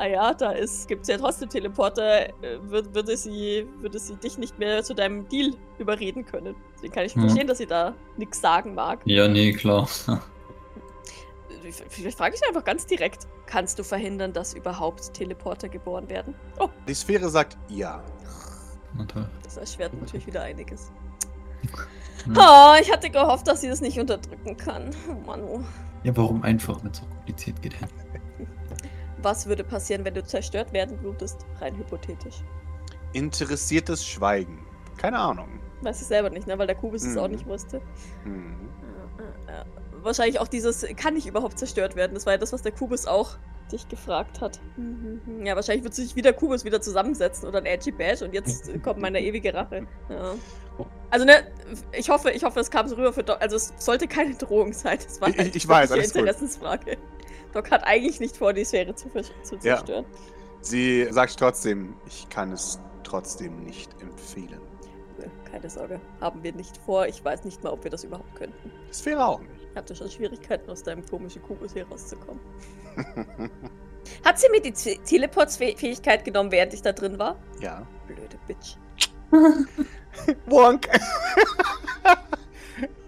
ah 0.00 0.06
ja, 0.06 0.34
da 0.34 0.52
ist, 0.52 0.88
gibt 0.88 1.02
es 1.02 1.08
ja 1.08 1.18
trotzdem 1.18 1.48
Teleporter, 1.48 2.28
äh, 2.42 2.58
würd, 2.62 2.94
würde, 2.94 3.16
sie, 3.16 3.66
würde 3.80 3.98
sie 3.98 4.16
dich 4.16 4.38
nicht 4.38 4.58
mehr 4.58 4.82
zu 4.82 4.94
deinem 4.94 5.28
Deal 5.28 5.52
überreden 5.78 6.24
können. 6.24 6.54
Deswegen 6.74 6.92
kann 6.94 7.04
ich 7.04 7.14
Ja. 7.14 7.20
verstehen, 7.22 7.46
dass 7.46 7.58
sie 7.58 7.66
da 7.66 7.94
nichts 8.16 8.40
sagen 8.40 8.74
mag. 8.74 9.00
ja, 9.04 9.28
nee, 9.28 9.52
klar. 9.52 9.88
Vielleicht 11.88 12.16
frage 12.18 12.34
ich 12.34 12.48
einfach 12.48 12.64
ganz 12.64 12.86
direkt. 12.86 13.28
Kannst 13.46 13.78
du 13.78 13.82
verhindern, 13.84 14.32
dass 14.32 14.54
überhaupt 14.54 15.12
Teleporter 15.12 15.68
geboren 15.68 16.08
werden? 16.08 16.34
Oh, 16.58 16.68
Die 16.88 16.94
Sphäre 16.94 17.28
sagt 17.28 17.56
ja. 17.68 18.02
Das 19.44 19.56
erschwert 19.56 19.92
natürlich 20.00 20.26
wieder 20.26 20.42
einiges. 20.42 20.90
Hm. 22.24 22.36
Oh, 22.36 22.74
ich 22.80 22.90
hatte 22.90 23.10
gehofft, 23.10 23.46
dass 23.46 23.60
sie 23.60 23.68
das 23.68 23.80
nicht 23.80 23.98
unterdrücken 23.98 24.56
kann. 24.56 24.90
Oh 25.08 25.26
Mann, 25.26 25.42
oh. 25.44 25.60
Ja, 26.02 26.16
warum 26.16 26.42
einfach, 26.42 26.82
wenn 26.82 26.90
es 26.92 26.98
so 26.98 27.04
kompliziert 27.06 27.60
geht? 27.62 27.74
Was 29.22 29.46
würde 29.46 29.64
passieren, 29.64 30.04
wenn 30.04 30.14
du 30.14 30.24
zerstört 30.24 30.72
werden 30.72 31.02
würdest? 31.02 31.44
Rein 31.60 31.76
hypothetisch. 31.76 32.36
Interessiertes 33.12 34.04
Schweigen. 34.06 34.64
Keine 34.96 35.18
Ahnung. 35.18 35.60
Weiß 35.82 36.00
ich 36.00 36.06
selber 36.06 36.30
nicht, 36.30 36.46
ne? 36.46 36.58
weil 36.58 36.66
der 36.66 36.76
Kubus 36.76 37.02
es 37.02 37.14
Mhm. 37.14 37.18
auch 37.18 37.28
nicht 37.28 37.46
wusste. 37.46 37.80
Hm. 38.24 38.54
Äh, 39.18 39.22
äh, 39.52 39.60
äh, 39.60 39.64
Wahrscheinlich 40.02 40.40
auch 40.40 40.48
dieses, 40.48 40.86
kann 40.96 41.16
ich 41.16 41.26
überhaupt 41.26 41.58
zerstört 41.58 41.96
werden? 41.96 42.14
Das 42.14 42.24
war 42.26 42.32
ja 42.34 42.38
das, 42.38 42.52
was 42.52 42.62
der 42.62 42.72
Kubus 42.72 43.06
auch 43.06 43.36
dich 43.70 43.86
gefragt 43.88 44.40
hat. 44.40 44.58
Mhm. 44.76 45.20
Ja, 45.44 45.54
wahrscheinlich 45.56 45.84
wird 45.84 45.94
sich 45.94 46.16
wieder 46.16 46.32
Kubus 46.32 46.64
wieder 46.64 46.80
zusammensetzen 46.80 47.46
oder 47.48 47.58
ein 47.58 47.66
Edgy 47.66 47.92
Badge 47.92 48.24
und 48.24 48.32
jetzt 48.34 48.70
kommt 48.82 49.00
meine 49.00 49.20
ewige 49.20 49.52
Rache. 49.54 49.86
Ja. 50.08 50.34
Also 51.10 51.26
ne, 51.26 51.34
ich 51.92 52.08
hoffe, 52.08 52.30
ich 52.30 52.42
hoffe, 52.44 52.60
es 52.60 52.70
kam 52.70 52.88
so 52.88 52.94
rüber 52.96 53.12
für 53.12 53.22
Doc. 53.22 53.36
Also 53.40 53.56
es 53.56 53.72
sollte 53.78 54.08
keine 54.08 54.34
Drohung 54.34 54.72
sein. 54.72 54.98
Es 55.06 55.20
war 55.20 55.28
Ich- 55.28 55.38
halt 55.38 55.54
ich 55.56 55.68
weiß, 55.68 55.90
wirklich 55.90 56.16
alles 56.26 56.58
gut. 56.58 56.96
Doc 57.52 57.70
hat 57.70 57.84
eigentlich 57.84 58.20
nicht 58.20 58.36
vor, 58.36 58.52
die 58.52 58.64
Sphäre 58.64 58.94
zu, 58.94 59.08
zu 59.42 59.54
Ja. 59.56 59.76
zerstören. 59.76 60.04
Sie 60.62 61.06
sagt 61.10 61.38
trotzdem, 61.38 61.94
ich 62.06 62.28
kann 62.28 62.52
es 62.52 62.78
trotzdem 63.02 63.64
nicht 63.64 63.90
empfehlen. 64.02 64.60
Nö, 65.18 65.24
Keine 65.50 65.68
Sorge, 65.70 66.00
haben 66.20 66.42
wir 66.42 66.52
nicht 66.52 66.76
vor. 66.78 67.06
Ich 67.06 67.24
weiß 67.24 67.44
nicht 67.44 67.62
mal, 67.64 67.70
ob 67.70 67.82
wir 67.84 67.90
das 67.90 68.04
überhaupt 68.04 68.34
könnten. 68.36 68.70
Die 68.88 68.94
Sphäre 68.94 69.24
auch 69.24 69.40
nicht. 69.40 69.50
Ich 69.70 69.76
hatte 69.76 69.94
schon 69.94 70.10
Schwierigkeiten, 70.10 70.68
aus 70.70 70.82
deinem 70.82 71.04
komischen 71.06 71.42
Kubus 71.42 71.72
hier 71.72 71.86
rauszukommen. 71.88 72.40
Hat 74.24 74.38
sie 74.38 74.48
mir 74.50 74.60
die 74.60 74.72
Teleportfähigkeit 74.72 76.24
genommen, 76.24 76.50
während 76.50 76.72
ich 76.74 76.82
da 76.82 76.92
drin 76.92 77.18
war? 77.18 77.36
ja. 77.60 77.86
Blöde 78.06 78.38
Bitch. 78.48 78.76
Wonk. 80.46 80.88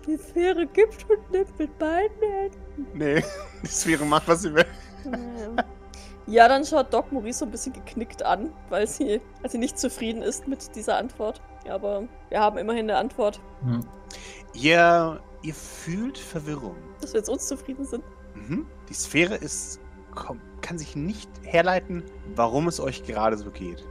Die 0.07 0.17
Sphäre 0.17 0.67
gibt 0.67 1.07
und 1.11 1.31
nimmt 1.31 1.59
mit 1.59 1.79
beiden 1.79 2.17
Händen. 2.21 2.87
nee, 2.95 3.23
die 3.62 3.67
Sphäre 3.67 4.05
macht, 4.05 4.27
was 4.29 4.43
sie 4.43 4.55
will. 4.55 4.65
Ja, 6.27 6.47
dann 6.49 6.65
schaut 6.65 6.93
Doc 6.95 7.11
Maurice 7.12 7.41
so 7.41 7.45
ein 7.45 7.51
bisschen 7.51 7.73
geknickt 7.73 8.23
an, 8.25 8.53
weil 8.69 8.87
sie, 8.87 9.21
weil 9.41 9.51
sie 9.51 9.59
nicht 9.59 9.79
zufrieden 9.79 10.23
ist 10.23 10.47
mit 10.47 10.75
dieser 10.77 10.97
Antwort. 10.97 11.43
Aber 11.69 12.05
wir 12.29 12.41
haben 12.41 12.59
immerhin 12.59 12.88
eine 12.91 12.97
Antwort, 12.99 13.41
Ja. 13.67 13.81
Ihr, 14.55 15.21
ihr 15.43 15.55
fühlt 15.55 16.19
Verwirrung. 16.19 16.77
dass 17.01 17.12
wir 17.12 17.19
jetzt 17.21 17.29
uns 17.31 17.47
zufrieden 17.49 17.85
sind. 17.85 18.05
Mhm. 18.35 18.67
Die 18.88 18.95
Sphäre 18.95 19.35
ist, 19.35 19.81
kann 20.61 20.79
sich 20.79 20.95
nicht 20.95 21.31
herleiten, 21.43 22.03
warum 22.37 22.69
es 22.69 22.79
euch 22.81 23.03
gerade 23.05 23.37
so 23.38 23.51
geht. 23.51 23.85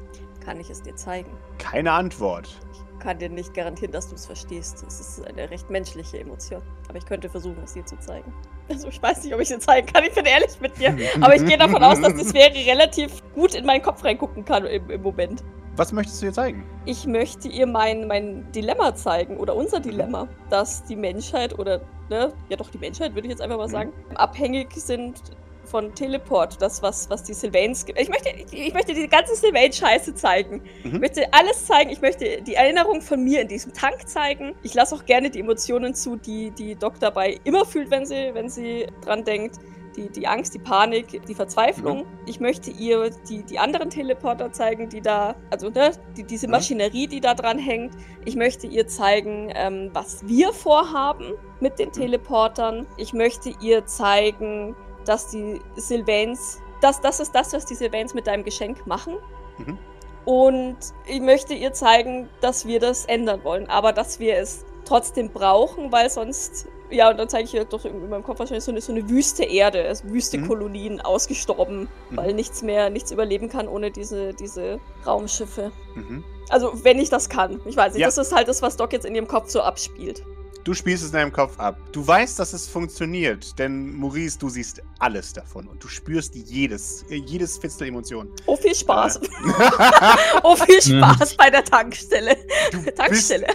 Kann 0.46 0.60
ich 0.60 0.70
es 0.70 0.82
dir 0.82 0.96
zeigen? 0.96 1.32
Keine 1.58 1.92
Antwort. 1.92 2.48
Ich 2.74 2.91
kann 3.02 3.18
dir 3.20 3.30
nicht 3.30 3.54
garantieren, 3.54 3.92
dass 3.92 4.08
du 4.08 4.16
es 4.16 4.26
verstehst. 4.26 4.84
Es 4.88 5.00
ist 5.00 5.28
eine 5.28 5.50
recht 5.50 5.70
menschliche 5.70 6.20
Emotion. 6.20 6.62
Aber 6.88 6.98
ich 6.98 7.06
könnte 7.06 7.30
versuchen, 7.30 7.58
es 7.64 7.74
dir 7.74 7.86
zu 7.86 7.98
zeigen. 8.00 8.32
Also 8.70 8.88
ich 8.88 9.02
weiß 9.02 9.24
nicht, 9.24 9.34
ob 9.34 9.42
ich 9.42 9.50
es 9.50 9.56
dir 9.58 9.60
zeigen 9.60 9.88
kann. 9.92 10.04
Ich 10.04 10.14
bin 10.14 10.26
ehrlich 10.26 10.60
mit 10.62 10.78
dir. 10.80 10.96
Aber 11.20 11.36
ich 11.36 11.46
gehe 11.46 11.58
davon 11.58 11.84
aus, 11.84 12.00
dass 12.00 12.14
die 12.16 12.24
Sphäre 12.24 12.54
relativ 12.54 13.22
gut 13.34 13.56
in 13.56 13.66
meinen 13.66 13.82
Kopf 13.82 14.04
reingucken 14.06 14.46
kann 14.46 14.66
im, 14.66 14.90
im 14.90 15.02
Moment. 15.02 15.44
Was 15.78 15.92
möchtest 15.94 16.22
du 16.22 16.28
ihr 16.28 16.34
zeigen? 16.34 16.64
Ich 16.86 17.08
möchte 17.08 17.48
ihr 17.48 17.66
mein, 17.66 18.06
mein 18.08 18.52
Dilemma 18.52 18.94
zeigen 18.94 19.38
oder 19.38 19.56
unser 19.56 19.80
Dilemma, 19.80 20.28
dass 20.50 20.84
die 20.84 20.98
Menschheit 20.98 21.58
oder, 21.58 21.82
ne, 22.10 22.34
ja 22.50 22.58
doch 22.58 22.70
die 22.70 22.78
Menschheit, 22.78 23.16
würde 23.16 23.28
ich 23.28 23.32
jetzt 23.32 23.42
einfach 23.42 23.58
mal 23.58 23.68
Mhm. 23.68 23.72
sagen, 23.72 23.94
abhängig 24.16 24.74
sind 24.74 25.22
von 25.72 25.96
Teleport, 25.96 26.62
das, 26.62 26.82
was, 26.84 27.10
was 27.10 27.24
die 27.24 27.34
Sylvains 27.34 27.86
gibt. 27.86 28.00
Ich 28.00 28.10
möchte, 28.10 28.30
ich, 28.30 28.68
ich 28.68 28.74
möchte 28.74 28.94
die 28.94 29.08
ganze 29.08 29.36
Sylvain-Scheiße 29.36 30.14
zeigen. 30.14 30.62
Mhm. 30.84 30.96
Ich 30.96 31.00
möchte 31.00 31.34
alles 31.34 31.66
zeigen. 31.66 31.90
Ich 31.90 32.02
möchte 32.02 32.42
die 32.42 32.56
Erinnerung 32.56 33.02
von 33.02 33.24
mir 33.24 33.42
in 33.42 33.48
diesem 33.48 33.74
Tank 33.74 34.08
zeigen. 34.08 34.54
Ich 34.64 34.74
lasse 34.74 34.94
auch 34.96 35.06
gerne 35.06 35.30
die 35.30 35.40
Emotionen 35.40 35.96
zu, 35.96 36.18
die 36.18 36.52
die 36.52 36.76
Doc 36.76 37.00
dabei 37.00 37.40
immer 37.46 37.66
fühlt, 37.66 37.90
wenn 37.90 38.06
sie, 38.06 38.32
wenn 38.34 38.50
sie 38.50 38.86
dran 39.04 39.24
denkt. 39.24 39.56
Die, 39.98 40.08
die 40.10 40.26
Angst, 40.26 40.54
die 40.54 40.60
Panik, 40.60 41.22
die 41.28 41.36
Verzweiflung. 41.36 42.06
Ich 42.26 42.40
möchte 42.40 42.72
ihr 42.72 43.10
die, 43.28 43.44
die 43.44 43.60
anderen 43.60 43.90
Teleporter 43.90 44.50
zeigen, 44.54 44.88
die 44.88 45.02
da, 45.02 45.36
also 45.50 45.70
ne, 45.70 45.92
die, 46.16 46.24
diese 46.24 46.48
Mhm. 46.48 46.52
Maschinerie, 46.52 47.08
die 47.08 47.20
da 47.20 47.34
dran 47.34 47.60
hängt. 47.60 47.94
Ich 48.24 48.38
möchte 48.38 48.68
ihr 48.68 48.88
zeigen, 48.88 49.52
ähm, 49.54 49.90
was 49.92 50.26
wir 50.26 50.54
vorhaben 50.54 51.34
mit 51.60 51.78
den 51.78 51.92
Teleportern. 51.92 52.88
Ich 52.96 53.12
möchte 53.12 53.52
ihr 53.60 53.86
zeigen, 53.86 54.78
dass 55.06 55.28
die 55.28 55.60
Sylvains, 55.76 56.60
das, 56.82 57.02
das 57.02 57.20
ist 57.20 57.34
das, 57.34 57.54
was 57.54 57.66
die 57.66 57.76
Sylvains 57.76 58.14
mit 58.14 58.28
deinem 58.28 58.44
Geschenk 58.44 58.86
machen. 58.88 59.16
Mhm. 59.58 59.78
Und 60.26 60.78
ich 61.08 61.20
möchte 61.20 61.54
ihr 61.54 61.74
zeigen, 61.74 62.30
dass 62.42 62.66
wir 62.68 62.80
das 62.80 63.06
ändern 63.06 63.44
wollen, 63.44 63.68
aber 63.70 63.92
dass 63.92 64.20
wir 64.20 64.38
es 64.38 64.66
trotzdem 64.86 65.30
brauchen, 65.30 65.92
weil 65.92 66.10
sonst, 66.10 66.68
ja, 66.92 67.10
und 67.10 67.18
dann 67.18 67.28
zeige 67.30 67.46
ich 67.46 67.54
ihr 67.54 67.66
doch 67.66 67.86
in 67.86 68.10
meinem 68.10 68.24
Kopf 68.24 68.38
wahrscheinlich 68.40 68.64
so 68.64 68.72
eine, 68.72 68.82
so 68.82 68.92
eine 68.92 69.10
wüste 69.10 69.44
Erde, 69.44 69.84
also 69.88 70.08
wüste 70.10 70.38
Mhm. 70.38 70.48
Kolonien 70.48 71.02
ausgestorben, 71.02 71.88
Mhm. 72.10 72.18
weil 72.18 72.34
nichts 72.34 72.62
mehr, 72.62 72.90
nichts 72.92 73.12
überleben 73.12 73.50
kann 73.50 73.68
ohne 73.68 73.90
diese, 73.90 74.34
diese 74.34 74.80
Raumschiffe. 75.08 75.72
Mhm. 75.96 76.24
Also, 76.50 76.72
wenn 76.84 77.00
ich 77.00 77.10
das 77.10 77.30
kann. 77.30 77.62
Ich 77.66 77.78
weiß 77.78 77.94
nicht, 77.94 78.02
Ja. 78.02 78.08
das 78.08 78.18
ist 78.18 78.36
halt 78.36 78.48
das, 78.48 78.62
was 78.62 78.76
Doc 78.78 78.92
jetzt 78.94 79.06
in 79.06 79.16
ihrem 79.16 79.28
Kopf 79.28 79.50
so 79.50 79.62
abspielt. 79.62 80.24
Du 80.64 80.76
spielst 80.76 81.04
es 81.04 81.10
in 81.10 81.14
deinem 81.14 81.32
Kopf 81.34 81.60
ab. 81.60 81.80
Du 81.92 82.06
weißt, 82.06 82.38
dass 82.38 82.54
es 82.54 82.68
funktioniert, 82.68 83.58
denn 83.58 83.96
Maurice, 83.96 84.38
du 84.38 84.48
siehst 84.48 84.84
alles 85.00 85.34
davon 85.34 85.68
und 85.68 85.84
du 85.84 85.88
spürst 85.88 86.36
jedes, 86.36 87.04
jedes 87.10 87.58
Fitzel 87.58 87.88
Emotion. 87.88 88.30
Oh, 88.46 88.56
viel 88.56 88.76
Spaß. 88.76 89.18
Äh. 89.18 89.28
oh, 90.44 90.56
viel 90.56 90.82
Spaß 91.00 91.36
bei 91.36 91.50
der 91.50 91.64
Tankstelle. 91.64 92.38
Du 92.72 92.82
bist, 92.84 92.96
Tankstelle. 92.98 93.48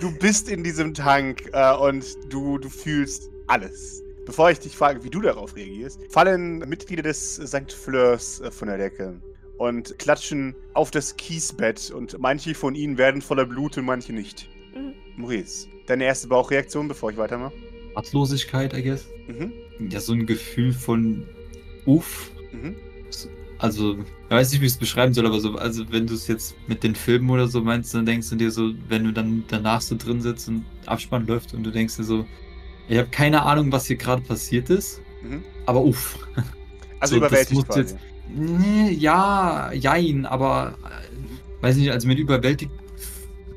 du 0.00 0.10
bist 0.18 0.48
in 0.48 0.64
diesem 0.64 0.94
Tank 0.94 1.50
äh, 1.52 1.74
und 1.76 2.06
du, 2.32 2.56
du 2.56 2.70
fühlst 2.70 3.30
alles. 3.46 4.02
bevor 4.24 4.50
ich 4.50 4.60
dich 4.60 4.74
frage, 4.74 5.04
wie 5.04 5.10
du 5.10 5.20
darauf 5.20 5.54
reagierst, 5.56 6.00
fallen 6.10 6.60
Mitglieder 6.60 7.02
des 7.02 7.34
St. 7.36 7.70
Fleurs 7.70 8.40
äh, 8.40 8.50
von 8.50 8.68
der 8.68 8.78
Decke 8.78 9.20
und 9.58 9.98
klatschen 9.98 10.56
auf 10.72 10.90
das 10.90 11.16
Kiesbett 11.16 11.90
und 11.90 12.18
manche 12.18 12.54
von 12.54 12.74
ihnen 12.74 12.96
werden 12.96 13.20
voller 13.20 13.44
Blut 13.44 13.76
und 13.76 13.84
manche 13.84 14.14
nicht. 14.14 14.48
Mhm. 14.74 14.94
Maurice, 15.16 15.68
deine 15.86 16.04
erste 16.04 16.28
Bauchreaktion, 16.28 16.88
bevor 16.88 17.10
ich 17.10 17.16
weitermache? 17.16 17.52
Ratlosigkeit, 17.94 18.74
I 18.76 18.82
guess. 18.82 19.06
Mhm. 19.28 19.52
Ja, 19.90 20.00
so 20.00 20.12
ein 20.12 20.26
Gefühl 20.26 20.72
von 20.72 21.26
Uff. 21.86 22.30
Mhm. 22.52 22.76
Also, 23.58 23.92
ich 23.98 24.30
weiß 24.30 24.50
nicht, 24.52 24.60
wie 24.60 24.66
ich 24.66 24.72
es 24.72 24.78
beschreiben 24.78 25.14
soll, 25.14 25.24
aber 25.26 25.38
so, 25.40 25.54
also 25.54 25.84
wenn 25.92 26.06
du 26.06 26.14
es 26.14 26.26
jetzt 26.26 26.56
mit 26.66 26.82
den 26.82 26.94
Filmen 26.96 27.30
oder 27.30 27.46
so 27.46 27.60
meinst, 27.60 27.94
dann 27.94 28.04
denkst 28.06 28.28
du 28.30 28.36
dir 28.36 28.50
so, 28.50 28.72
wenn 28.88 29.04
du 29.04 29.12
dann 29.12 29.44
danach 29.48 29.80
so 29.80 29.96
drin 29.96 30.20
sitzt 30.20 30.48
und 30.48 30.64
Abspann 30.86 31.26
läuft 31.26 31.54
und 31.54 31.62
du 31.62 31.70
denkst 31.70 31.96
dir 31.96 32.02
so, 32.04 32.26
ich 32.88 32.98
habe 32.98 33.08
keine 33.10 33.42
Ahnung, 33.42 33.70
was 33.70 33.86
hier 33.86 33.96
gerade 33.96 34.22
passiert 34.22 34.68
ist, 34.70 35.00
Mhm. 35.22 35.44
aber 35.66 35.84
uff. 35.84 36.18
Also 36.98 37.14
So, 37.14 37.18
überwältigt 37.18 37.64
quasi. 37.66 37.80
jetzt- 37.80 37.96
Nee, 38.34 38.90
ja, 38.92 39.72
jein, 39.72 40.24
aber 40.26 40.76
äh, 40.84 41.62
weiß 41.62 41.76
nicht, 41.76 41.90
also 41.92 42.08
mit 42.08 42.18
überwältigt 42.18 42.72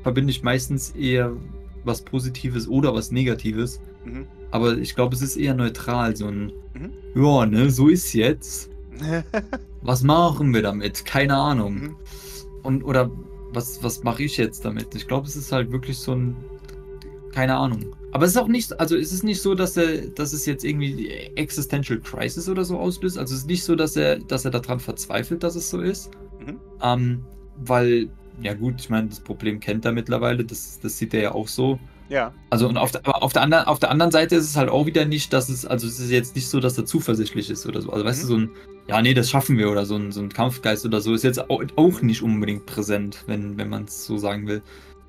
verbinde 0.02 0.30
ich 0.30 0.42
meistens 0.42 0.90
eher 0.90 1.32
was 1.86 2.02
Positives 2.02 2.68
oder 2.68 2.94
was 2.94 3.10
Negatives. 3.10 3.80
Mhm. 4.04 4.26
Aber 4.50 4.76
ich 4.76 4.94
glaube, 4.94 5.14
es 5.14 5.22
ist 5.22 5.36
eher 5.36 5.54
neutral, 5.54 6.16
so 6.16 6.26
ein, 6.26 6.52
Mhm. 6.74 6.92
ja, 7.14 7.46
ne, 7.46 7.70
so 7.70 7.88
ist 7.88 8.12
jetzt. 8.12 8.70
Was 9.82 10.02
machen 10.02 10.52
wir 10.54 10.62
damit? 10.62 11.04
Keine 11.04 11.36
Ahnung. 11.36 11.74
Mhm. 11.74 11.96
Und, 12.62 12.82
oder 12.82 13.10
was, 13.52 13.82
was 13.82 14.02
mache 14.02 14.24
ich 14.24 14.36
jetzt 14.36 14.64
damit? 14.64 14.94
Ich 14.94 15.06
glaube, 15.06 15.26
es 15.28 15.36
ist 15.36 15.52
halt 15.52 15.70
wirklich 15.70 15.98
so 15.98 16.12
ein, 16.12 16.34
keine 17.32 17.56
Ahnung. 17.56 17.94
Aber 18.12 18.24
es 18.24 18.32
ist 18.32 18.36
auch 18.38 18.48
nicht, 18.48 18.78
also 18.80 18.96
es 18.96 19.12
ist 19.12 19.22
nicht 19.22 19.40
so, 19.40 19.54
dass 19.54 19.76
er, 19.76 20.08
dass 20.08 20.32
es 20.32 20.46
jetzt 20.46 20.64
irgendwie 20.64 20.92
die 20.94 21.10
Existential 21.36 22.00
Crisis 22.00 22.48
oder 22.48 22.64
so 22.64 22.78
auslöst. 22.78 23.18
Also 23.18 23.34
es 23.34 23.40
ist 23.42 23.46
nicht 23.46 23.62
so, 23.62 23.76
dass 23.76 23.94
er, 23.96 24.18
dass 24.18 24.44
er 24.44 24.50
daran 24.50 24.80
verzweifelt, 24.80 25.42
dass 25.42 25.54
es 25.54 25.70
so 25.70 25.80
ist. 25.80 26.10
Mhm. 26.44 26.58
Ähm, 26.82 27.24
weil, 27.64 28.08
ja 28.42 28.54
gut, 28.54 28.80
ich 28.80 28.90
meine, 28.90 29.08
das 29.08 29.20
Problem 29.20 29.60
kennt 29.60 29.84
er 29.84 29.92
mittlerweile, 29.92 30.44
das, 30.44 30.78
das 30.80 30.98
sieht 30.98 31.14
er 31.14 31.20
ja 31.22 31.32
auch 31.32 31.48
so. 31.48 31.78
Ja. 32.08 32.32
Also 32.50 32.68
und 32.68 32.76
auf 32.76 32.92
der, 32.92 33.00
aber 33.06 33.22
auf 33.22 33.32
der 33.32 33.42
anderen, 33.42 33.64
auf 33.64 33.80
der 33.80 33.90
anderen 33.90 34.12
Seite 34.12 34.36
ist 34.36 34.44
es 34.44 34.56
halt 34.56 34.68
auch 34.68 34.86
wieder 34.86 35.04
nicht, 35.06 35.32
dass 35.32 35.48
es, 35.48 35.66
also 35.66 35.86
es 35.88 35.98
ist 35.98 36.10
jetzt 36.10 36.36
nicht 36.36 36.48
so, 36.48 36.60
dass 36.60 36.78
er 36.78 36.84
zuversichtlich 36.84 37.50
ist 37.50 37.66
oder 37.66 37.82
so. 37.82 37.90
Also 37.90 38.04
weißt 38.04 38.22
Mhm. 38.24 38.28
du, 38.28 38.28
so 38.28 38.38
ein, 38.38 38.50
ja, 38.88 39.02
nee, 39.02 39.14
das 39.14 39.28
schaffen 39.28 39.58
wir 39.58 39.70
oder 39.70 39.84
so 39.86 39.96
ein, 39.96 40.12
so 40.12 40.20
ein 40.20 40.28
Kampfgeist 40.28 40.86
oder 40.86 41.00
so 41.00 41.14
ist 41.14 41.24
jetzt 41.24 41.50
auch, 41.50 41.62
auch 41.74 42.02
nicht 42.02 42.22
unbedingt 42.22 42.64
präsent, 42.66 43.24
wenn, 43.26 43.58
wenn 43.58 43.68
man 43.68 43.84
es 43.84 44.06
so 44.06 44.18
sagen 44.18 44.46
will. 44.46 44.62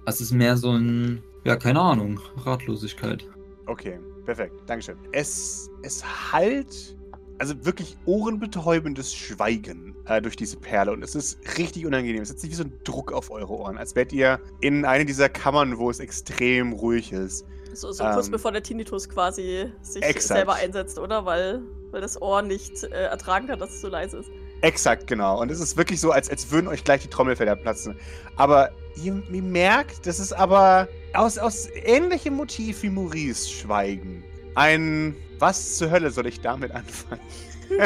Es 0.05 0.21
ist 0.21 0.31
mehr 0.31 0.57
so 0.57 0.71
ein, 0.71 1.21
ja, 1.43 1.55
keine 1.55 1.81
Ahnung, 1.81 2.19
Ratlosigkeit. 2.37 3.27
Okay, 3.67 3.99
perfekt. 4.25 4.53
Dankeschön. 4.65 4.97
Es, 5.11 5.69
es 5.83 6.03
halt, 6.31 6.95
also 7.39 7.65
wirklich 7.65 7.97
ohrenbetäubendes 8.05 9.13
Schweigen 9.13 9.95
äh, 10.05 10.21
durch 10.21 10.35
diese 10.35 10.57
Perle 10.57 10.91
und 10.91 11.03
es 11.03 11.15
ist 11.15 11.39
richtig 11.57 11.85
unangenehm. 11.85 12.21
Es 12.21 12.29
setzt 12.29 12.41
sich 12.41 12.51
wie 12.51 12.55
so 12.55 12.63
ein 12.63 12.73
Druck 12.83 13.11
auf 13.11 13.31
eure 13.31 13.53
Ohren, 13.53 13.77
als 13.77 13.95
wärt 13.95 14.11
ihr 14.13 14.39
in 14.61 14.85
eine 14.85 15.05
dieser 15.05 15.29
Kammern, 15.29 15.77
wo 15.77 15.89
es 15.89 15.99
extrem 15.99 16.73
ruhig 16.73 17.11
ist. 17.11 17.45
So, 17.73 17.91
so 17.91 18.03
kurz 18.03 18.27
Ähm, 18.27 18.31
bevor 18.31 18.51
der 18.51 18.63
Tinnitus 18.63 19.07
quasi 19.07 19.71
sich 19.81 20.01
exakt. 20.01 20.39
selber 20.39 20.55
einsetzt, 20.55 20.97
oder? 20.97 21.25
Weil, 21.25 21.61
weil 21.91 22.01
das 22.01 22.19
Ohr 22.21 22.41
nicht 22.41 22.83
äh, 22.83 22.87
ertragen 22.87 23.47
kann, 23.47 23.59
dass 23.59 23.71
es 23.71 23.81
so 23.81 23.87
leise 23.87 24.17
ist. 24.17 24.29
Exakt, 24.61 25.05
genau. 25.05 25.39
Und 25.39 25.51
es 25.51 25.59
ist 25.59 25.77
wirklich 25.77 25.99
so, 25.99 26.11
als, 26.11 26.29
als 26.29 26.49
würden 26.49 26.67
euch 26.67 26.83
gleich 26.83 27.03
die 27.03 27.09
Trommelfelder 27.09 27.55
platzen. 27.55 27.95
Aber 28.35 28.71
ihr, 28.95 29.21
ihr 29.31 29.43
merkt, 29.43 30.07
das 30.07 30.19
ist 30.19 30.33
aber 30.33 30.87
aus, 31.13 31.37
aus 31.37 31.67
ähnlichem 31.75 32.33
Motiv 32.33 32.81
wie 32.81 32.89
Maurice 32.89 33.47
Schweigen. 33.47 34.23
Ein, 34.57 35.15
was 35.37 35.77
zur 35.77 35.91
Hölle 35.91 36.09
soll 36.09 36.25
ich 36.25 36.41
damit 36.41 36.71
anfangen? 36.71 37.21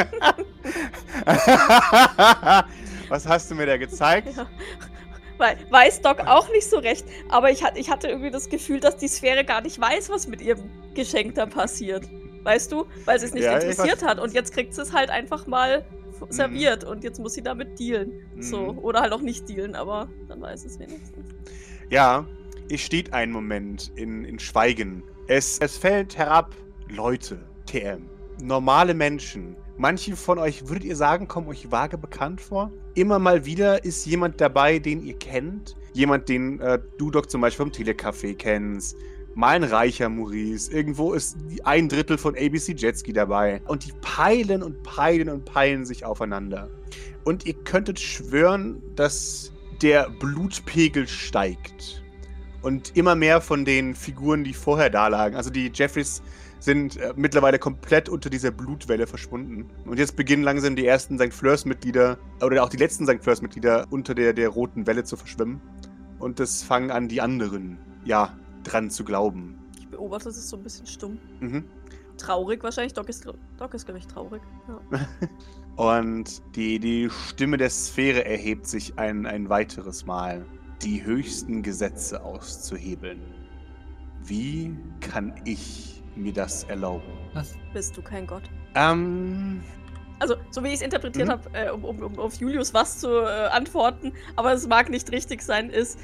was 3.08 3.28
hast 3.28 3.50
du 3.50 3.54
mir 3.54 3.66
da 3.66 3.76
gezeigt? 3.76 4.28
Ja. 4.34 4.46
Weiß 5.70 6.00
Doc 6.00 6.20
auch 6.20 6.48
nicht 6.52 6.70
so 6.70 6.78
recht, 6.78 7.04
aber 7.28 7.50
ich, 7.50 7.62
hat, 7.64 7.76
ich 7.76 7.90
hatte 7.90 8.08
irgendwie 8.08 8.30
das 8.30 8.48
Gefühl, 8.48 8.80
dass 8.80 8.96
die 8.96 9.08
Sphäre 9.08 9.44
gar 9.44 9.60
nicht 9.60 9.78
weiß, 9.80 10.08
was 10.08 10.28
mit 10.28 10.40
ihrem 10.40 10.70
Geschenk 10.94 11.34
da 11.34 11.46
passiert. 11.46 12.08
Weißt 12.44 12.72
du? 12.72 12.86
Weil 13.04 13.18
sie 13.18 13.26
es 13.26 13.34
nicht 13.34 13.44
Ja, 13.44 13.58
ich 13.58 13.64
interessiert 13.64 14.02
hat 14.02 14.18
und 14.18 14.32
jetzt 14.32 14.54
kriegt 14.54 14.72
sie 14.72 14.80
es 14.82 14.92
halt 14.92 15.10
einfach 15.10 15.46
mal 15.46 15.84
f- 16.10 16.26
serviert 16.30 16.84
und 16.84 17.04
jetzt 17.04 17.18
muss 17.18 17.34
sie 17.34 17.42
damit 17.42 17.78
dealen. 17.78 18.12
So. 18.38 18.72
Mhm. 18.72 18.78
Oder 18.78 19.00
halt 19.02 19.12
auch 19.12 19.20
nicht 19.20 19.46
dealen, 19.48 19.74
aber 19.74 20.08
dann 20.28 20.40
weiß 20.40 20.64
es 20.64 20.78
wenigstens. 20.78 21.26
Ja, 21.90 22.26
ihr 22.68 22.78
steht 22.78 23.12
einen 23.12 23.32
Moment 23.32 23.92
in, 23.96 24.24
in 24.24 24.38
Schweigen. 24.38 25.02
Es, 25.34 25.58
es 25.60 25.78
fällt 25.78 26.18
herab, 26.18 26.54
Leute, 26.90 27.38
TM, 27.64 28.02
normale 28.42 28.92
Menschen. 28.92 29.56
Manche 29.78 30.14
von 30.14 30.38
euch, 30.38 30.68
würdet 30.68 30.84
ihr 30.84 30.94
sagen, 30.94 31.26
kommen 31.26 31.48
euch 31.48 31.70
vage 31.70 31.96
bekannt 31.96 32.38
vor? 32.38 32.70
Immer 32.96 33.18
mal 33.18 33.46
wieder 33.46 33.82
ist 33.82 34.04
jemand 34.04 34.42
dabei, 34.42 34.78
den 34.78 35.02
ihr 35.02 35.14
kennt. 35.14 35.74
Jemand, 35.94 36.28
den 36.28 36.60
äh, 36.60 36.78
du 36.98 37.10
doch 37.10 37.24
zum 37.24 37.40
Beispiel 37.40 37.64
vom 37.64 37.72
Telecafé 37.72 38.36
kennst. 38.36 38.94
Mal 39.34 39.56
ein 39.56 39.64
reicher 39.64 40.10
Maurice. 40.10 40.70
Irgendwo 40.70 41.14
ist 41.14 41.38
ein 41.64 41.88
Drittel 41.88 42.18
von 42.18 42.36
ABC 42.36 42.74
Jetski 42.76 43.14
dabei. 43.14 43.62
Und 43.68 43.86
die 43.86 43.92
peilen 44.02 44.62
und 44.62 44.82
peilen 44.82 45.30
und 45.30 45.46
peilen 45.46 45.86
sich 45.86 46.04
aufeinander. 46.04 46.68
Und 47.24 47.46
ihr 47.46 47.54
könntet 47.54 47.98
schwören, 47.98 48.82
dass 48.96 49.50
der 49.80 50.10
Blutpegel 50.10 51.08
steigt. 51.08 52.01
Und 52.62 52.96
immer 52.96 53.14
mehr 53.14 53.40
von 53.40 53.64
den 53.64 53.94
Figuren, 53.94 54.44
die 54.44 54.54
vorher 54.54 54.88
da 54.88 55.08
lagen, 55.08 55.36
also 55.36 55.50
die 55.50 55.70
Jeffreys 55.74 56.22
sind 56.60 56.96
äh, 56.96 57.12
mittlerweile 57.16 57.58
komplett 57.58 58.08
unter 58.08 58.30
dieser 58.30 58.52
Blutwelle 58.52 59.06
verschwunden. 59.06 59.68
Und 59.84 59.98
jetzt 59.98 60.14
beginnen 60.14 60.44
langsam 60.44 60.76
die 60.76 60.86
ersten 60.86 61.18
St. 61.18 61.32
Fleurs-Mitglieder, 61.32 62.18
oder 62.40 62.62
auch 62.62 62.68
die 62.68 62.76
letzten 62.76 63.04
St. 63.04 63.22
Fleurs-Mitglieder 63.22 63.88
unter 63.90 64.14
der, 64.14 64.32
der 64.32 64.48
roten 64.48 64.86
Welle 64.86 65.02
zu 65.02 65.16
verschwimmen. 65.16 65.60
Und 66.20 66.38
das 66.38 66.62
fangen 66.62 66.92
an, 66.92 67.08
die 67.08 67.20
anderen, 67.20 67.78
ja, 68.04 68.36
dran 68.62 68.90
zu 68.90 69.04
glauben. 69.04 69.58
Ich 69.76 69.88
beobachte 69.88 70.28
es 70.28 70.48
so 70.48 70.56
ein 70.56 70.62
bisschen 70.62 70.86
stumm. 70.86 71.18
Mhm. 71.40 71.64
Traurig 72.16 72.62
wahrscheinlich. 72.62 72.92
Doc 72.92 73.08
ist, 73.08 73.26
Doc 73.58 73.74
ist 73.74 73.84
glaube 73.84 73.98
ich, 73.98 74.06
traurig. 74.06 74.42
Ja. 74.68 75.00
Und 75.76 76.42
die, 76.54 76.78
die 76.78 77.08
Stimme 77.10 77.56
der 77.56 77.70
Sphäre 77.70 78.24
erhebt 78.24 78.66
sich 78.66 78.98
ein, 78.98 79.26
ein 79.26 79.48
weiteres 79.48 80.06
Mal, 80.06 80.44
die 80.82 81.04
höchsten 81.04 81.62
Gesetze 81.62 82.22
auszuhebeln. 82.24 83.20
Wie 84.24 84.76
kann 85.00 85.34
ich 85.44 86.02
mir 86.14 86.32
das 86.32 86.64
erlauben? 86.64 87.12
Was? 87.34 87.54
Bist 87.72 87.96
du 87.96 88.02
kein 88.02 88.26
Gott? 88.26 88.42
Ähm, 88.74 89.62
Also, 90.20 90.36
so 90.50 90.62
wie 90.62 90.68
ich 90.68 90.74
es 90.74 90.82
interpretiert 90.82 91.26
Mhm. 91.26 91.32
habe, 91.32 91.50
äh, 91.52 91.70
um, 91.70 91.84
um, 91.84 92.00
um 92.02 92.18
auf 92.18 92.34
Julius 92.36 92.72
was 92.72 92.98
zu 92.98 93.08
äh, 93.08 93.48
antworten, 93.48 94.12
aber 94.36 94.52
es 94.52 94.66
mag 94.68 94.88
nicht 94.88 95.10
richtig 95.10 95.42
sein, 95.42 95.68
ist, 95.70 95.98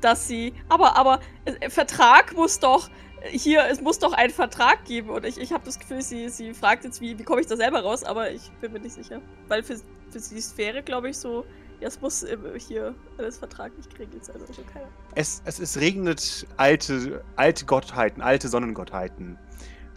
dass 0.00 0.28
sie. 0.28 0.52
Aber, 0.68 0.96
aber, 0.96 1.18
äh, 1.44 1.68
Vertrag 1.70 2.34
muss 2.36 2.60
doch. 2.60 2.88
Hier, 3.30 3.64
es 3.70 3.80
muss 3.80 3.98
doch 3.98 4.12
einen 4.12 4.30
Vertrag 4.32 4.84
geben. 4.84 5.08
Und 5.08 5.24
ich, 5.24 5.38
ich 5.38 5.50
habe 5.52 5.64
das 5.64 5.78
Gefühl, 5.78 6.02
sie, 6.02 6.28
sie 6.28 6.52
fragt 6.52 6.84
jetzt, 6.84 7.00
wie, 7.00 7.18
wie 7.18 7.22
komme 7.24 7.40
ich 7.40 7.46
da 7.46 7.56
selber 7.56 7.80
raus, 7.80 8.04
aber 8.04 8.30
ich 8.30 8.50
bin 8.60 8.70
mir 8.72 8.80
nicht 8.80 8.94
sicher. 8.94 9.22
Weil 9.48 9.62
für, 9.62 9.76
für 9.76 10.18
die 10.18 10.40
Sphäre, 10.42 10.82
glaube 10.82 11.08
ich, 11.08 11.16
so. 11.18 11.44
Ja, 11.84 11.88
es 11.88 12.00
muss 12.00 12.22
äh, 12.22 12.38
hier 12.56 12.94
alles 13.18 13.36
vertraglich 13.36 13.86
geregelt 13.90 14.24
sein. 14.24 14.36
Also, 14.40 14.62
keine 14.62 14.86
Ahnung. 14.86 14.96
es, 15.16 15.42
es, 15.44 15.58
es 15.58 15.78
regnet 15.78 16.46
alte, 16.56 17.22
alte 17.36 17.66
Gottheiten, 17.66 18.22
alte 18.22 18.48
Sonnengottheiten, 18.48 19.36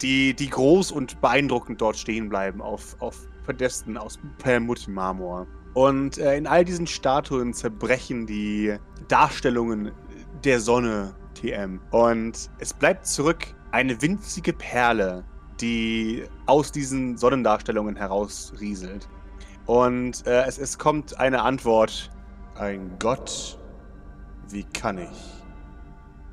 die, 0.02 0.34
die 0.34 0.50
groß 0.50 0.92
und 0.92 1.18
beeindruckend 1.22 1.80
dort 1.80 1.96
stehen 1.96 2.28
bleiben 2.28 2.60
auf, 2.60 2.94
auf 3.00 3.26
Podesten 3.46 3.96
aus 3.96 4.18
Perlmutt-Marmor. 4.36 5.46
Und 5.72 6.18
äh, 6.18 6.36
in 6.36 6.46
all 6.46 6.62
diesen 6.62 6.86
Statuen 6.86 7.54
zerbrechen 7.54 8.26
die 8.26 8.76
Darstellungen 9.08 9.92
der 10.44 10.60
Sonne 10.60 11.14
TM. 11.32 11.80
Und 11.90 12.50
es 12.58 12.74
bleibt 12.74 13.06
zurück 13.06 13.46
eine 13.70 14.02
winzige 14.02 14.52
Perle, 14.52 15.24
die 15.58 16.24
aus 16.44 16.70
diesen 16.70 17.16
Sonnendarstellungen 17.16 17.96
herausrieselt. 17.96 19.08
Und 19.68 20.26
äh, 20.26 20.42
es, 20.46 20.58
es 20.58 20.78
kommt 20.78 21.20
eine 21.20 21.42
Antwort. 21.42 22.10
Ein 22.56 22.98
Gott 22.98 23.58
wie 24.50 24.64
kann 24.64 24.98
ich? 24.98 25.42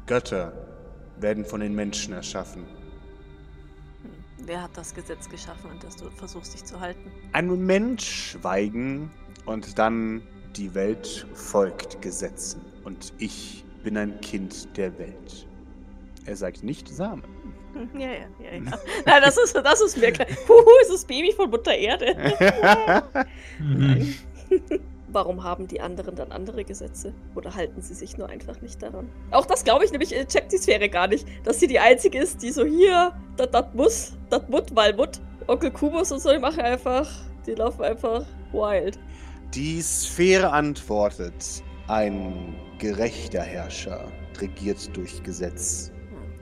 Götter 0.06 0.54
werden 1.20 1.44
von 1.44 1.60
den 1.60 1.76
Menschen 1.76 2.14
erschaffen. 2.14 2.66
Wer 4.46 4.62
hat 4.62 4.78
das 4.78 4.94
Gesetz 4.94 5.28
geschaffen, 5.28 5.70
an 5.72 5.80
das 5.82 5.96
du 5.98 6.10
versuchst, 6.12 6.54
dich 6.54 6.64
zu 6.64 6.80
halten? 6.80 7.12
Ein 7.34 7.48
Moment 7.48 8.02
schweigen 8.02 9.12
und 9.46 9.78
dann 9.80 10.22
die 10.56 10.74
Welt 10.76 11.26
folgt 11.34 12.02
Gesetzen. 12.02 12.62
Und 12.84 13.14
ich 13.18 13.66
bin 13.84 13.98
ein 13.98 14.22
Kind 14.22 14.78
der 14.78 14.98
Welt. 14.98 15.48
Er 16.26 16.38
sagt 16.38 16.64
nicht 16.64 16.88
Samen. 16.88 17.24
Ja, 17.94 18.08
ja, 18.08 18.28
ja, 18.40 18.54
ja. 18.54 18.80
Nein, 19.06 19.22
das 19.24 19.38
ist, 19.38 19.56
das 19.56 19.82
ist 19.82 19.98
mir 19.98 20.12
klar. 20.12 20.28
Huhu, 20.48 20.70
ist 20.82 20.92
das 20.92 21.06
Baby 21.06 21.32
von 21.34 21.50
Mutter 21.50 21.76
Erde. 21.76 22.16
Warum 25.08 25.44
haben 25.44 25.68
die 25.68 25.80
anderen 25.80 26.16
dann 26.16 26.32
andere 26.32 26.66
Gesetze? 26.66 27.14
Oder 27.36 27.56
halten 27.56 27.82
sie 27.82 27.94
sich 27.94 28.18
nur 28.18 28.28
einfach 28.28 28.60
nicht 28.62 28.82
daran? 28.82 29.10
Auch 29.32 29.46
das 29.46 29.64
glaube 29.64 29.86
ich 29.86 29.92
nämlich, 29.92 30.14
äh, 30.16 30.26
checkt 30.26 30.52
die 30.52 30.58
Sphäre 30.58 30.90
gar 30.90 31.08
nicht, 31.08 31.26
dass 31.46 31.60
sie 31.60 31.68
die 31.68 31.80
einzige 31.80 32.20
ist, 32.20 32.42
die 32.42 32.52
so 32.52 32.66
hier, 32.66 33.14
das 33.38 33.66
muss, 33.74 34.14
das 34.30 34.42
mut, 34.50 34.76
weil 34.76 34.94
mut. 34.94 35.22
Onkel 35.48 35.72
Kubus 35.72 36.12
und 36.12 36.22
so, 36.22 36.32
die 36.32 36.40
machen 36.40 36.62
einfach, 36.62 37.10
die 37.46 37.54
laufen 37.54 37.84
einfach 37.84 38.26
wild. 38.52 39.00
Die 39.54 39.82
Sphäre 39.82 40.52
antwortet: 40.52 41.64
Ein 41.88 42.56
gerechter 42.80 43.42
Herrscher 43.42 44.12
regiert 44.42 44.90
durch 44.98 45.22
Gesetz. 45.24 45.92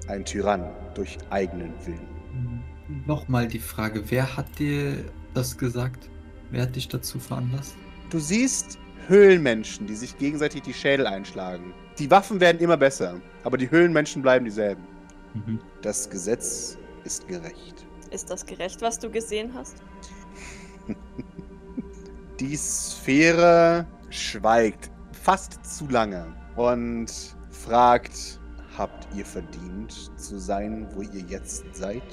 Ein 0.07 0.25
Tyrann 0.25 0.69
durch 0.95 1.17
eigenen 1.29 1.73
Willen. 1.85 2.63
Nochmal 3.05 3.47
die 3.47 3.59
Frage, 3.59 4.03
wer 4.11 4.35
hat 4.35 4.59
dir 4.59 5.05
das 5.33 5.57
gesagt? 5.57 6.09
Wer 6.51 6.63
hat 6.63 6.75
dich 6.75 6.87
dazu 6.87 7.19
veranlasst? 7.19 7.75
Du 8.09 8.19
siehst 8.19 8.77
Höhlenmenschen, 9.07 9.87
die 9.87 9.95
sich 9.95 10.17
gegenseitig 10.17 10.61
die 10.61 10.73
Schädel 10.73 11.07
einschlagen. 11.07 11.73
Die 11.97 12.09
Waffen 12.11 12.39
werden 12.39 12.59
immer 12.59 12.77
besser, 12.77 13.19
aber 13.43 13.57
die 13.57 13.69
Höhlenmenschen 13.69 14.21
bleiben 14.21 14.45
dieselben. 14.45 14.83
Mhm. 15.33 15.59
Das 15.81 16.09
Gesetz 16.09 16.77
ist 17.03 17.27
gerecht. 17.27 17.85
Ist 18.11 18.29
das 18.29 18.45
gerecht, 18.45 18.81
was 18.81 18.99
du 18.99 19.09
gesehen 19.09 19.51
hast? 19.53 19.77
Die 22.39 22.55
Sphäre 22.55 23.85
schweigt 24.09 24.91
fast 25.23 25.65
zu 25.65 25.87
lange 25.87 26.27
und 26.55 27.07
fragt, 27.49 28.39
habt 28.77 29.07
ihr 29.15 29.25
verdient 29.25 30.11
zu 30.17 30.39
sein, 30.39 30.87
wo 30.93 31.01
ihr 31.01 31.21
jetzt 31.27 31.63
seid? 31.75 32.03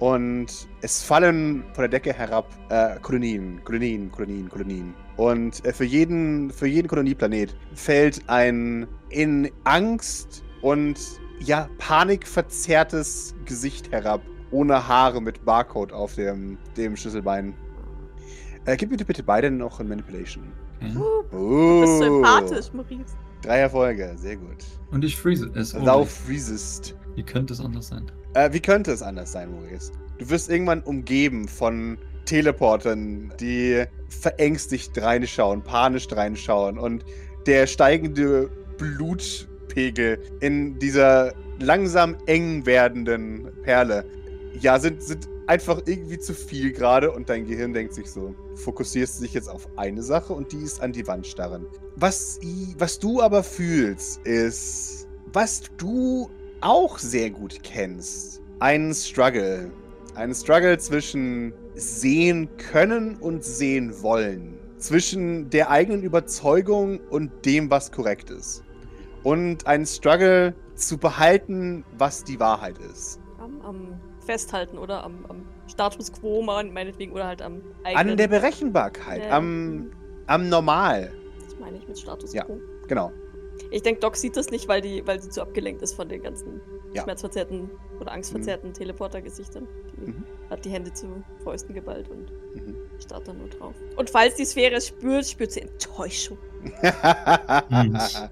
Und 0.00 0.68
es 0.82 1.02
fallen 1.02 1.64
von 1.72 1.82
der 1.82 1.88
Decke 1.88 2.12
herab 2.12 2.48
äh, 2.68 2.98
Kolonien, 3.00 3.62
Kolonien, 3.64 4.10
Kolonien, 4.10 4.48
Kolonien. 4.48 4.94
Und 5.16 5.64
äh, 5.64 5.72
für, 5.72 5.84
jeden, 5.84 6.50
für 6.50 6.66
jeden 6.66 6.88
Kolonieplanet 6.88 7.56
fällt 7.74 8.28
ein 8.28 8.88
in 9.10 9.50
Angst 9.62 10.42
und 10.62 10.98
ja, 11.38 11.68
panikverzerrtes 11.78 13.34
Gesicht 13.44 13.92
herab. 13.92 14.20
Ohne 14.50 14.86
Haare 14.86 15.20
mit 15.20 15.44
Barcode 15.44 15.92
auf 15.92 16.14
dem, 16.14 16.58
dem 16.76 16.96
Schlüsselbein. 16.96 17.54
Äh, 18.66 18.76
gib 18.76 18.90
bitte 18.90 19.04
bitte 19.04 19.22
beide 19.22 19.50
noch 19.50 19.80
ein 19.80 19.88
Manipulation. 19.88 20.52
Okay. 20.80 20.96
Uh, 20.96 21.22
Oh. 21.32 21.36
du 21.36 21.80
bist 21.80 21.98
sympathisch, 21.98 22.72
Maurice. 22.72 23.16
Drei 23.44 23.58
Erfolge, 23.58 24.14
sehr 24.16 24.36
gut. 24.36 24.64
Und 24.90 25.04
ich 25.04 25.16
freeze 25.16 25.50
es. 25.54 25.72
Thou 25.72 26.04
freezest. 26.04 26.96
Wie 27.14 27.22
könnte 27.22 27.52
es 27.52 27.60
anders 27.60 27.88
sein? 27.88 28.10
Äh, 28.32 28.52
wie 28.52 28.60
könnte 28.60 28.90
es 28.90 29.02
anders 29.02 29.32
sein, 29.32 29.50
Maurice? 29.50 29.92
Du 30.18 30.30
wirst 30.30 30.50
irgendwann 30.50 30.82
umgeben 30.82 31.46
von 31.46 31.98
Teleportern, 32.24 33.32
die 33.38 33.84
verängstigt 34.08 34.96
reinschauen, 35.00 35.62
panisch 35.62 36.06
reinschauen 36.10 36.78
und 36.78 37.04
der 37.46 37.66
steigende 37.66 38.48
Blutpegel 38.78 40.18
in 40.40 40.78
dieser 40.78 41.34
langsam 41.58 42.16
eng 42.26 42.64
werdenden 42.64 43.50
Perle, 43.62 44.06
ja, 44.58 44.78
sind, 44.78 45.02
sind 45.02 45.28
einfach 45.46 45.82
irgendwie 45.86 46.18
zu 46.18 46.34
viel 46.34 46.72
gerade 46.72 47.12
und 47.12 47.28
dein 47.28 47.46
Gehirn 47.46 47.72
denkt 47.72 47.94
sich 47.94 48.10
so, 48.10 48.34
fokussierst 48.56 49.22
dich 49.22 49.34
jetzt 49.34 49.48
auf 49.48 49.68
eine 49.76 50.02
Sache 50.02 50.32
und 50.32 50.52
die 50.52 50.62
ist 50.62 50.80
an 50.80 50.92
die 50.92 51.06
Wand 51.06 51.26
starren. 51.26 51.66
Was, 51.96 52.40
was 52.78 52.98
du 52.98 53.20
aber 53.20 53.42
fühlst, 53.42 54.26
ist, 54.26 55.06
was 55.32 55.62
du 55.76 56.30
auch 56.60 56.98
sehr 56.98 57.30
gut 57.30 57.62
kennst. 57.62 58.40
Einen 58.60 58.94
Struggle. 58.94 59.70
Einen 60.14 60.34
Struggle 60.34 60.78
zwischen 60.78 61.52
sehen 61.74 62.48
können 62.56 63.16
und 63.16 63.44
sehen 63.44 64.02
wollen. 64.02 64.58
Zwischen 64.78 65.50
der 65.50 65.70
eigenen 65.70 66.02
Überzeugung 66.02 67.00
und 67.10 67.30
dem, 67.44 67.70
was 67.70 67.90
korrekt 67.90 68.30
ist. 68.30 68.62
Und 69.22 69.66
einen 69.66 69.86
Struggle 69.86 70.54
zu 70.74 70.98
behalten, 70.98 71.84
was 71.98 72.24
die 72.24 72.38
Wahrheit 72.38 72.78
ist. 72.78 73.18
Am, 73.38 73.60
am 73.62 74.00
Festhalten 74.24 74.78
oder 74.78 75.04
am, 75.04 75.24
am 75.28 75.44
Status 75.68 76.12
Quo 76.12 76.42
mein- 76.42 76.72
meinetwegen 76.72 77.12
oder 77.12 77.26
halt 77.26 77.42
am 77.42 77.60
eigenen. 77.84 78.10
An 78.12 78.16
der 78.16 78.28
Berechenbarkeit, 78.28 79.22
Ähm. 79.24 79.32
am, 79.32 79.90
am 80.26 80.48
Normal. 80.48 81.12
Das 81.44 81.58
meine 81.58 81.76
ich 81.78 81.86
mit 81.88 81.98
Status 81.98 82.32
Ja. 82.32 82.44
Quo. 82.44 82.58
Genau. 82.88 83.12
Ich 83.70 83.82
denke, 83.82 84.00
Doc 84.00 84.16
sieht 84.16 84.36
das 84.36 84.50
nicht, 84.50 84.66
weil, 84.68 84.80
die, 84.80 85.06
weil 85.06 85.20
sie 85.20 85.30
zu 85.30 85.40
abgelenkt 85.40 85.80
ist 85.82 85.94
von 85.94 86.08
den 86.08 86.22
ganzen 86.22 86.60
Ja. 86.92 87.02
schmerzverzerrten 87.04 87.70
oder 88.00 88.10
angstverzerrten 88.12 88.72
Teleporter-Gesichtern. 88.74 89.66
Die 89.96 90.10
Mhm. 90.10 90.24
hat 90.50 90.64
die 90.64 90.70
Hände 90.70 90.92
zu 90.92 91.06
Fäusten 91.42 91.74
geballt 91.74 92.08
und 92.08 92.30
Mhm. 92.54 92.76
starrt 93.00 93.28
dann 93.28 93.38
nur 93.38 93.48
drauf. 93.48 93.74
Und 93.96 94.10
falls 94.10 94.34
die 94.34 94.44
Sphäre 94.44 94.74
es 94.76 94.88
spürt, 94.88 95.26
spürt 95.26 95.52
sie 95.52 95.60
Enttäuschung. 95.62 96.36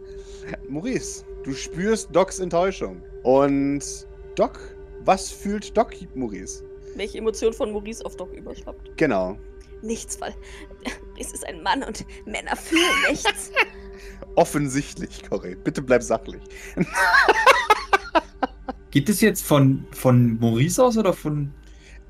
Maurice, 0.68 1.24
du 1.44 1.52
spürst 1.52 2.14
Docs 2.14 2.40
Enttäuschung. 2.40 3.02
Und 3.22 3.82
Doc, 4.34 4.58
was 5.04 5.30
fühlt 5.30 5.76
Doc, 5.76 5.92
Maurice? 6.14 6.62
Welche 6.96 7.18
Emotion 7.18 7.52
von 7.52 7.72
Maurice 7.72 8.04
auf 8.04 8.16
Doc 8.16 8.32
überschwappt? 8.34 8.96
Genau. 8.96 9.36
Nichts, 9.82 10.20
weil 10.20 10.34
es 11.18 11.32
ist 11.32 11.46
ein 11.46 11.62
Mann 11.62 11.82
und 11.82 12.04
Männer 12.26 12.54
fühlen 12.56 12.82
nichts. 13.10 13.50
Offensichtlich, 14.36 15.22
Corey. 15.28 15.54
Bitte 15.56 15.82
bleib 15.82 16.02
sachlich. 16.02 16.42
Geht 18.90 19.08
es 19.08 19.20
jetzt 19.20 19.42
von, 19.44 19.86
von 19.92 20.38
Maurice 20.38 20.82
aus 20.82 20.96
oder 20.98 21.12
von. 21.12 21.52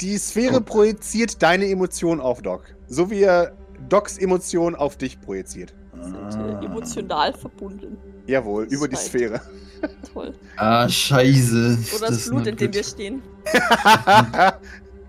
Die 0.00 0.16
Sphäre 0.18 0.56
Oh. 0.58 0.60
projiziert 0.60 1.40
deine 1.42 1.68
Emotion 1.68 2.20
auf 2.20 2.42
Doc. 2.42 2.74
So 2.88 3.10
wie 3.10 3.22
er 3.22 3.56
Docs 3.88 4.18
Emotion 4.18 4.74
auf 4.74 4.96
dich 4.96 5.20
projiziert. 5.20 5.74
sind 6.00 6.34
äh, 6.34 6.64
emotional 6.64 7.32
verbunden. 7.34 7.96
Jawohl, 8.26 8.64
über 8.64 8.88
die. 8.88 8.96
Sphäre. 8.96 9.40
Toll. 10.12 10.32
Ah, 10.56 10.88
Scheiße. 10.88 11.78
Oder 11.96 12.08
das, 12.08 12.16
ist 12.18 12.30
Blut, 12.30 12.46
in 12.46 12.56
dem 12.56 12.74
wir 12.74 12.84
stehen. 12.84 13.22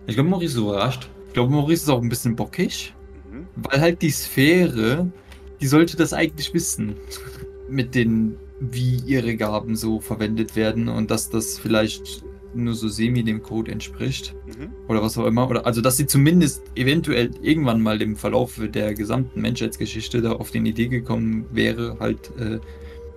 Ich 0.05 0.15
glaube, 0.15 0.29
Maurice 0.29 0.55
ist 0.55 0.59
überrascht. 0.59 1.09
Ich 1.27 1.33
glaube, 1.33 1.51
Maurice 1.51 1.83
ist 1.83 1.89
auch 1.89 2.01
ein 2.01 2.09
bisschen 2.09 2.35
bockig. 2.35 2.93
Mhm. 3.31 3.47
Weil 3.55 3.79
halt 3.79 4.01
die 4.01 4.11
Sphäre, 4.11 5.09
die 5.61 5.67
sollte 5.67 5.95
das 5.95 6.11
eigentlich 6.11 6.53
wissen. 6.53 6.95
Mit 7.69 7.95
den, 7.95 8.35
wie 8.59 8.97
ihre 9.05 9.37
Gaben 9.37 9.77
so 9.77 10.01
verwendet 10.01 10.57
werden 10.57 10.89
und 10.89 11.09
dass 11.09 11.29
das 11.29 11.57
vielleicht 11.57 12.25
nur 12.53 12.73
so 12.73 12.87
semi 12.87 13.23
dem 13.23 13.41
Code 13.41 13.71
entspricht. 13.71 14.35
Mhm. 14.45 14.73
Oder 14.89 15.01
was 15.01 15.17
auch 15.17 15.25
immer. 15.25 15.49
Oder 15.49 15.65
also 15.65 15.81
dass 15.81 15.97
sie 15.97 16.05
zumindest 16.05 16.61
eventuell 16.75 17.31
irgendwann 17.41 17.81
mal 17.81 18.01
im 18.01 18.15
Verlauf 18.15 18.59
der 18.61 18.93
gesamten 18.93 19.41
Menschheitsgeschichte 19.41 20.21
da 20.21 20.33
auf 20.33 20.51
den 20.51 20.65
Idee 20.65 20.87
gekommen 20.87 21.45
wäre, 21.51 21.97
halt 21.99 22.31
äh, 22.37 22.59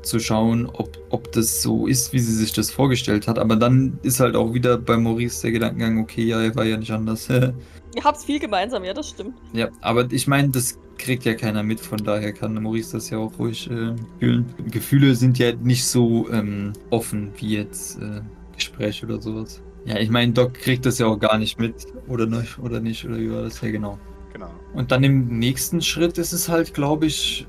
zu 0.07 0.21
schauen, 0.21 0.67
ob, 0.67 0.99
ob 1.11 1.33
das 1.33 1.63
so 1.63 1.87
ist, 1.87 2.13
wie 2.13 2.19
sie 2.19 2.33
sich 2.33 2.53
das 2.53 2.71
vorgestellt 2.71 3.29
hat. 3.29 3.39
Aber 3.39 3.57
dann 3.57 3.99
ist 4.03 4.21
halt 4.21 4.37
auch 4.37 4.55
wieder 4.55 4.79
bei 4.79 4.97
Maurice 4.97 5.43
der 5.43 5.53
Gedankengang, 5.53 5.99
okay, 5.99 6.25
ja, 6.25 6.41
er 6.41 6.55
war 6.55 6.65
ja 6.65 6.77
nicht 6.77 6.93
anders. 6.93 7.29
Ihr 7.97 8.05
habt 8.05 8.19
viel 8.19 8.39
gemeinsam, 8.39 8.85
ja, 8.85 8.93
das 8.93 9.09
stimmt. 9.09 9.35
Ja, 9.53 9.69
aber 9.81 10.11
ich 10.13 10.27
meine, 10.27 10.51
das 10.51 10.79
kriegt 10.99 11.25
ja 11.25 11.35
keiner 11.35 11.63
mit, 11.63 11.81
von 11.81 11.99
daher 11.99 12.33
kann 12.33 12.55
Maurice 12.63 12.93
das 12.93 13.11
ja 13.11 13.19
auch 13.19 13.39
ruhig 13.39 13.71
äh, 13.71 13.95
fühlen. 14.19 14.47
Gefühle 14.71 15.15
sind 15.15 15.39
ja 15.39 15.55
nicht 15.55 15.85
so 15.85 16.31
ähm, 16.31 16.73
offen 16.91 17.33
wie 17.39 17.57
jetzt 17.57 17.99
äh, 18.01 18.21
Gespräche 18.55 19.07
oder 19.07 19.21
sowas. 19.21 19.63
Ja, 19.87 19.99
ich 19.99 20.11
meine, 20.11 20.33
Doc 20.33 20.55
kriegt 20.55 20.85
das 20.85 20.99
ja 20.99 21.07
auch 21.07 21.19
gar 21.19 21.39
nicht 21.39 21.59
mit, 21.59 21.87
oder 22.09 22.27
nicht, 22.27 22.59
oder 22.59 22.81
nicht, 22.81 23.05
oder 23.05 23.19
wie 23.19 23.31
war 23.31 23.43
das? 23.43 23.61
Ja, 23.61 23.71
genau. 23.71 23.99
Genau. 24.33 24.51
Und 24.75 24.93
dann 24.93 25.03
im 25.03 25.39
nächsten 25.39 25.81
Schritt 25.81 26.19
ist 26.19 26.33
es 26.33 26.49
halt, 26.49 26.75
glaube 26.75 27.07
ich, 27.07 27.47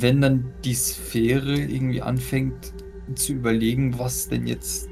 wenn 0.00 0.20
dann 0.20 0.52
die 0.64 0.74
Sphäre 0.74 1.56
irgendwie 1.56 2.02
anfängt 2.02 2.72
zu 3.14 3.34
überlegen, 3.34 3.98
was 3.98 4.28
denn 4.28 4.46
jetzt 4.46 4.88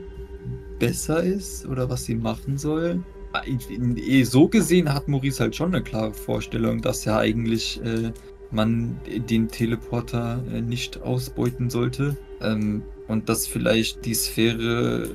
besser 0.78 1.22
ist 1.22 1.66
oder 1.66 1.88
was 1.88 2.04
sie 2.04 2.14
machen 2.14 2.58
soll. 2.58 3.02
Eh, 3.46 4.24
So 4.24 4.48
gesehen 4.48 4.92
hat 4.92 5.08
Maurice 5.08 5.40
halt 5.42 5.56
schon 5.56 5.74
eine 5.74 5.82
klare 5.82 6.12
Vorstellung, 6.12 6.82
dass 6.82 7.04
ja 7.04 7.18
eigentlich 7.18 7.80
äh, 7.82 8.12
man 8.50 9.00
den 9.06 9.48
Teleporter 9.48 10.44
äh, 10.52 10.60
nicht 10.60 11.00
ausbeuten 11.02 11.70
sollte. 11.70 12.16
Ähm, 12.40 12.82
und 13.08 13.28
dass 13.28 13.46
vielleicht 13.46 14.04
die 14.04 14.14
Sphäre 14.14 15.10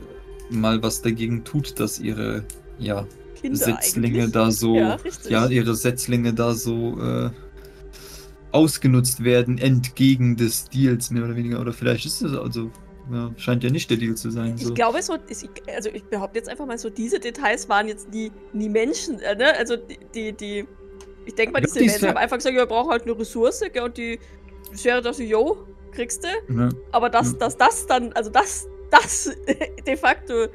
mal 0.50 0.82
was 0.84 1.02
dagegen 1.02 1.44
tut, 1.44 1.80
dass 1.80 2.00
ihre 2.00 2.44
ja, 2.80 3.08
Kinder 3.36 3.58
Setzlinge 3.58 4.24
eigentlich. 4.24 4.32
da 4.32 4.52
so, 4.52 4.76
Ja, 4.76 4.98
ja, 5.30 5.48
ihre 5.48 5.76
Setzlinge 5.76 6.34
da 6.34 6.54
so 6.54 7.00
äh, 7.00 7.30
ausgenutzt 8.58 9.24
werden, 9.24 9.58
entgegen 9.58 10.36
des 10.36 10.66
Deals 10.66 11.12
mehr 11.12 11.24
oder 11.26 11.36
weniger. 11.36 11.62
Oder 11.62 11.74
vielleicht 11.74 12.05
ist 12.05 12.22
es 12.22 12.34
also, 12.38 12.72
ja, 13.12 13.32
scheint 13.38 13.64
ja 13.64 13.70
nicht 13.70 13.89
der 13.89 13.97
Deal 13.97 14.16
zu 14.16 14.30
sein. 14.32 14.58
So. 14.58 14.70
Ich 14.70 14.76
glaube, 14.76 15.01
so, 15.01 15.16
ich- 15.30 15.47
also 15.74 15.89
ich 15.93 16.03
behaupte 16.03 16.39
jetzt 16.39 16.49
einfach 16.49 16.66
mal 16.66 16.78
so, 16.78 16.89
diese 16.89 17.20
Details 17.20 17.70
waren 17.70 17.88
jetzt 17.88 18.12
nie, 18.12 18.32
nie 18.53 18.70
Menschen, 18.70 19.20
äh, 19.20 19.36
ne? 19.36 19.55
Also 19.58 19.76
die, 19.78 19.97
die, 20.14 20.34
die 20.34 20.68
ich 21.26 21.36
denke 21.36 21.51
mal, 21.53 21.60
Ja, 21.60 21.66
diese 21.68 21.80
die 21.80 21.86
Menschen 21.88 22.08
haben 22.10 22.18
einfach 22.18 22.38
gesagt, 22.38 22.55
ja, 22.55 22.62
wir 22.62 22.68
brauchen 22.68 22.89
halt 22.89 23.03
eine 23.03 23.18
Ressource, 23.20 23.62
gell? 23.74 23.84
Und 23.84 23.97
die 23.97 24.20
Sphäre 24.76 25.01
dachte, 25.01 25.24
yo, 25.24 25.58
kriegst 25.91 26.24
du. 26.24 26.53
Ja. 26.53 26.70
Aber 26.91 27.10
dass, 27.10 27.32
Ja. 27.34 27.38
dass 27.39 27.58
das 27.58 27.86
dann, 27.88 28.12
also 28.14 28.30
das, 28.30 28.68
das 28.91 29.30
de 29.88 29.95
facto 29.97 30.47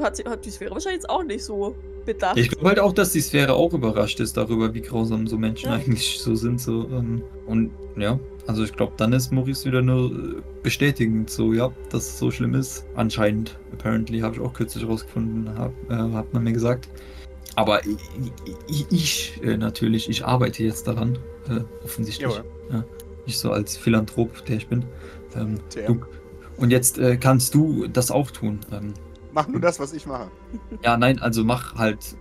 hat, 0.00 0.24
hat 0.24 0.44
die 0.44 0.50
Sphäre 0.50 0.70
wahrscheinlich 0.72 1.02
jetzt 1.02 1.10
auch 1.10 1.22
nicht 1.22 1.44
so 1.44 1.74
bedacht. 2.04 2.36
Ich 2.36 2.50
glaube 2.50 2.68
halt 2.68 2.80
auch, 2.80 2.92
dass 2.92 3.12
die 3.12 3.20
Sphäre 3.20 3.54
auch 3.54 3.72
überrascht 3.72 4.20
ist 4.20 4.36
darüber, 4.36 4.72
wie 4.74 4.80
grausam 4.82 5.26
so 5.26 5.38
Menschen 5.38 5.70
Ja. 5.70 5.76
eigentlich 5.76 6.18
so 6.20 6.34
sind. 6.34 6.60
So, 6.60 6.88
ähm, 6.90 7.22
und 7.46 7.70
ja, 7.96 8.18
also 8.46 8.64
ich 8.64 8.72
glaube, 8.72 8.92
dann 8.96 9.12
ist 9.12 9.32
Maurice 9.32 9.64
wieder 9.64 9.82
nur 9.82 10.10
äh, 10.10 10.42
bestätigend, 10.62 11.30
so, 11.30 11.52
ja, 11.52 11.72
dass 11.90 12.04
es 12.06 12.18
so 12.18 12.30
schlimm 12.30 12.54
ist. 12.54 12.84
Anscheinend, 12.94 13.58
apparently, 13.72 14.20
habe 14.20 14.34
ich 14.34 14.40
auch 14.40 14.52
kürzlich 14.52 14.86
rausgefunden, 14.86 15.56
hab, 15.56 15.72
äh, 15.90 15.94
hat 15.94 16.32
man 16.32 16.44
mir 16.44 16.52
gesagt. 16.52 16.88
Aber 17.56 17.84
ich, 17.86 17.96
ich, 18.66 18.86
ich 18.90 19.40
äh, 19.42 19.56
natürlich, 19.56 20.08
ich 20.08 20.24
arbeite 20.24 20.64
jetzt 20.64 20.88
daran, 20.88 21.18
äh, 21.48 21.60
offensichtlich. 21.84 22.30
Jawohl. 22.30 22.44
Ja, 22.72 22.84
ich 23.26 23.38
so 23.38 23.52
als 23.52 23.76
Philanthrop, 23.76 24.44
der 24.46 24.56
ich 24.56 24.66
bin. 24.66 24.84
Ähm, 25.36 25.58
du, 25.86 26.00
und 26.56 26.70
jetzt 26.70 26.98
äh, 26.98 27.16
kannst 27.16 27.54
du 27.54 27.86
das 27.86 28.10
auch 28.10 28.30
tun. 28.30 28.60
Ähm, 28.72 28.94
Mach 29.34 29.48
nur 29.48 29.60
das, 29.60 29.78
was 29.80 29.92
ich 29.92 30.06
mache. 30.06 30.30
ja, 30.82 30.96
nein, 30.96 31.18
also 31.18 31.44
mach 31.44 31.74
halt, 31.74 32.16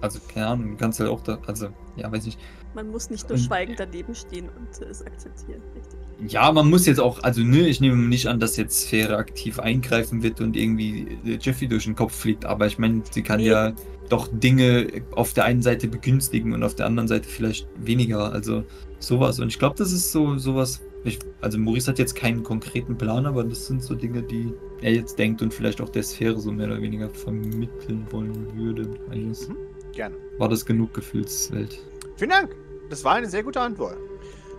also 0.00 0.18
keine 0.32 0.46
Ahnung, 0.48 0.70
du 0.72 0.76
kannst 0.76 1.00
halt 1.00 1.08
auch 1.10 1.22
da, 1.22 1.38
also, 1.46 1.68
ja, 1.96 2.12
weiß 2.12 2.26
nicht. 2.26 2.38
Man 2.74 2.90
muss 2.90 3.08
nicht 3.10 3.28
nur 3.28 3.38
Und- 3.38 3.44
schweigend 3.44 3.80
daneben 3.80 4.14
stehen 4.14 4.48
und 4.50 4.82
äh, 4.86 4.90
es 4.90 5.02
akzeptieren. 5.04 5.62
Richtig. 5.74 6.32
Ja, 6.32 6.52
man 6.52 6.68
muss 6.68 6.84
jetzt 6.86 7.00
auch, 7.00 7.22
also 7.22 7.40
ne, 7.40 7.66
ich 7.66 7.80
nehme 7.80 7.96
nicht 7.96 8.26
an, 8.26 8.38
dass 8.38 8.56
jetzt 8.56 8.82
Sphäre 8.82 9.16
aktiv 9.16 9.58
eingreifen 9.58 10.22
wird 10.22 10.40
und 10.40 10.56
irgendwie 10.56 11.18
äh, 11.24 11.38
Jeffy 11.40 11.66
durch 11.66 11.84
den 11.84 11.96
Kopf 11.96 12.14
fliegt, 12.14 12.44
aber 12.44 12.66
ich 12.66 12.78
meine, 12.78 13.02
sie 13.10 13.22
kann 13.22 13.38
Nee. 13.40 13.46
ja 13.48 13.72
doch 14.10 14.28
Dinge 14.32 14.86
auf 15.12 15.32
der 15.32 15.44
einen 15.44 15.62
Seite 15.62 15.88
begünstigen 15.88 16.52
und 16.52 16.62
auf 16.62 16.74
der 16.74 16.86
anderen 16.86 17.08
Seite 17.08 17.28
vielleicht 17.28 17.66
weniger, 17.76 18.32
also 18.32 18.64
sowas. 18.98 19.38
Und 19.40 19.48
ich 19.48 19.58
glaube, 19.58 19.76
das 19.76 19.92
ist 19.92 20.12
so 20.12 20.36
sowas, 20.38 20.80
ich, 21.04 21.18
also 21.40 21.58
Maurice 21.58 21.90
hat 21.90 21.98
jetzt 21.98 22.14
keinen 22.14 22.42
konkreten 22.42 22.96
Plan, 22.96 23.26
aber 23.26 23.44
das 23.44 23.66
sind 23.66 23.82
so 23.82 23.94
Dinge, 23.94 24.22
die 24.22 24.52
er 24.82 24.92
jetzt 24.92 25.18
denkt 25.18 25.42
und 25.42 25.54
vielleicht 25.54 25.80
auch 25.80 25.88
der 25.88 26.02
Sphäre 26.02 26.38
so 26.38 26.50
mehr 26.50 26.66
oder 26.66 26.82
weniger 26.82 27.08
vermitteln 27.08 28.06
wollen 28.10 28.56
würde. 28.56 28.90
Alles. 29.10 29.48
Mhm. 29.48 29.56
Gerne. 29.92 30.16
War 30.38 30.48
das 30.48 30.64
genug 30.66 30.94
Gefühlswelt? 30.94 31.78
Vielen 32.16 32.30
Dank. 32.30 32.54
Das 32.90 33.04
war 33.04 33.14
eine 33.14 33.28
sehr 33.28 33.42
gute 33.42 33.60
Antwort. 33.60 33.96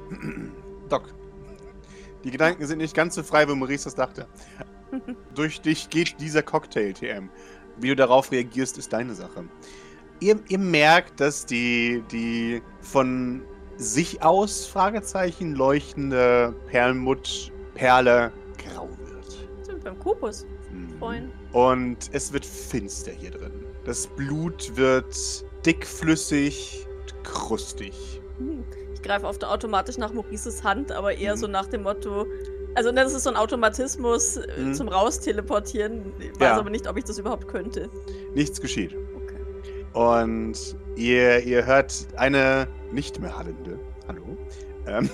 Doc. 0.89 1.13
Die 2.23 2.31
Gedanken 2.31 2.65
sind 2.67 2.79
nicht 2.79 2.93
ganz 2.93 3.15
so 3.15 3.23
frei, 3.23 3.47
wie 3.47 3.55
Maurice 3.55 3.85
das 3.85 3.95
dachte. 3.95 4.27
Durch 5.35 5.61
dich 5.61 5.89
geht 5.89 6.19
dieser 6.19 6.43
Cocktail, 6.43 6.93
TM. 6.93 7.29
Wie 7.77 7.89
du 7.89 7.95
darauf 7.95 8.31
reagierst, 8.31 8.77
ist 8.77 8.91
deine 8.91 9.13
Sache. 9.13 9.45
Ihr, 10.19 10.39
ihr 10.49 10.59
merkt, 10.59 11.19
dass 11.19 11.45
die, 11.45 12.03
die 12.11 12.61
von 12.81 13.41
sich 13.79 14.21
aus, 14.21 14.65
Fragezeichen, 14.65 15.55
leuchtende 15.55 16.53
Perlmutt-Perle 16.67 18.31
grau 18.57 18.89
wird. 19.05 19.65
Sind 19.65 19.83
beim 19.83 19.97
Kubus, 19.99 20.45
Mhm. 20.71 20.99
Freund. 20.99 21.31
Und 21.53 21.97
es 22.11 22.31
wird 22.31 22.45
finster 22.45 23.11
hier 23.11 23.31
drin. 23.31 23.51
Das 23.85 24.05
Blut 24.05 24.75
wird 24.75 25.15
dickflüssig, 25.65 26.85
krustig. 27.23 28.21
Hm. 28.37 28.63
Ich 28.93 29.01
greife 29.01 29.25
oft 29.25 29.43
automatisch 29.43 29.97
nach 29.97 30.11
Maurices 30.13 30.63
Hand, 30.63 30.91
aber 30.91 31.13
eher 31.15 31.35
Mhm. 31.35 31.39
so 31.39 31.47
nach 31.47 31.67
dem 31.67 31.83
Motto. 31.83 32.25
Also, 32.75 32.91
ne, 32.91 33.01
das 33.03 33.13
ist 33.13 33.23
so 33.23 33.29
ein 33.31 33.35
Automatismus 33.35 34.37
äh, 34.37 34.47
Mhm. 34.61 34.73
zum 34.75 34.87
Rausteleportieren. 34.89 36.13
Ich 36.19 36.31
weiß 36.39 36.39
Ja. 36.41 36.59
aber 36.59 36.69
nicht, 36.69 36.87
ob 36.87 36.97
ich 36.97 37.05
das 37.05 37.17
überhaupt 37.17 37.47
könnte. 37.47 37.89
Nichts 38.35 38.61
geschieht. 38.61 38.95
Und 39.93 40.75
ihr, 40.95 41.43
ihr 41.43 41.65
hört 41.65 42.07
eine 42.17 42.67
nicht 42.91 43.19
mehr 43.19 43.35
hallende, 43.35 43.79
hallo, 44.07 44.37
ähm, 44.87 45.09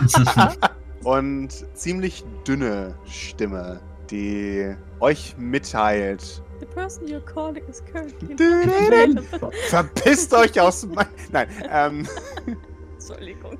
und 1.04 1.50
ziemlich 1.76 2.24
dünne 2.46 2.94
Stimme, 3.06 3.80
die 4.10 4.74
euch 5.00 5.36
mitteilt. 5.38 6.42
The 6.60 6.66
person 6.66 7.06
you're 7.06 7.20
calling 7.20 7.64
is 7.68 7.84
currently 7.84 8.34
Dü-dü-dü. 8.34 9.22
Verpisst 9.68 10.32
euch 10.32 10.58
aus 10.60 10.86
mein... 10.86 11.06
Nein, 11.30 11.48
ähm, 11.70 12.08
Entschuldigung. 12.94 13.58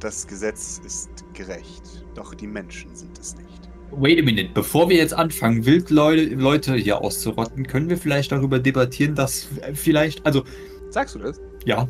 das 0.00 0.26
Gesetz 0.26 0.80
ist 0.84 1.10
gerecht, 1.34 2.06
doch 2.14 2.34
die 2.34 2.46
Menschen 2.46 2.94
sind 2.94 3.18
es 3.18 3.34
nicht. 3.36 3.47
Wait 3.90 4.18
a 4.20 4.22
minute, 4.22 4.50
bevor 4.54 4.88
wir 4.88 4.96
jetzt 4.96 5.14
anfangen, 5.14 5.64
Wildleute 5.64 6.34
Leute 6.34 6.74
hier 6.74 7.00
auszurotten, 7.00 7.66
können 7.66 7.88
wir 7.88 7.96
vielleicht 7.96 8.30
darüber 8.32 8.58
debattieren, 8.58 9.14
dass 9.14 9.48
vielleicht, 9.74 10.24
also, 10.26 10.44
Sagst 10.90 11.14
du 11.14 11.18
das? 11.20 11.40
ja, 11.64 11.88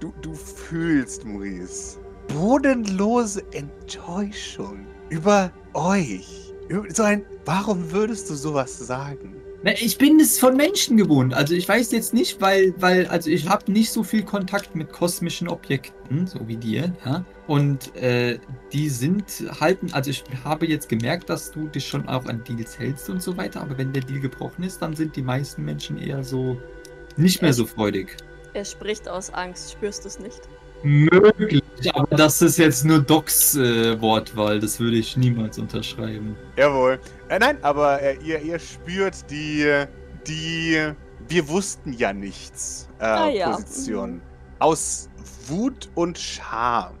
Du, 0.00 0.12
du 0.20 0.34
fühlst, 0.34 1.24
Maurice, 1.24 1.98
bodenlose 2.28 3.42
Enttäuschung 3.52 4.86
über 5.08 5.50
euch. 5.72 6.52
So 6.88 7.04
ein, 7.04 7.24
warum 7.46 7.90
würdest 7.90 8.28
du 8.28 8.34
sowas 8.34 8.78
sagen? 8.78 9.34
Ich 9.66 9.96
bin 9.96 10.20
es 10.20 10.38
von 10.38 10.56
Menschen 10.56 10.98
gewohnt. 10.98 11.32
Also 11.32 11.54
ich 11.54 11.66
weiß 11.66 11.90
jetzt 11.92 12.12
nicht, 12.12 12.40
weil, 12.42 12.74
weil, 12.76 13.06
also 13.06 13.30
ich 13.30 13.48
habe 13.48 13.72
nicht 13.72 13.90
so 13.90 14.02
viel 14.02 14.22
Kontakt 14.22 14.74
mit 14.74 14.92
kosmischen 14.92 15.48
Objekten, 15.48 16.26
so 16.26 16.46
wie 16.46 16.56
dir, 16.56 16.92
ja. 17.04 17.24
Und 17.46 17.96
äh, 17.96 18.38
die 18.72 18.90
sind 18.90 19.24
halten, 19.60 19.90
also 19.92 20.10
ich 20.10 20.22
habe 20.44 20.66
jetzt 20.66 20.88
gemerkt, 20.90 21.30
dass 21.30 21.50
du 21.50 21.68
dich 21.68 21.86
schon 21.86 22.06
auch 22.08 22.26
an 22.26 22.44
Deals 22.44 22.78
hältst 22.78 23.08
und 23.08 23.22
so 23.22 23.36
weiter, 23.38 23.62
aber 23.62 23.78
wenn 23.78 23.92
der 23.92 24.02
Deal 24.02 24.20
gebrochen 24.20 24.64
ist, 24.64 24.82
dann 24.82 24.94
sind 24.94 25.16
die 25.16 25.22
meisten 25.22 25.64
Menschen 25.64 25.98
eher 25.98 26.22
so 26.22 26.60
nicht 27.16 27.40
mehr 27.40 27.54
so 27.54 27.64
freudig. 27.64 28.16
Er 28.52 28.64
spricht 28.64 29.08
aus 29.08 29.30
Angst, 29.30 29.72
spürst 29.72 30.04
du 30.04 30.08
es 30.08 30.18
nicht? 30.18 30.40
Möglich, 30.84 31.62
aber 31.94 32.16
das 32.16 32.42
ist 32.42 32.58
jetzt 32.58 32.84
nur 32.84 33.00
Docs 33.00 33.56
äh, 33.56 34.00
Wortwahl, 34.00 34.60
das 34.60 34.78
würde 34.78 34.96
ich 34.96 35.16
niemals 35.16 35.58
unterschreiben. 35.58 36.36
Jawohl. 36.56 37.00
Äh, 37.28 37.38
nein, 37.38 37.58
aber 37.62 38.00
äh, 38.02 38.16
ihr, 38.22 38.40
ihr 38.42 38.58
spürt 38.58 39.30
die, 39.30 39.84
die 40.26 40.94
wir 41.28 41.48
wussten 41.48 41.92
ja 41.92 42.12
nichts 42.12 42.88
äh, 42.98 43.04
Ah, 43.04 43.28
ja. 43.28 43.50
Position. 43.52 44.14
Mhm. 44.14 44.22
Aus 44.58 45.08
Wut 45.48 45.88
und 45.94 46.18
Scham. 46.18 46.94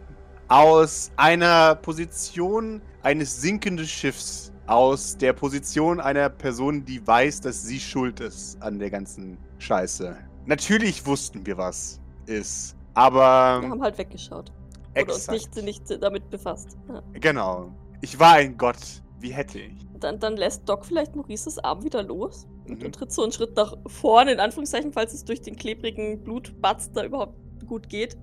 Aus 0.48 1.10
einer 1.16 1.74
Position 1.76 2.80
eines 3.02 3.40
sinkenden 3.40 3.86
Schiffs. 3.86 4.50
Aus 4.66 5.16
der 5.18 5.34
Position 5.34 6.00
einer 6.00 6.30
Person, 6.30 6.86
die 6.86 7.06
weiß, 7.06 7.42
dass 7.42 7.62
sie 7.64 7.78
schuld 7.78 8.20
ist 8.20 8.60
an 8.62 8.78
der 8.78 8.88
ganzen 8.88 9.36
Scheiße. 9.58 10.16
Natürlich 10.46 11.04
wussten 11.04 11.44
wir, 11.44 11.58
was 11.58 12.00
ist. 12.26 12.74
Aber. 12.94 13.60
Wir 13.62 13.70
haben 13.70 13.82
halt 13.82 13.98
weggeschaut. 13.98 14.52
Oder 14.92 15.12
uns 15.12 15.28
exakt. 15.28 15.56
nicht, 15.56 15.88
nicht 15.90 16.02
damit 16.02 16.30
befasst. 16.30 16.76
Ja. 16.88 17.02
Genau. 17.14 17.72
Ich 18.00 18.18
war 18.18 18.34
ein 18.34 18.56
Gott. 18.56 18.76
Wie 19.18 19.30
hätte 19.32 19.58
ich? 19.58 19.72
Dann, 19.98 20.20
dann 20.20 20.36
lässt 20.36 20.68
Doc 20.68 20.84
vielleicht 20.84 21.16
Maurices 21.16 21.58
Arm 21.58 21.82
wieder 21.82 22.02
los 22.02 22.46
und, 22.68 22.78
Mhm. 22.80 22.86
und 22.86 22.94
tritt 22.94 23.10
so 23.12 23.22
einen 23.22 23.32
Schritt 23.32 23.56
nach 23.56 23.74
vorne, 23.86 24.32
in 24.32 24.40
Anführungszeichen, 24.40 24.92
falls 24.92 25.14
es 25.14 25.24
durch 25.24 25.40
den 25.40 25.56
klebrigen 25.56 26.22
Blutbatz 26.22 26.92
da 26.92 27.04
überhaupt 27.04 27.34
gut 27.66 27.88
geht. 27.88 28.16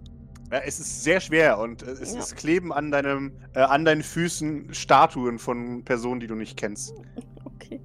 Ja, 0.52 0.60
es 0.60 0.80
ist 0.80 1.04
sehr 1.04 1.20
schwer 1.20 1.58
und 1.60 1.82
äh, 1.82 1.92
es, 1.92 2.14
Ja. 2.14 2.20
es 2.20 2.36
kleben 2.36 2.72
an 2.72 2.92
deinem, 2.92 3.32
äh, 3.56 3.62
an 3.62 3.84
deinen 3.86 4.04
Füßen 4.04 4.74
Statuen 4.74 5.40
von 5.40 5.84
Personen, 5.84 6.20
die 6.20 6.28
du 6.28 6.36
nicht 6.36 6.58
kennst. 6.58 6.94
Okay. 7.46 7.82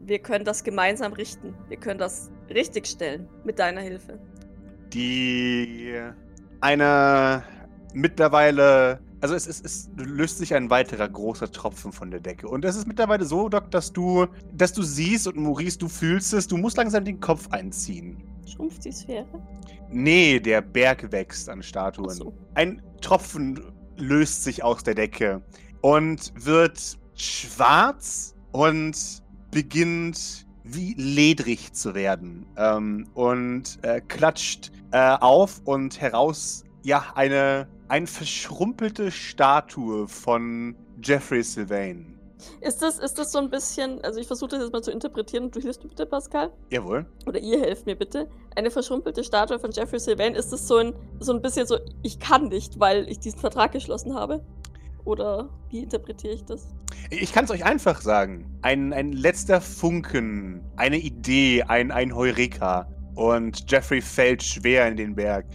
Wir 0.00 0.18
können 0.18 0.44
das 0.44 0.64
gemeinsam 0.64 1.12
richten. 1.12 1.54
Wir 1.68 1.76
können 1.76 1.98
das 1.98 2.30
richtigstellen 2.48 3.28
mit 3.44 3.58
deiner 3.60 3.80
Hilfe. 3.80 4.18
Die 4.92 5.94
eine 6.60 7.42
mittlerweile, 7.94 9.00
also 9.20 9.34
es, 9.34 9.46
es, 9.46 9.60
es 9.60 9.90
löst 9.96 10.38
sich 10.38 10.54
ein 10.54 10.70
weiterer 10.70 11.08
großer 11.08 11.50
Tropfen 11.50 11.92
von 11.92 12.10
der 12.10 12.20
Decke 12.20 12.48
und 12.48 12.64
es 12.64 12.76
ist 12.76 12.86
mittlerweile 12.86 13.24
so, 13.24 13.48
Doc, 13.48 13.70
dass 13.70 13.92
du, 13.92 14.26
dass 14.52 14.72
du 14.72 14.82
siehst 14.82 15.26
und 15.26 15.36
Maurice, 15.36 15.78
du 15.78 15.88
fühlst 15.88 16.32
es, 16.32 16.46
du 16.46 16.56
musst 16.56 16.76
langsam 16.76 17.04
den 17.04 17.20
Kopf 17.20 17.48
einziehen. 17.50 18.22
Schrumpft 18.46 18.84
die 18.84 18.92
Sphäre? 18.92 19.26
Nee, 19.90 20.40
der 20.40 20.60
Berg 20.60 21.10
wächst 21.12 21.48
an 21.48 21.62
Statuen. 21.62 22.10
So. 22.10 22.32
Ein 22.54 22.82
Tropfen 23.00 23.60
löst 23.96 24.44
sich 24.44 24.62
aus 24.62 24.82
der 24.82 24.94
Decke 24.94 25.42
und 25.82 26.32
wird 26.34 26.98
schwarz 27.14 28.34
und 28.52 29.22
beginnt 29.50 30.46
wie 30.64 30.94
ledrig 30.94 31.72
zu 31.72 31.94
werden 31.94 32.46
ähm, 32.56 33.08
und 33.14 33.78
äh, 33.82 34.00
klatscht 34.00 34.72
äh, 34.92 35.16
auf 35.20 35.60
und 35.64 36.00
heraus 36.00 36.64
ja 36.82 37.04
eine 37.14 37.68
eine 37.90 38.06
verschrumpelte 38.06 39.10
Statue 39.10 40.06
von 40.06 40.76
Jeffrey 41.02 41.42
Sylvain. 41.42 42.16
Ist 42.60 42.80
das, 42.80 42.98
ist 42.98 43.18
das 43.18 43.32
so 43.32 43.38
ein 43.38 43.50
bisschen, 43.50 44.02
also 44.02 44.20
ich 44.20 44.26
versuche 44.26 44.50
das 44.50 44.62
jetzt 44.62 44.72
mal 44.72 44.82
zu 44.82 44.92
interpretieren 44.92 45.44
und 45.44 45.56
du 45.56 45.60
hilfst 45.60 45.82
mir 45.82 45.90
bitte, 45.90 46.06
Pascal? 46.06 46.52
Jawohl. 46.70 47.04
Oder 47.26 47.40
ihr 47.40 47.60
helft 47.60 47.86
mir 47.86 47.96
bitte. 47.96 48.28
Eine 48.56 48.70
verschrumpelte 48.70 49.24
Statue 49.24 49.58
von 49.58 49.72
Jeffrey 49.72 49.98
Sylvain, 49.98 50.34
ist 50.34 50.52
das 50.52 50.66
so 50.66 50.76
ein, 50.76 50.94
so 51.18 51.32
ein 51.32 51.42
bisschen 51.42 51.66
so, 51.66 51.78
ich 52.02 52.18
kann 52.18 52.48
nicht, 52.48 52.78
weil 52.78 53.08
ich 53.10 53.18
diesen 53.18 53.40
Vertrag 53.40 53.72
geschlossen 53.72 54.14
habe? 54.14 54.42
Oder 55.04 55.48
wie 55.70 55.80
interpretiere 55.80 56.34
ich 56.34 56.44
das? 56.44 56.68
Ich 57.10 57.32
kann 57.32 57.44
es 57.44 57.50
euch 57.50 57.64
einfach 57.64 58.00
sagen. 58.00 58.58
Ein, 58.62 58.92
ein 58.92 59.12
letzter 59.12 59.60
Funken, 59.60 60.60
eine 60.76 60.98
Idee, 60.98 61.62
ein, 61.64 61.90
ein 61.90 62.14
Heureka. 62.14 62.88
Und 63.14 63.70
Jeffrey 63.70 64.00
fällt 64.00 64.42
schwer 64.42 64.88
in 64.88 64.96
den 64.96 65.14
Berg. 65.14 65.46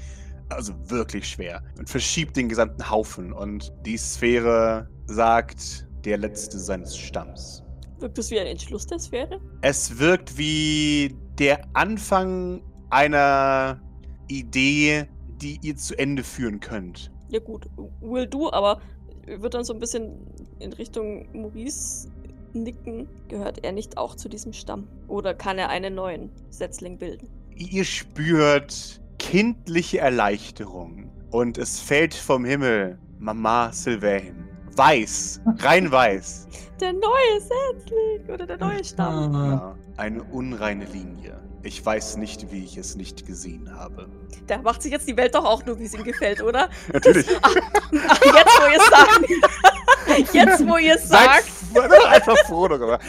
Also 0.49 0.73
wirklich 0.89 1.27
schwer. 1.27 1.63
Und 1.77 1.89
verschiebt 1.89 2.35
den 2.35 2.49
gesamten 2.49 2.89
Haufen. 2.89 3.33
Und 3.33 3.73
die 3.85 3.97
Sphäre 3.97 4.89
sagt, 5.05 5.87
der 6.03 6.17
letzte 6.17 6.59
seines 6.59 6.95
Stamms. 6.95 7.63
Wirkt 7.99 8.17
das 8.17 8.29
wie 8.29 8.39
ein 8.39 8.47
Entschluss 8.47 8.85
der 8.85 8.99
Sphäre? 8.99 9.39
Es 9.61 9.97
wirkt 9.97 10.37
wie 10.37 11.15
der 11.39 11.61
Anfang 11.73 12.61
einer 12.89 13.81
Idee, 14.27 15.07
die 15.41 15.59
ihr 15.61 15.75
zu 15.75 15.97
Ende 15.97 16.23
führen 16.23 16.59
könnt. 16.59 17.11
Ja 17.29 17.39
gut, 17.39 17.67
will 18.01 18.27
do, 18.27 18.51
aber 18.51 18.79
wird 19.25 19.53
dann 19.53 19.63
so 19.63 19.73
ein 19.73 19.79
bisschen 19.79 20.17
in 20.59 20.73
Richtung 20.73 21.27
Maurice 21.33 22.09
nicken. 22.53 23.07
Gehört 23.27 23.63
er 23.63 23.71
nicht 23.71 23.97
auch 23.97 24.15
zu 24.15 24.29
diesem 24.29 24.53
Stamm? 24.53 24.87
Oder 25.07 25.33
kann 25.33 25.57
er 25.57 25.69
einen 25.69 25.95
neuen 25.95 26.31
Setzling 26.49 26.97
bilden? 26.97 27.27
Ihr 27.55 27.85
spürt 27.85 29.01
kindliche 29.19 29.99
Erleichterung 29.99 31.09
und 31.31 31.57
es 31.57 31.79
fällt 31.79 32.13
vom 32.13 32.45
Himmel 32.45 32.99
Mama 33.19 33.71
Sylvain. 33.71 34.44
Weiß, 34.75 35.41
rein 35.59 35.91
weiß. 35.91 36.47
Der 36.81 36.91
neue 36.93 37.39
Setzling 37.39 38.29
oder 38.33 38.45
der 38.45 38.57
neue 38.57 38.83
Stamm. 38.83 39.33
Ah, 39.35 39.47
Ja, 39.47 39.75
eine 39.97 40.21
unreine 40.23 40.85
Linie. 40.85 41.39
Ich 41.63 41.83
weiß 41.83 42.17
nicht, 42.17 42.51
wie 42.51 42.63
ich 42.63 42.77
es 42.77 42.95
nicht 42.95 43.25
gesehen 43.25 43.73
habe. 43.73 44.07
Der 44.49 44.59
macht 44.61 44.81
sich 44.83 44.91
jetzt 44.91 45.07
die 45.07 45.17
Welt 45.17 45.33
doch 45.33 45.45
auch 45.45 45.65
nur, 45.65 45.79
wie 45.79 45.85
es 45.85 45.93
ihm 45.95 46.03
gefällt, 46.03 46.41
oder? 46.43 46.69
Natürlich. 46.93 47.25
Ach, 47.41 47.55
jetzt, 47.91 48.59
wo 48.61 48.67
ihr 48.67 48.77
es 48.77 48.87
sagt. 48.89 49.21
Jetzt, 50.33 50.67
wo 50.67 50.77
ihr 50.77 50.95
es 50.95 51.09
sagt. 51.09 51.45
Einfach 52.09 52.37
froh 52.45 52.67
darüber. 52.67 52.99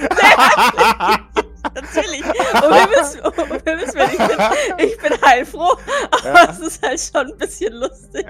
Natürlich. 1.75 2.25
Und 2.25 2.35
wir 2.71 2.89
wissen, 2.91 3.21
und 3.21 3.67
wir 3.67 3.79
wissen 3.79 4.01
ich, 4.01 4.17
bin, 4.19 4.89
ich 4.89 4.97
bin 4.99 5.13
heilfroh, 5.23 5.77
aber 6.11 6.25
Ja. 6.35 6.49
es 6.51 6.59
ist 6.61 6.83
halt 6.83 6.99
schon 7.01 7.33
ein 7.33 7.37
bisschen 7.39 7.75
lustig. 7.75 8.27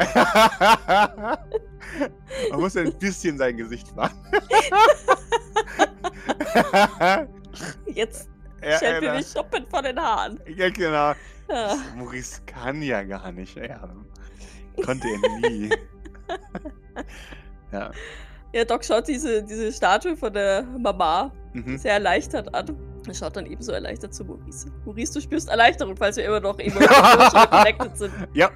Man 2.50 2.60
muss 2.60 2.76
ein 2.76 2.92
bisschen 2.98 3.38
sein 3.38 3.56
Gesicht 3.56 3.94
machen. 3.96 4.18
Jetzt 7.86 8.28
ja, 8.62 8.76
stellt 8.76 9.00
mir 9.00 9.06
ja, 9.06 9.16
die 9.18 9.24
Schuppen 9.24 9.66
von 9.68 9.82
den 9.84 9.98
Haaren. 10.00 10.38
ja, 10.56 10.70
genau. 10.70 11.12
Ja. 11.48 11.76
Maurice 11.96 12.40
kann 12.46 12.82
ja 12.82 13.02
gar 13.04 13.30
nicht. 13.32 13.56
Ja, 13.56 13.88
konnte 14.84 15.06
er 15.08 15.18
nie. 15.50 15.70
ja. 17.72 17.90
ja, 18.52 18.64
Doc 18.64 18.84
schaut 18.84 19.06
diese, 19.08 19.42
diese 19.44 19.72
Statue 19.72 20.16
von 20.16 20.32
der 20.32 20.62
Mama 20.62 21.32
Mhm. 21.56 21.78
sehr 21.78 21.94
erleichtert 21.94 22.54
an. 22.54 22.76
Er 23.08 23.14
schaut 23.14 23.34
dann 23.36 23.46
ebenso 23.46 23.72
erleichtert 23.72 24.12
zu 24.12 24.24
Maurice. 24.26 24.70
Maurice, 24.84 25.14
du 25.14 25.20
spürst 25.22 25.48
Erleichterung, 25.48 25.96
falls 25.96 26.18
wir 26.18 26.24
immer 26.26 26.40
noch 26.40 26.58
emotional 26.58 27.48
connected 27.48 27.96
sind. 27.96 28.12
Ja. 28.34 28.50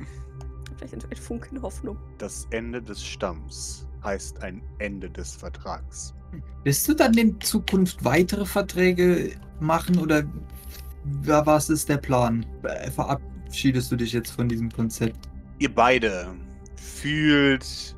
Vielleicht 0.80 0.94
ein, 0.94 1.10
ein 1.10 1.16
Funken 1.16 1.60
Hoffnung. 1.62 1.98
Das 2.18 2.46
Ende 2.50 2.80
des 2.80 3.04
Stamms 3.04 3.86
heißt 4.02 4.42
ein 4.42 4.62
Ende 4.78 5.10
des 5.10 5.34
Vertrags. 5.36 6.14
Wirst 6.64 6.88
du 6.88 6.94
dann 6.94 7.12
in 7.14 7.38
Zukunft 7.40 8.02
weitere 8.04 8.46
Verträge 8.46 9.32
machen 9.60 9.98
oder 9.98 10.22
wa- 11.22 11.44
was 11.44 11.68
ist 11.68 11.88
der 11.88 11.98
Plan? 11.98 12.46
Verabschiedest 12.94 13.92
du 13.92 13.96
dich 13.96 14.12
jetzt 14.12 14.30
von 14.30 14.48
diesem 14.48 14.70
Konzept? 14.70 15.18
Ihr 15.58 15.74
beide 15.74 16.34
fühlt, 16.76 17.94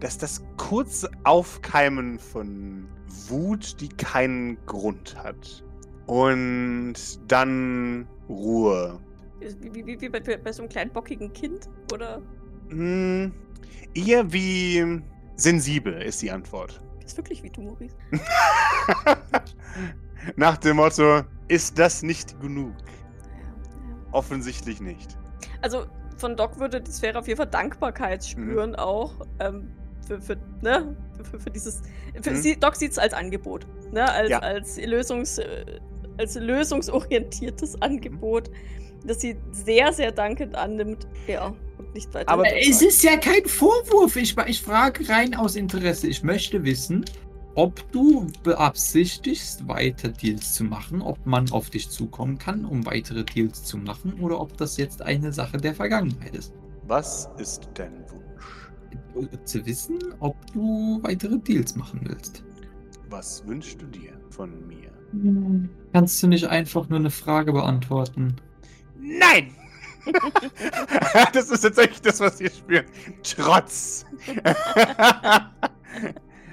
dass 0.00 0.18
das 0.18 0.42
kurze 0.58 1.10
Aufkeimen 1.24 2.18
von 2.18 2.86
Wut, 3.28 3.80
die 3.80 3.88
keinen 3.88 4.58
Grund 4.66 5.16
hat. 5.16 5.64
Und 6.06 6.94
dann 7.28 8.06
Ruhe. 8.28 9.00
Wie, 9.40 9.86
wie, 9.86 10.00
wie, 10.00 10.08
bei, 10.08 10.20
bei 10.20 10.52
so 10.52 10.62
einem 10.62 10.68
kleinen 10.70 10.92
bockigen 10.92 11.32
Kind? 11.32 11.68
Oder 11.92 12.20
Hm, 12.70 13.32
eher 13.94 14.32
wie 14.32 15.02
sensibel 15.36 16.00
ist 16.02 16.22
die 16.22 16.30
Antwort. 16.30 16.80
ist 17.04 17.16
wirklich 17.16 17.42
wie 17.42 17.50
du, 17.50 17.62
Maurice? 17.62 17.94
Nach 20.36 20.56
dem 20.56 20.76
Motto, 20.76 21.22
ist 21.48 21.78
das 21.78 22.02
nicht 22.02 22.40
genug? 22.40 22.74
Offensichtlich 24.12 24.80
nicht. 24.80 25.16
Also 25.62 25.86
von 26.16 26.36
Doc 26.36 26.58
würde 26.58 26.80
die 26.80 26.90
Sphäre 26.90 27.18
auf 27.18 27.28
jeden 27.28 27.36
Fall 27.36 27.46
Dankbarkeit 27.48 28.22
Mhm. 28.22 28.26
spüren 28.28 28.74
auch. 28.76 29.14
Ähm, 29.38 29.70
für, 30.06 30.20
für, 30.20 30.36
ne? 30.62 30.96
für, 31.30 31.40
für 31.40 31.50
dieses. 31.50 31.82
Für 32.22 32.30
Mhm. 32.30 32.36
sie, 32.36 32.58
Doc 32.58 32.76
sieht 32.76 32.92
es 32.92 32.98
als 32.98 33.12
Angebot. 33.12 33.66
Ne? 33.92 34.10
Als, 34.10 34.30
Ja. 34.30 34.38
als, 34.38 34.80
Lösungs, 34.80 35.38
äh, 35.38 35.80
als 36.18 36.34
lösungsorientiertes 36.36 37.80
Angebot, 37.82 38.50
das 39.04 39.20
sie 39.20 39.36
sehr, 39.52 39.92
sehr 39.92 40.12
dankend 40.12 40.54
annimmt. 40.54 41.06
Ja, 41.26 41.54
und 41.78 41.94
nicht 41.94 42.12
weiter. 42.14 42.30
Aber- 42.30 42.44
Es 42.56 42.82
ist 42.82 43.02
ja 43.02 43.16
kein 43.16 43.44
Vorwurf. 43.46 44.16
Ich, 44.16 44.36
ich 44.46 44.62
frage 44.62 45.08
rein 45.08 45.34
aus 45.34 45.56
Interesse. 45.56 46.08
Ich 46.08 46.22
möchte 46.22 46.64
wissen, 46.64 47.04
ob 47.54 47.90
du 47.92 48.26
beabsichtigst, 48.42 49.66
weiter 49.66 50.08
Deals 50.08 50.54
zu 50.54 50.64
machen, 50.64 51.00
ob 51.00 51.24
man 51.24 51.50
auf 51.52 51.70
dich 51.70 51.88
zukommen 51.88 52.36
kann, 52.38 52.64
um 52.66 52.84
weitere 52.84 53.24
Deals 53.24 53.64
zu 53.64 53.78
machen, 53.78 54.14
oder 54.20 54.40
ob 54.40 54.56
das 54.58 54.76
jetzt 54.76 55.00
eine 55.02 55.32
Sache 55.32 55.56
der 55.56 55.74
Vergangenheit 55.74 56.34
ist. 56.36 56.52
Was 56.86 57.30
ist 57.38 57.68
dein 57.74 58.04
Wunsch? 58.10 59.32
Zu 59.44 59.64
wissen, 59.64 59.98
ob 60.20 60.36
du 60.52 60.98
weitere 61.02 61.38
Deals 61.38 61.74
machen 61.76 62.00
willst. 62.04 62.44
Was 63.08 63.46
wünschst 63.46 63.80
du 63.80 63.86
dir 63.86 64.12
von 64.28 64.50
mir? 64.66 64.85
Kannst 65.92 66.22
du 66.22 66.26
nicht 66.26 66.46
einfach 66.46 66.88
nur 66.88 66.98
eine 66.98 67.10
Frage 67.10 67.52
beantworten? 67.52 68.36
Nein! 69.00 69.54
das 71.32 71.50
ist 71.50 71.62
tatsächlich 71.62 72.00
das, 72.00 72.20
was 72.20 72.40
ihr 72.40 72.50
spürt. 72.50 72.86
Trotz. 73.22 74.06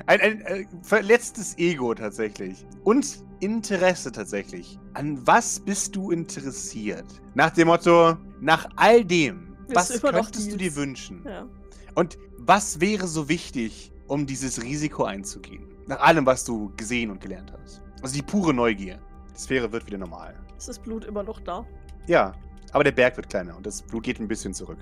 ein, 0.07 0.21
ein 0.21 0.41
äh, 0.41 0.65
verletztes 0.81 1.57
Ego 1.57 1.93
tatsächlich. 1.93 2.65
Und 2.83 3.23
Interesse 3.41 4.11
tatsächlich. 4.11 4.79
An 4.93 5.25
was 5.27 5.59
bist 5.59 5.95
du 5.95 6.11
interessiert? 6.11 7.05
Nach 7.35 7.49
dem 7.51 7.67
Motto, 7.67 8.17
nach 8.39 8.67
all 8.75 9.03
dem, 9.03 9.55
was 9.73 9.89
du 9.89 9.95
immer 9.95 10.13
noch 10.13 10.23
könntest 10.25 10.51
du 10.51 10.57
dir 10.57 10.75
wünschen? 10.75 11.23
ja. 11.25 11.47
Und 11.95 12.17
was 12.37 12.81
wäre 12.81 13.07
so 13.07 13.29
wichtig, 13.29 13.91
um 14.07 14.25
dieses 14.25 14.63
Risiko 14.63 15.03
einzugehen? 15.03 15.67
Nach 15.87 15.99
allem, 15.99 16.25
was 16.25 16.43
du 16.43 16.71
gesehen 16.75 17.11
und 17.11 17.21
gelernt 17.21 17.53
hast. 17.53 17.82
Also 18.03 18.15
die 18.15 18.21
pure 18.21 18.53
Neugier. 18.53 18.99
Die 19.33 19.39
Sphäre 19.39 19.71
wird 19.71 19.87
wieder 19.87 19.97
normal. 19.97 20.35
Ist 20.57 20.67
das 20.67 20.77
Blut 20.77 21.05
immer 21.05 21.23
noch 21.23 21.39
da? 21.39 21.65
Ja, 22.05 22.33
aber 22.73 22.83
der 22.83 22.91
Berg 22.91 23.15
wird 23.15 23.29
kleiner 23.29 23.55
und 23.55 23.65
das 23.65 23.81
Blut 23.81 24.03
geht 24.03 24.19
ein 24.19 24.27
bisschen 24.27 24.53
zurück. 24.53 24.77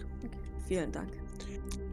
Vielen 0.67 0.91
Dank. 0.91 1.11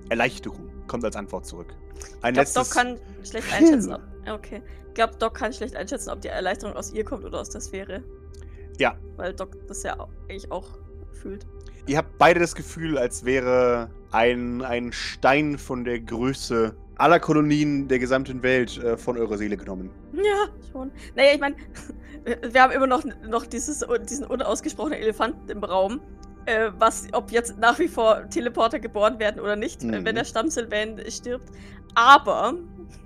Erleichterung 0.09 0.71
kommt 0.87 1.05
als 1.05 1.17
Antwort 1.17 1.45
zurück. 1.45 1.75
Ein 1.75 1.75
Ich 1.75 2.21
glaube, 2.21 2.37
letztes. 2.37 2.69
Doc 2.69 2.75
kann 2.75 2.99
schlecht 3.23 3.53
einschätzen, 3.53 3.93
ob. 3.93 4.01
Okay. 4.29 4.63
Ich 4.89 4.95
glaube, 4.95 5.15
Doc 5.19 5.35
kann 5.35 5.53
schlecht 5.53 5.77
einschätzen, 5.77 6.11
ob 6.11 6.21
die 6.21 6.29
Erleichterung 6.29 6.75
aus 6.77 6.93
ihr 6.93 7.05
kommt 7.05 7.25
oder 7.25 7.41
aus 7.41 7.51
der 7.51 7.61
Sphäre. 7.61 8.03
Ja. 8.79 8.97
Weil 9.17 9.33
Doc 9.33 9.57
das 9.67 9.83
ja 9.83 9.99
auch, 9.99 10.09
eigentlich 10.29 10.51
auch 10.51 10.79
fühlt. 11.13 11.47
Ihr 11.87 11.99
habt 11.99 12.19
beide 12.19 12.41
das 12.41 12.55
Gefühl, 12.55 12.99
als 12.99 13.25
wäre 13.25 13.91
ein, 14.11 14.63
ein 14.63 14.93
Stein 14.93 15.57
von 15.57 15.85
der 15.85 16.01
Größe 16.01 16.75
aller 16.99 17.21
Kolonien 17.21 17.89
der 17.89 17.99
gesamten 17.99 18.43
Welt 18.43 18.77
äh, 18.79 18.97
von 18.97 19.17
eurer 19.17 19.39
Seele 19.39 19.57
genommen. 19.57 19.91
Ja, 20.13 20.49
schon. 20.73 20.91
Naja, 21.15 21.31
ich 21.35 21.41
meine, 21.41 21.57
wir 22.53 22.63
haben 22.63 22.73
immer 22.73 22.87
noch, 22.87 23.03
noch 23.29 23.47
dieses, 23.47 23.85
diesen 24.09 24.27
unausgesprochenen 24.27 24.99
Elefanten 24.99 25.49
im 25.51 25.63
Raum. 25.65 26.01
Äh, 26.47 26.71
was, 26.79 27.07
ob 27.13 27.31
jetzt 27.31 27.59
nach 27.59 27.79
wie 27.79 27.89
vor 27.89 28.29
Teleporter 28.31 28.79
geboren 28.81 29.19
werden 29.19 29.41
oder 29.41 29.55
nicht, 29.57 29.83
Mhm. 29.83 29.93
äh, 29.95 30.05
wenn 30.05 30.15
der 30.15 30.25
Stamm 30.25 30.49
Sylvain 30.49 30.99
stirbt. 31.11 31.51
Aber, 31.95 32.55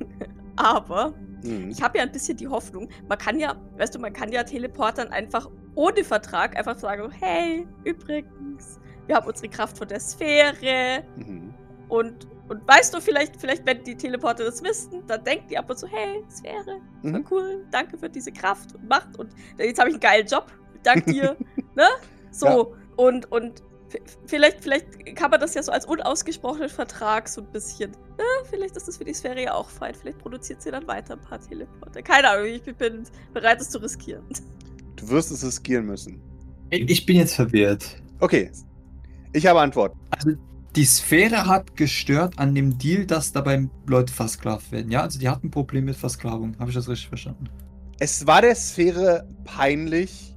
aber, 0.56 1.12
Mhm. 1.42 1.70
ich 1.70 1.82
habe 1.82 1.98
ja 1.98 2.04
ein 2.04 2.12
bisschen 2.12 2.36
die 2.36 2.46
Hoffnung, 2.46 2.88
man 3.08 3.18
kann 3.18 3.40
ja, 3.40 3.56
weißt 3.76 3.94
du, 3.96 3.98
man 3.98 4.12
kann 4.12 4.30
ja 4.30 4.44
Teleportern 4.44 5.08
einfach 5.08 5.50
ohne 5.74 6.04
Vertrag 6.04 6.56
einfach 6.56 6.78
sagen, 6.78 7.10
hey, 7.18 7.66
übrigens, 7.84 8.78
wir 9.08 9.16
haben 9.16 9.26
unsere 9.26 9.48
Kraft 9.48 9.76
von 9.76 9.88
der 9.88 9.98
Sphäre 9.98 11.02
Mhm. 11.16 11.52
und, 11.88 12.28
und 12.48 12.66
weißt 12.68 12.94
du, 12.94 13.00
vielleicht, 13.00 13.36
vielleicht, 13.40 13.64
wenn 13.66 13.82
die 13.84 13.96
Teleporter 13.96 14.44
das 14.44 14.62
wissen, 14.62 15.02
dann 15.06 15.22
denken 15.24 15.48
die 15.48 15.58
ab 15.58 15.70
und 15.70 15.78
zu, 15.78 15.86
hey, 15.86 16.22
Sphäre, 16.30 16.80
war 17.02 17.10
Mhm. 17.20 17.26
cool, 17.30 17.66
danke 17.70 17.96
für 17.98 18.08
diese 18.08 18.32
Kraft 18.32 18.74
und 18.74 18.88
Macht 18.88 19.18
und 19.18 19.30
jetzt 19.58 19.78
habe 19.78 19.88
ich 19.90 19.94
einen 19.94 20.00
geilen 20.00 20.26
Job, 20.26 20.46
dank 20.82 21.04
dir, 21.06 21.36
ne? 21.76 21.86
So, 22.30 22.46
Ja. 22.46 22.66
und, 22.96 23.30
und 23.32 23.62
vielleicht, 24.26 24.62
vielleicht 24.62 25.16
kann 25.16 25.30
man 25.30 25.38
das 25.40 25.54
ja 25.54 25.62
so 25.62 25.70
als 25.72 25.84
unausgesprochenen 25.86 26.68
Vertrag 26.68 27.28
so 27.28 27.40
ein 27.42 27.46
bisschen, 27.52 27.90
ne? 27.90 28.24
Vielleicht 28.50 28.76
ist 28.76 28.88
das 28.88 28.96
für 28.96 29.04
die 29.04 29.14
Sphäre 29.14 29.42
ja 29.42 29.54
auch 29.54 29.68
fein, 29.70 29.94
vielleicht 29.94 30.18
produziert 30.18 30.62
sie 30.62 30.70
dann 30.70 30.86
weiter 30.86 31.14
ein 31.14 31.20
paar 31.20 31.40
Teleporter. 31.40 32.02
Keine 32.02 32.28
Ahnung, 32.30 32.46
ich 32.46 32.62
bin 32.62 33.04
bereit, 33.32 33.60
es 33.60 33.70
zu 33.70 33.78
riskieren. 33.78 34.24
Du 34.96 35.08
wirst 35.08 35.30
es 35.32 35.44
riskieren 35.44 35.86
müssen. 35.86 36.20
Ich 36.70 37.04
bin 37.06 37.16
jetzt 37.16 37.34
verwirrt. 37.34 37.96
Okay. 38.20 38.50
Ich 39.34 39.46
habe 39.46 39.60
Antwort. 39.60 39.94
Also 40.10 40.30
die 40.74 40.84
Sphäre 40.84 41.46
hat 41.46 41.76
gestört 41.76 42.38
an 42.38 42.54
dem 42.54 42.78
Deal, 42.78 43.04
dass 43.06 43.32
dabei 43.32 43.68
Leute 43.86 44.12
versklavt 44.12 44.72
werden. 44.72 44.90
Ja, 44.90 45.02
also 45.02 45.18
die 45.18 45.28
hatten 45.28 45.48
ein 45.48 45.50
Problem 45.50 45.84
mit 45.84 45.96
Versklavung. 45.96 46.56
Habe 46.58 46.70
ich 46.70 46.76
das 46.76 46.88
richtig 46.88 47.08
verstanden? 47.08 47.44
Es 47.98 48.26
war 48.26 48.40
der 48.40 48.54
Sphäre 48.54 49.28
peinlich, 49.44 50.31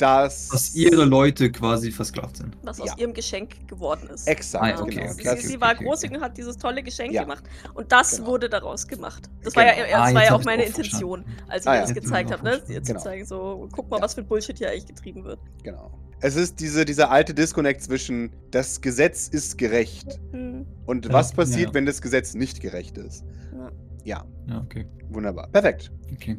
dass. 0.00 0.48
Dass 0.48 0.74
ihre 0.74 1.04
Leute 1.04 1.50
quasi 1.52 1.90
versklavt 1.90 2.36
sind. 2.38 2.56
Was 2.62 2.80
aus 2.80 2.88
Ja. 2.88 2.94
ihrem 2.98 3.12
Geschenk 3.14 3.68
geworden 3.68 4.08
ist. 4.12 4.26
Exakt, 4.26 4.78
Ah, 4.78 4.82
okay, 4.82 4.94
genau. 4.96 5.12
sie, 5.12 5.28
okay, 5.28 5.40
sie, 5.40 5.46
sie 5.48 5.60
war 5.60 5.72
okay, 5.74 5.84
großzügig 5.84 6.10
okay. 6.16 6.18
und 6.18 6.24
hat 6.24 6.36
dieses 6.38 6.56
tolle 6.56 6.82
Geschenk 6.82 7.12
Ja. 7.12 7.22
gemacht. 7.22 7.44
Und 7.74 7.90
das 7.92 8.16
Genau. 8.16 8.28
wurde 8.28 8.48
daraus 8.48 8.86
gemacht. 8.86 9.28
Das 9.42 9.54
war 9.56 9.66
ja, 9.66 9.72
Genau. 9.74 9.86
das 9.86 9.94
Ah, 9.94 10.00
war 10.00 10.08
jetzt 10.20 10.30
ja 10.30 10.36
auch 10.36 10.44
meine 10.44 10.62
auch 10.62 10.66
Intention, 10.66 11.24
als 11.48 11.64
ich 11.64 11.68
Ah, 11.68 11.72
ihr 11.72 11.76
ja. 11.76 11.80
das 11.82 11.90
Jetzt 11.94 12.04
gezeigt 12.04 12.30
hab 12.30 12.38
habe, 12.40 12.48
ne? 12.50 12.62
Ihr 12.68 12.82
zu 12.82 12.92
Genau. 12.92 13.04
zeigen, 13.04 13.26
so, 13.26 13.68
guck 13.72 13.90
mal, 13.90 13.96
Ja. 13.98 14.02
was 14.02 14.14
für 14.14 14.22
Bullshit 14.22 14.56
hier 14.58 14.70
eigentlich 14.70 14.86
getrieben 14.86 15.24
wird. 15.24 15.38
Genau. 15.62 15.90
Es 16.20 16.34
ist 16.34 16.58
diese, 16.58 16.84
dieser 16.84 17.10
alte 17.12 17.32
Disconnect 17.32 17.80
zwischen 17.82 18.32
das 18.50 18.80
Gesetz 18.80 19.28
ist 19.28 19.56
gerecht 19.56 20.18
Hm. 20.32 20.66
und 20.86 21.06
Ja, 21.06 21.12
was 21.12 21.32
passiert, 21.32 21.74
wenn 21.74 21.86
das 21.86 22.02
Gesetz 22.02 22.34
nicht 22.34 22.60
gerecht 22.60 22.98
ist. 22.98 23.24
Ja. 23.52 23.70
Ja, 24.04 24.24
Ja, 24.48 24.60
okay. 24.62 24.86
wunderbar. 25.10 25.48
Perfekt. 25.52 25.92
Okay. 26.12 26.38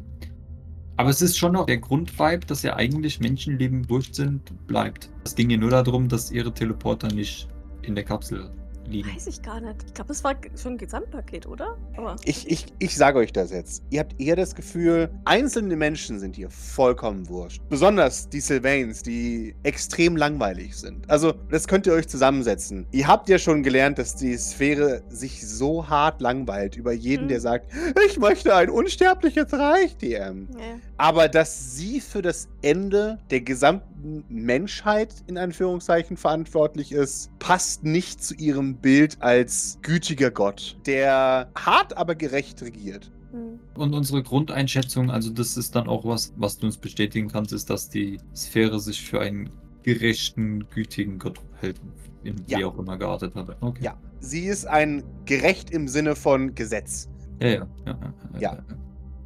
Aber 1.00 1.12
es 1.12 1.22
ist 1.22 1.38
schon 1.38 1.54
noch 1.54 1.66
der 1.66 1.78
Grundvibe, 1.78 2.46
dass 2.46 2.62
ja 2.62 2.76
eigentlich 2.76 3.22
Menschenleben 3.22 3.90
wurscht 3.90 4.16
sind, 4.16 4.52
bleibt. 4.68 5.10
Es 5.24 5.34
ging 5.34 5.50
ja 5.50 5.56
nur 5.56 5.70
darum, 5.70 6.10
dass 6.10 6.30
ihre 6.30 6.54
Teleporter 6.54 7.08
nicht 7.08 7.48
in 7.84 7.96
der 7.96 8.04
Kapsel 8.04 8.52
liegen. 8.90 9.14
Weiß 9.14 9.28
ich 9.28 9.42
gar 9.42 9.60
nicht. 9.62 9.76
Ich 9.88 9.94
glaube, 9.94 10.12
es 10.12 10.24
war 10.24 10.36
schon 10.62 10.74
ein 10.74 10.78
Gesamtpaket, 10.78 11.46
oder? 11.48 11.78
Aber 11.98 12.16
Ich, 12.26 12.50
ich, 12.50 12.66
ich 12.80 12.96
sage 12.96 13.20
euch 13.20 13.32
das 13.34 13.52
jetzt. 13.52 13.84
Ihr 13.90 14.00
habt 14.02 14.20
eher 14.20 14.36
das 14.36 14.56
Gefühl, 14.56 15.10
einzelne 15.26 15.76
Menschen 15.76 16.20
sind 16.20 16.36
hier 16.36 16.50
vollkommen 16.50 17.28
wurscht. 17.30 17.62
Besonders 17.70 18.30
die 18.30 18.40
Sylvains, 18.42 19.04
die 19.04 19.56
extrem 19.64 20.18
langweilig 20.18 20.76
sind. 20.76 21.10
Also, 21.10 21.34
das 21.50 21.68
könnt 21.68 21.88
ihr 21.88 21.94
euch 21.94 22.08
zusammensetzen. 22.08 22.88
Ihr 22.92 23.08
habt 23.08 23.30
ja 23.30 23.38
schon 23.38 23.64
gelernt, 23.64 23.98
dass 24.00 24.16
die 24.16 24.36
Sphäre 24.38 25.04
sich 25.10 25.48
so 25.48 25.88
hart 25.88 26.22
langweilt 26.22 26.76
über 26.76 26.92
jeden, 26.94 27.26
Mhm. 27.26 27.30
der 27.30 27.42
sagt, 27.42 27.72
ich 28.08 28.18
möchte 28.20 28.56
ein 28.56 28.70
unsterbliches 28.70 29.52
Reich, 29.54 29.96
DM. 29.98 30.48
ja. 30.58 30.60
Aber 30.98 31.30
dass 31.30 31.76
sie 31.78 32.02
für 32.02 32.22
das 32.22 32.50
Ende 32.62 33.20
der 33.30 33.42
gesamten 33.42 33.99
Menschheit 34.30 35.14
in 35.28 35.38
Anführungszeichen 35.38 36.18
verantwortlich 36.18 36.92
ist, 36.92 37.30
passt 37.40 37.84
nicht 37.84 38.24
zu 38.24 38.34
ihrem 38.36 38.76
Bild 38.76 39.22
als 39.22 39.80
gütiger 39.82 40.32
Gott, 40.32 40.78
der 40.86 41.50
hart 41.58 41.96
aber 41.98 42.16
gerecht 42.16 42.62
regiert. 42.62 43.12
Hm. 43.32 43.60
Und 43.76 43.94
unsere 43.94 44.24
Grundeinschätzung, 44.24 45.12
also 45.12 45.30
das 45.32 45.56
ist 45.58 45.76
dann 45.76 45.88
auch 45.88 46.06
was, 46.06 46.34
was 46.38 46.58
du 46.58 46.66
uns 46.66 46.78
bestätigen 46.78 47.28
kannst, 47.30 47.54
ist, 47.54 47.70
dass 47.70 47.90
die 47.90 48.20
Sphäre 48.36 48.80
sich 48.80 49.02
für 49.08 49.22
einen 49.22 49.50
gerechten, 49.84 50.68
gütigen 50.70 51.20
Gott 51.20 51.40
hält, 51.60 51.80
in 52.24 52.36
wie 52.48 52.54
Ja. 52.60 52.68
auch 52.68 52.78
immer 52.78 52.98
geartet 52.98 53.36
hat. 53.36 53.56
Okay. 53.62 53.84
Ja, 53.84 53.98
sie 54.20 54.46
ist 54.46 54.66
ein 54.68 55.04
gerecht 55.26 55.70
im 55.72 55.88
Sinne 55.88 56.16
von 56.16 56.56
Gesetz. 56.56 57.08
Ja, 57.42 57.48
ja. 57.48 57.68
ja, 57.86 58.00
ja, 58.34 58.40
Ja. 58.40 58.58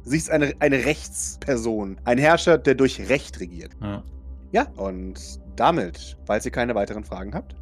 Sie 0.06 0.18
ist 0.18 0.30
eine, 0.30 0.52
eine 0.60 0.84
Rechtsperson, 0.84 1.96
ein 2.04 2.18
Herrscher, 2.18 2.58
der 2.58 2.74
durch 2.74 3.08
Recht 3.08 3.40
regiert. 3.40 3.72
ja. 3.80 4.02
Ja, 4.54 4.68
und 4.76 5.18
damit, 5.56 6.16
falls 6.26 6.44
ihr 6.46 6.52
keine 6.52 6.74
weiteren 6.76 7.02
Fragen 7.04 7.34
habt, 7.34 7.56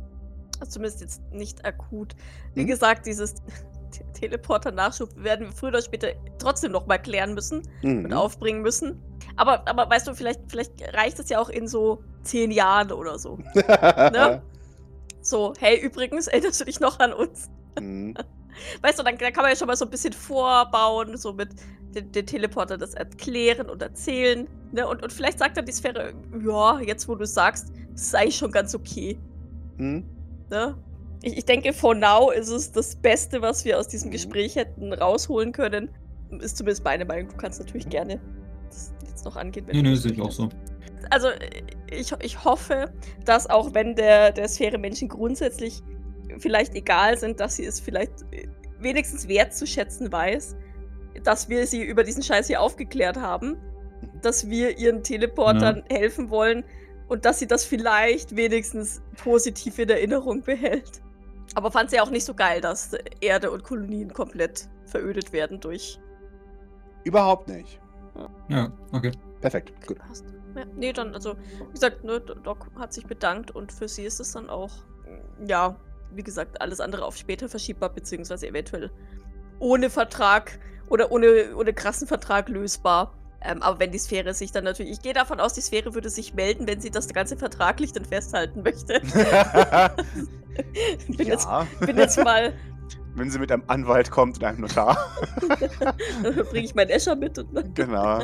Also 0.61 0.73
zumindest 0.73 1.01
jetzt 1.01 1.23
nicht 1.33 1.65
akut. 1.65 2.15
Wie 2.55 2.65
Mhm. 2.65 2.67
gesagt, 2.69 3.07
dieses 3.07 3.35
Te- 3.91 4.05
Teleporter-Nachschub 4.13 5.09
werden 5.17 5.47
wir 5.47 5.53
früher 5.53 5.71
oder 5.71 5.83
später 5.83 6.09
trotzdem 6.39 6.71
noch 6.73 6.87
mal 6.87 6.99
klären 6.99 7.33
müssen 7.35 7.63
und 7.83 8.03
mhm. 8.05 8.13
aufbringen 8.13 8.61
müssen. 8.63 9.03
Aber, 9.37 9.67
aber 9.67 9.89
weißt 9.91 10.07
du, 10.07 10.15
vielleicht, 10.15 10.41
vielleicht 10.49 10.73
reicht 10.95 11.19
es 11.19 11.31
ja 11.31 11.41
auch 11.41 11.49
in 11.49 11.67
so 11.67 12.03
zehn 12.23 12.51
Jahren 12.51 12.93
oder 12.93 13.19
so. 13.19 13.39
Ne? 13.55 14.43
So, 15.23 15.55
hey, 15.59 15.79
übrigens, 15.81 16.27
erinnerst 16.27 16.61
du 16.61 16.65
dich 16.67 16.79
noch 16.81 16.99
an 17.01 17.13
uns? 17.15 17.49
Mhm. 17.81 18.15
Weißt 18.83 18.99
du, 18.99 19.03
dann, 19.03 19.17
dann 19.19 19.33
kann 19.33 19.43
man 19.43 19.51
ja 19.53 19.57
schon 19.57 19.67
mal 19.67 19.77
so 19.77 19.85
ein 19.85 19.91
bisschen 19.91 20.13
vorbauen, 20.13 21.17
so 21.17 21.33
mit 21.33 21.51
den, 21.95 22.11
den 22.13 22.27
Teleporter 22.27 22.79
das 22.79 22.95
erklären 22.95 23.69
und 23.69 23.83
erzählen. 23.83 24.49
Ne? 24.73 24.87
Und, 24.87 25.03
und 25.03 25.13
vielleicht 25.13 25.39
sagt 25.39 25.57
dann 25.57 25.67
die 25.67 25.73
Sphäre, 25.73 26.13
ja, 26.45 26.81
jetzt 26.81 27.09
wo 27.09 27.15
du 27.15 27.27
sagst, 27.27 27.73
das 27.93 28.03
ist 28.03 28.15
eigentlich 28.15 28.37
schon 28.37 28.51
ganz 28.51 28.75
okay. 28.75 29.19
Mhm. 29.77 30.05
Ne? 30.51 30.77
Ich, 31.23 31.37
ich 31.39 31.45
denke, 31.45 31.73
for 31.73 31.95
now 31.95 32.31
ist 32.31 32.49
es 32.49 32.73
das 32.73 32.97
Beste, 32.97 33.43
was 33.43 33.65
wir 33.65 33.79
aus 33.79 33.89
diesem 33.89 34.09
Mhm. 34.09 34.13
Gespräch 34.13 34.57
hätten 34.57 34.93
rausholen 34.93 35.53
können. 35.53 35.89
Ist 36.41 36.57
zumindest 36.57 36.85
meine 36.85 37.05
Meinung. 37.05 37.31
Du 37.31 37.37
kannst 37.37 37.61
natürlich 37.61 37.89
gerne 37.89 38.21
das 38.69 38.93
jetzt 39.07 39.25
noch 39.25 39.37
angehen. 39.37 39.67
wenn 39.67 39.77
Nee, 39.77 39.83
nee, 39.83 39.91
das 39.91 40.03
sehe 40.03 40.13
ich 40.13 40.21
auch 40.21 40.33
so. 40.33 40.49
Also, 41.11 41.29
ich, 41.91 42.13
ich 42.21 42.45
hoffe, 42.45 42.91
dass 43.25 43.51
auch 43.51 43.75
wenn 43.75 43.95
der, 43.97 44.33
der 44.33 44.49
Sphäre 44.49 44.79
Menschen 44.79 45.09
grundsätzlich 45.09 45.83
vielleicht 46.39 46.75
egal 46.75 47.19
sind, 47.19 47.41
dass 47.41 47.57
sie 47.57 47.65
es 47.65 47.81
vielleicht 47.81 48.13
wenigstens 48.81 49.29
wertzuschätzen 49.29 50.11
weiß, 50.11 50.57
dass 51.25 51.49
wir 51.49 51.67
sie 51.67 51.83
über 51.83 52.05
diesen 52.05 52.23
Scheiß 52.23 52.47
hier 52.47 52.61
aufgeklärt 52.61 53.17
haben, 53.17 53.57
dass 54.23 54.49
wir 54.49 54.79
ihren 54.79 55.03
Teleportern 55.03 55.85
helfen 55.89 56.31
wollen 56.31 56.65
und 57.09 57.25
dass 57.25 57.39
sie 57.39 57.47
das 57.47 57.65
vielleicht 57.65 58.35
wenigstens 58.37 59.03
positiv 59.23 59.79
in 59.79 59.91
Erinnerung 59.91 60.43
behält. 60.43 61.03
Aber 61.55 61.71
fand 61.71 61.91
sie 61.91 62.01
auch 62.01 62.11
nicht 62.11 62.25
so 62.25 62.35
geil, 62.35 62.61
dass 62.61 62.93
Erde 63.21 63.51
und 63.51 63.63
Kolonien 63.63 64.13
komplett 64.13 64.69
verödet 64.87 65.33
werden 65.33 65.61
durch. 65.61 66.01
Überhaupt 67.05 67.49
nicht. 67.49 67.81
Ja, 68.49 68.73
okay. 68.93 69.13
Perfekt, 69.41 69.87
gut. 69.87 69.99
Passt. 69.99 70.25
Ja, 70.57 70.65
nee, 70.77 70.93
dann, 70.93 71.15
also, 71.15 71.35
wie 71.37 71.73
gesagt, 71.73 72.05
ne, 72.05 72.21
Doc 72.21 72.69
hat 72.79 72.93
sich 72.93 73.07
bedankt 73.07 73.51
und 73.51 73.73
für 73.73 73.89
sie 73.89 74.05
ist 74.05 74.21
es 74.21 74.33
dann 74.33 74.49
auch, 74.49 74.71
ja, 75.47 75.77
wie 76.15 76.23
gesagt, 76.23 76.61
alles 76.61 76.81
andere 76.81 77.05
auf 77.05 77.17
später 77.17 77.49
verschiebbar, 77.49 77.91
beziehungsweise 77.91 78.49
eventuell 78.49 78.91
ohne 79.59 79.91
Vertrag 79.91 80.59
oder 80.89 81.11
ohne, 81.13 81.57
ohne 81.57 81.73
krassen 81.73 82.07
Vertrag 82.07 82.49
lösbar. 82.49 83.15
Ähm, 83.45 83.63
aber 83.63 83.81
wenn 83.81 83.91
die 83.91 83.99
Sphäre 83.99 84.35
sich 84.35 84.53
dann 84.53 84.65
natürlich, 84.65 84.93
ich 84.93 85.03
gehe 85.03 85.15
davon 85.15 85.41
aus, 85.41 85.53
die 85.55 85.63
Sphäre 85.63 85.95
würde 85.95 86.11
sich 86.11 86.35
melden, 86.35 86.69
wenn 86.69 86.81
sie 86.81 86.91
das 86.91 87.09
Ganze 87.09 87.37
vertraglich 87.37 87.93
dann 87.93 88.05
festhalten 88.05 88.63
möchte. 88.63 89.01
bin, 91.09 91.27
jetzt, 91.27 91.47
ja, 91.47 91.67
bin 91.81 91.97
jetzt 91.97 92.23
mal, 92.23 92.53
wenn 93.17 93.31
sie 93.31 93.41
mit 93.41 93.51
einem 93.51 93.65
Anwalt 93.67 94.11
kommt 94.11 94.37
und 94.37 94.45
einem 94.45 94.61
Notar. 94.61 94.97
bringe 96.51 96.65
ich 96.65 96.75
meinen 96.75 96.91
Escher 96.91 97.17
mit 97.17 97.37
und 97.39 97.53
dann, 97.55 97.75
genau. 97.75 98.23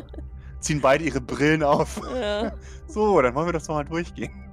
Ziehen 0.61 0.81
beide 0.81 1.05
ihre 1.05 1.21
Brillen 1.21 1.63
auf. 1.65 2.01
ja. 2.21 2.53
So, 2.87 3.21
dann 3.21 3.35
wollen 3.35 3.47
wir 3.47 3.53
das 3.53 3.65
doch 3.65 3.75
mal 3.75 3.85
durchgehen. 3.85 4.48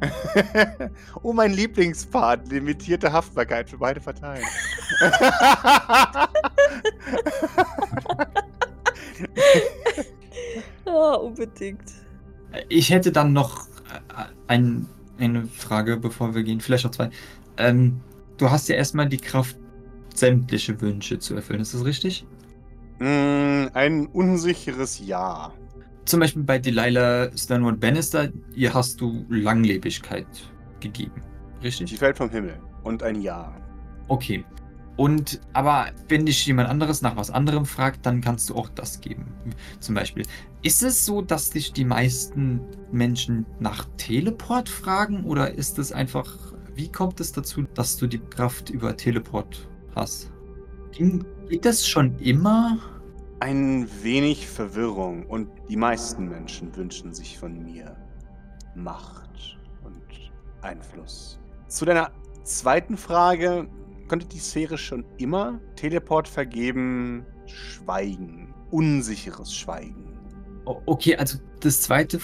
oh, 1.22 1.32
mein 1.32 1.52
Lieblingspart, 1.52 2.48
limitierte 2.48 3.12
Haftbarkeit 3.12 3.70
für 3.70 3.78
beide 3.78 4.00
Parteien. 4.00 4.44
ja, 10.84 11.14
unbedingt. 11.20 11.92
Ich 12.68 12.90
hätte 12.90 13.12
dann 13.12 13.32
noch 13.32 13.66
äh, 13.88 14.24
ein, 14.46 14.86
eine 15.18 15.46
Frage, 15.46 15.96
bevor 15.96 16.34
wir 16.34 16.42
gehen, 16.42 16.60
vielleicht 16.60 16.86
auch 16.86 16.90
zwei. 16.90 17.10
Ähm, 17.56 18.00
du 18.36 18.50
hast 18.50 18.68
ja 18.68 18.76
erstmal 18.76 19.08
die 19.08 19.18
Kraft, 19.18 19.56
sämtliche 20.14 20.80
Wünsche 20.80 21.18
zu 21.18 21.34
erfüllen, 21.34 21.60
ist 21.60 21.74
das 21.74 21.84
richtig? 21.84 22.26
Mm, 22.98 23.66
ein 23.74 24.06
unsicheres 24.06 25.00
Ja. 25.04 25.52
Zum 26.06 26.20
Beispiel 26.20 26.44
bei 26.44 26.60
Delilah 26.60 27.36
Stanwood 27.36 27.80
Bannister, 27.80 28.28
ihr 28.54 28.72
hast 28.72 29.00
du 29.00 29.26
Langlebigkeit 29.28 30.26
gegeben, 30.78 31.20
Sie 31.60 31.66
richtig? 31.66 31.98
fällt 31.98 32.16
vom 32.16 32.30
Himmel. 32.30 32.60
Und 32.84 33.02
ein 33.02 33.20
Ja. 33.20 33.52
Okay. 34.06 34.44
Und 34.96 35.40
aber 35.52 35.88
wenn 36.08 36.24
dich 36.24 36.46
jemand 36.46 36.68
anderes 36.68 37.02
nach 37.02 37.16
was 37.16 37.30
anderem 37.30 37.66
fragt, 37.66 38.06
dann 38.06 38.20
kannst 38.20 38.48
du 38.48 38.54
auch 38.54 38.68
das 38.68 39.00
geben. 39.00 39.26
Zum 39.80 39.96
Beispiel. 39.96 40.24
Ist 40.62 40.84
es 40.84 41.04
so, 41.04 41.22
dass 41.22 41.50
dich 41.50 41.72
die 41.72 41.84
meisten 41.84 42.60
Menschen 42.92 43.44
nach 43.58 43.86
Teleport 43.96 44.68
fragen 44.68 45.24
oder 45.24 45.52
ist 45.54 45.78
es 45.80 45.90
einfach, 45.90 46.54
wie 46.74 46.90
kommt 46.90 47.18
es 47.18 47.32
dazu, 47.32 47.64
dass 47.74 47.96
du 47.96 48.06
die 48.06 48.20
Kraft 48.20 48.70
über 48.70 48.96
Teleport 48.96 49.68
hast? 49.96 50.30
Ging, 50.92 51.24
geht 51.48 51.64
das 51.64 51.86
schon 51.86 52.16
immer? 52.20 52.78
Ein 53.38 53.86
wenig 54.02 54.48
Verwirrung 54.48 55.26
und 55.26 55.48
die 55.68 55.76
meisten 55.76 56.28
Menschen 56.28 56.74
wünschen 56.74 57.12
sich 57.12 57.38
von 57.38 57.62
mir 57.64 57.94
Macht 58.74 59.58
und 59.84 60.02
Einfluss. 60.62 61.38
Zu 61.68 61.84
deiner 61.84 62.12
zweiten 62.44 62.96
Frage, 62.96 63.68
konnte 64.08 64.26
die 64.26 64.38
Sphäre 64.38 64.78
schon 64.78 65.04
immer 65.18 65.60
Teleport 65.74 66.28
vergeben? 66.28 67.26
Schweigen. 67.44 68.54
Unsicheres 68.70 69.54
Schweigen. 69.54 70.18
Okay, 70.64 71.16
also 71.16 71.38
das 71.60 71.82
zweite 71.82 72.18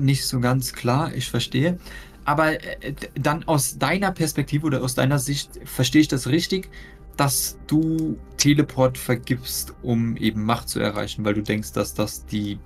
nicht 0.00 0.24
so 0.24 0.38
ganz 0.40 0.72
klar, 0.72 1.12
ich 1.14 1.30
verstehe. 1.30 1.78
Aber 2.24 2.62
äh, 2.64 2.92
d- 2.92 3.08
dann 3.20 3.44
aus 3.44 3.76
deiner 3.76 4.12
Perspektive 4.12 4.66
oder 4.66 4.82
aus 4.82 4.94
deiner 4.94 5.18
Sicht 5.18 5.60
verstehe 5.64 6.00
ich 6.00 6.08
das 6.08 6.26
richtig, 6.28 6.70
dass 7.16 7.58
du 7.66 8.16
Teleport 8.44 8.98
vergibst, 8.98 9.74
um 9.80 10.18
eben 10.18 10.44
Macht 10.44 10.68
zu 10.68 10.78
erreichen, 10.78 11.24
weil 11.24 11.32
du 11.32 11.42
denkst, 11.42 11.72
dass 11.72 11.94
das 11.94 12.26
die 12.26 12.58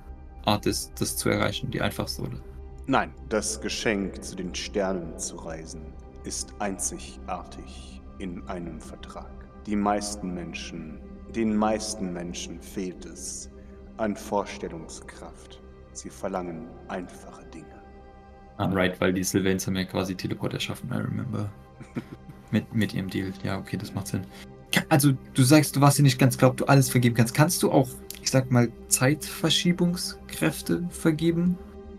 Art 0.44 0.66
ist, 0.66 1.00
das 1.00 1.16
zu 1.16 1.28
erreichen, 1.28 1.70
die 1.70 1.80
einfachste, 1.80 2.22
oder? 2.22 2.40
Nein, 2.88 3.12
das 3.28 3.60
Geschenk, 3.60 4.24
zu 4.24 4.34
den 4.34 4.52
Sternen 4.56 5.16
zu 5.20 5.36
reisen, 5.36 5.82
ist 6.24 6.52
einzigartig 6.58 8.02
in 8.18 8.42
einem 8.48 8.80
Vertrag. 8.80 9.30
Die 9.66 9.76
meisten 9.76 10.34
Menschen, 10.34 10.98
den 11.32 11.54
meisten 11.54 12.12
Menschen 12.12 12.60
fehlt 12.60 13.04
es 13.04 13.48
an 13.98 14.16
Vorstellungskraft. 14.16 15.62
Sie 15.92 16.10
verlangen 16.10 16.66
einfache 16.88 17.44
Dinge. 17.54 17.84
Ah, 18.56 18.66
right, 18.66 19.00
weil 19.00 19.12
die 19.12 19.22
Sylvains 19.22 19.64
haben 19.68 19.76
ja 19.76 19.84
quasi 19.84 20.16
Teleport 20.16 20.54
erschaffen, 20.54 20.90
I 20.90 20.96
remember. 20.96 21.48
mit, 22.50 22.74
mit 22.74 22.94
ihrem 22.94 23.08
Deal. 23.08 23.32
Ja, 23.44 23.58
okay, 23.58 23.76
das 23.76 23.94
macht 23.94 24.08
Sinn. 24.08 24.26
Also, 24.88 25.12
du 25.34 25.42
sagst, 25.42 25.76
du 25.76 25.80
warst 25.80 25.98
dir 25.98 26.02
nicht 26.02 26.18
ganz 26.18 26.36
klar, 26.36 26.50
ob 26.50 26.56
du 26.56 26.64
alles 26.66 26.90
vergeben 26.90 27.14
kannst. 27.14 27.34
Kannst 27.34 27.62
du 27.62 27.70
auch, 27.70 27.88
ich 28.22 28.30
sag 28.30 28.50
mal, 28.50 28.68
Zeitverschiebungskräfte 28.88 30.86
vergeben? 30.90 31.56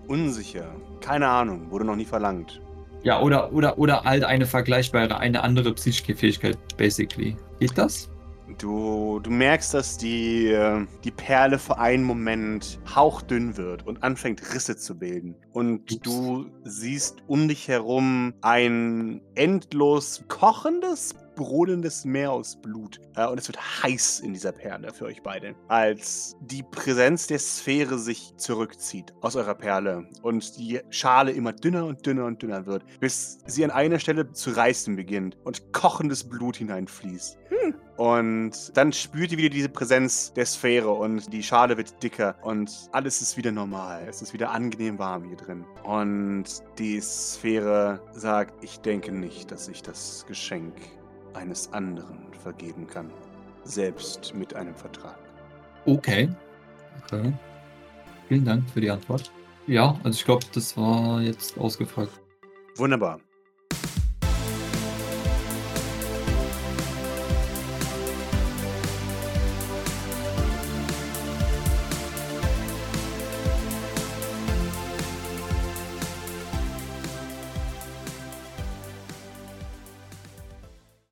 Unsicher. 0.07 0.75
Keine 1.01 1.27
Ahnung. 1.27 1.71
Wurde 1.71 1.85
noch 1.85 1.95
nie 1.95 2.05
verlangt. 2.05 2.61
Ja, 3.03 3.21
oder, 3.21 3.53
oder, 3.53 3.77
oder 3.77 4.03
halt 4.03 4.23
eine 4.23 4.45
vergleichbare, 4.45 5.17
eine 5.19 5.41
andere 5.41 5.73
psychische 5.73 6.15
Fähigkeit, 6.15 6.57
basically. 6.77 7.35
Geht 7.59 7.77
das? 7.77 8.09
Du, 8.57 9.19
du 9.21 9.29
merkst, 9.29 9.73
dass 9.73 9.97
die, 9.97 10.47
äh, 10.47 10.85
die 11.03 11.11
Perle 11.11 11.59
für 11.59 11.77
einen 11.77 12.03
Moment 12.03 12.79
hauchdünn 12.93 13.55
wird 13.55 13.85
und 13.85 14.03
anfängt 14.03 14.41
Risse 14.53 14.75
zu 14.75 14.97
bilden. 14.97 15.35
Und 15.53 15.91
Ups. 15.91 15.99
du 16.01 16.47
siehst 16.63 17.17
um 17.27 17.47
dich 17.47 17.67
herum 17.67 18.33
ein 18.41 19.21
endlos 19.35 20.25
kochendes, 20.27 21.15
brodelndes 21.39 22.03
Meer 22.03 22.33
aus 22.33 22.61
Blut. 22.61 22.99
Äh, 23.15 23.25
und 23.25 23.39
es 23.39 23.47
wird 23.47 23.59
heiß 23.81 24.19
in 24.19 24.33
dieser 24.33 24.51
Perle 24.51 24.91
für 24.93 25.05
euch 25.05 25.23
beide. 25.23 25.55
Als 25.69 26.35
die 26.41 26.63
Präsenz 26.63 27.27
der 27.27 27.39
Sphäre 27.39 27.97
sich 27.97 28.33
zurückzieht 28.35 29.13
aus 29.21 29.37
eurer 29.37 29.55
Perle 29.55 30.09
und 30.21 30.57
die 30.57 30.81
Schale 30.89 31.31
immer 31.31 31.53
dünner 31.53 31.85
und 31.85 32.05
dünner 32.05 32.25
und 32.25 32.41
dünner 32.41 32.65
wird, 32.65 32.83
bis 32.99 33.39
sie 33.45 33.63
an 33.63 33.71
einer 33.71 33.99
Stelle 33.99 34.33
zu 34.33 34.51
reißen 34.51 34.97
beginnt 34.97 35.37
und 35.45 35.71
kochendes 35.71 36.27
Blut 36.27 36.57
hineinfließt. 36.57 37.39
Und 37.99 38.77
dann 38.77 38.93
spürt 38.93 39.33
ihr 39.33 39.37
wieder 39.37 39.49
diese 39.49 39.67
Präsenz 39.67 40.31
der 40.31 40.45
Sphäre 40.45 40.89
und 40.89 41.33
die 41.33 41.43
Schale 41.43 41.75
wird 41.75 42.01
dicker 42.01 42.37
und 42.43 42.71
alles 42.93 43.21
ist 43.21 43.35
wieder 43.35 43.51
normal. 43.51 44.05
Es 44.07 44.21
ist 44.21 44.31
wieder 44.31 44.51
angenehm 44.51 44.97
warm 44.99 45.25
hier 45.25 45.35
drin. 45.35 45.65
Und 45.83 46.45
die 46.77 47.01
Sphäre 47.01 47.99
sagt, 48.13 48.63
ich 48.63 48.79
denke 48.79 49.11
nicht, 49.11 49.51
dass 49.51 49.67
ich 49.67 49.81
das 49.81 50.25
Geschenk 50.29 50.75
eines 51.39 51.71
anderen 51.73 52.19
vergeben 52.43 52.85
kann. 52.85 53.09
Selbst 53.63 54.33
mit 54.35 54.53
einem 54.53 54.75
Vertrag. 54.75 55.17
Okay. 55.85 56.29
okay. 57.03 57.33
Vielen 58.27 58.45
Dank 58.45 58.69
für 58.69 58.81
die 58.81 58.91
Antwort. 58.91 59.31
Ja, 59.67 59.99
also 60.03 60.17
ich 60.17 60.25
glaube, 60.25 60.45
das 60.53 60.75
war 60.77 61.21
jetzt 61.21 61.57
ausgefragt. 61.57 62.11
Wunderbar. 62.75 63.19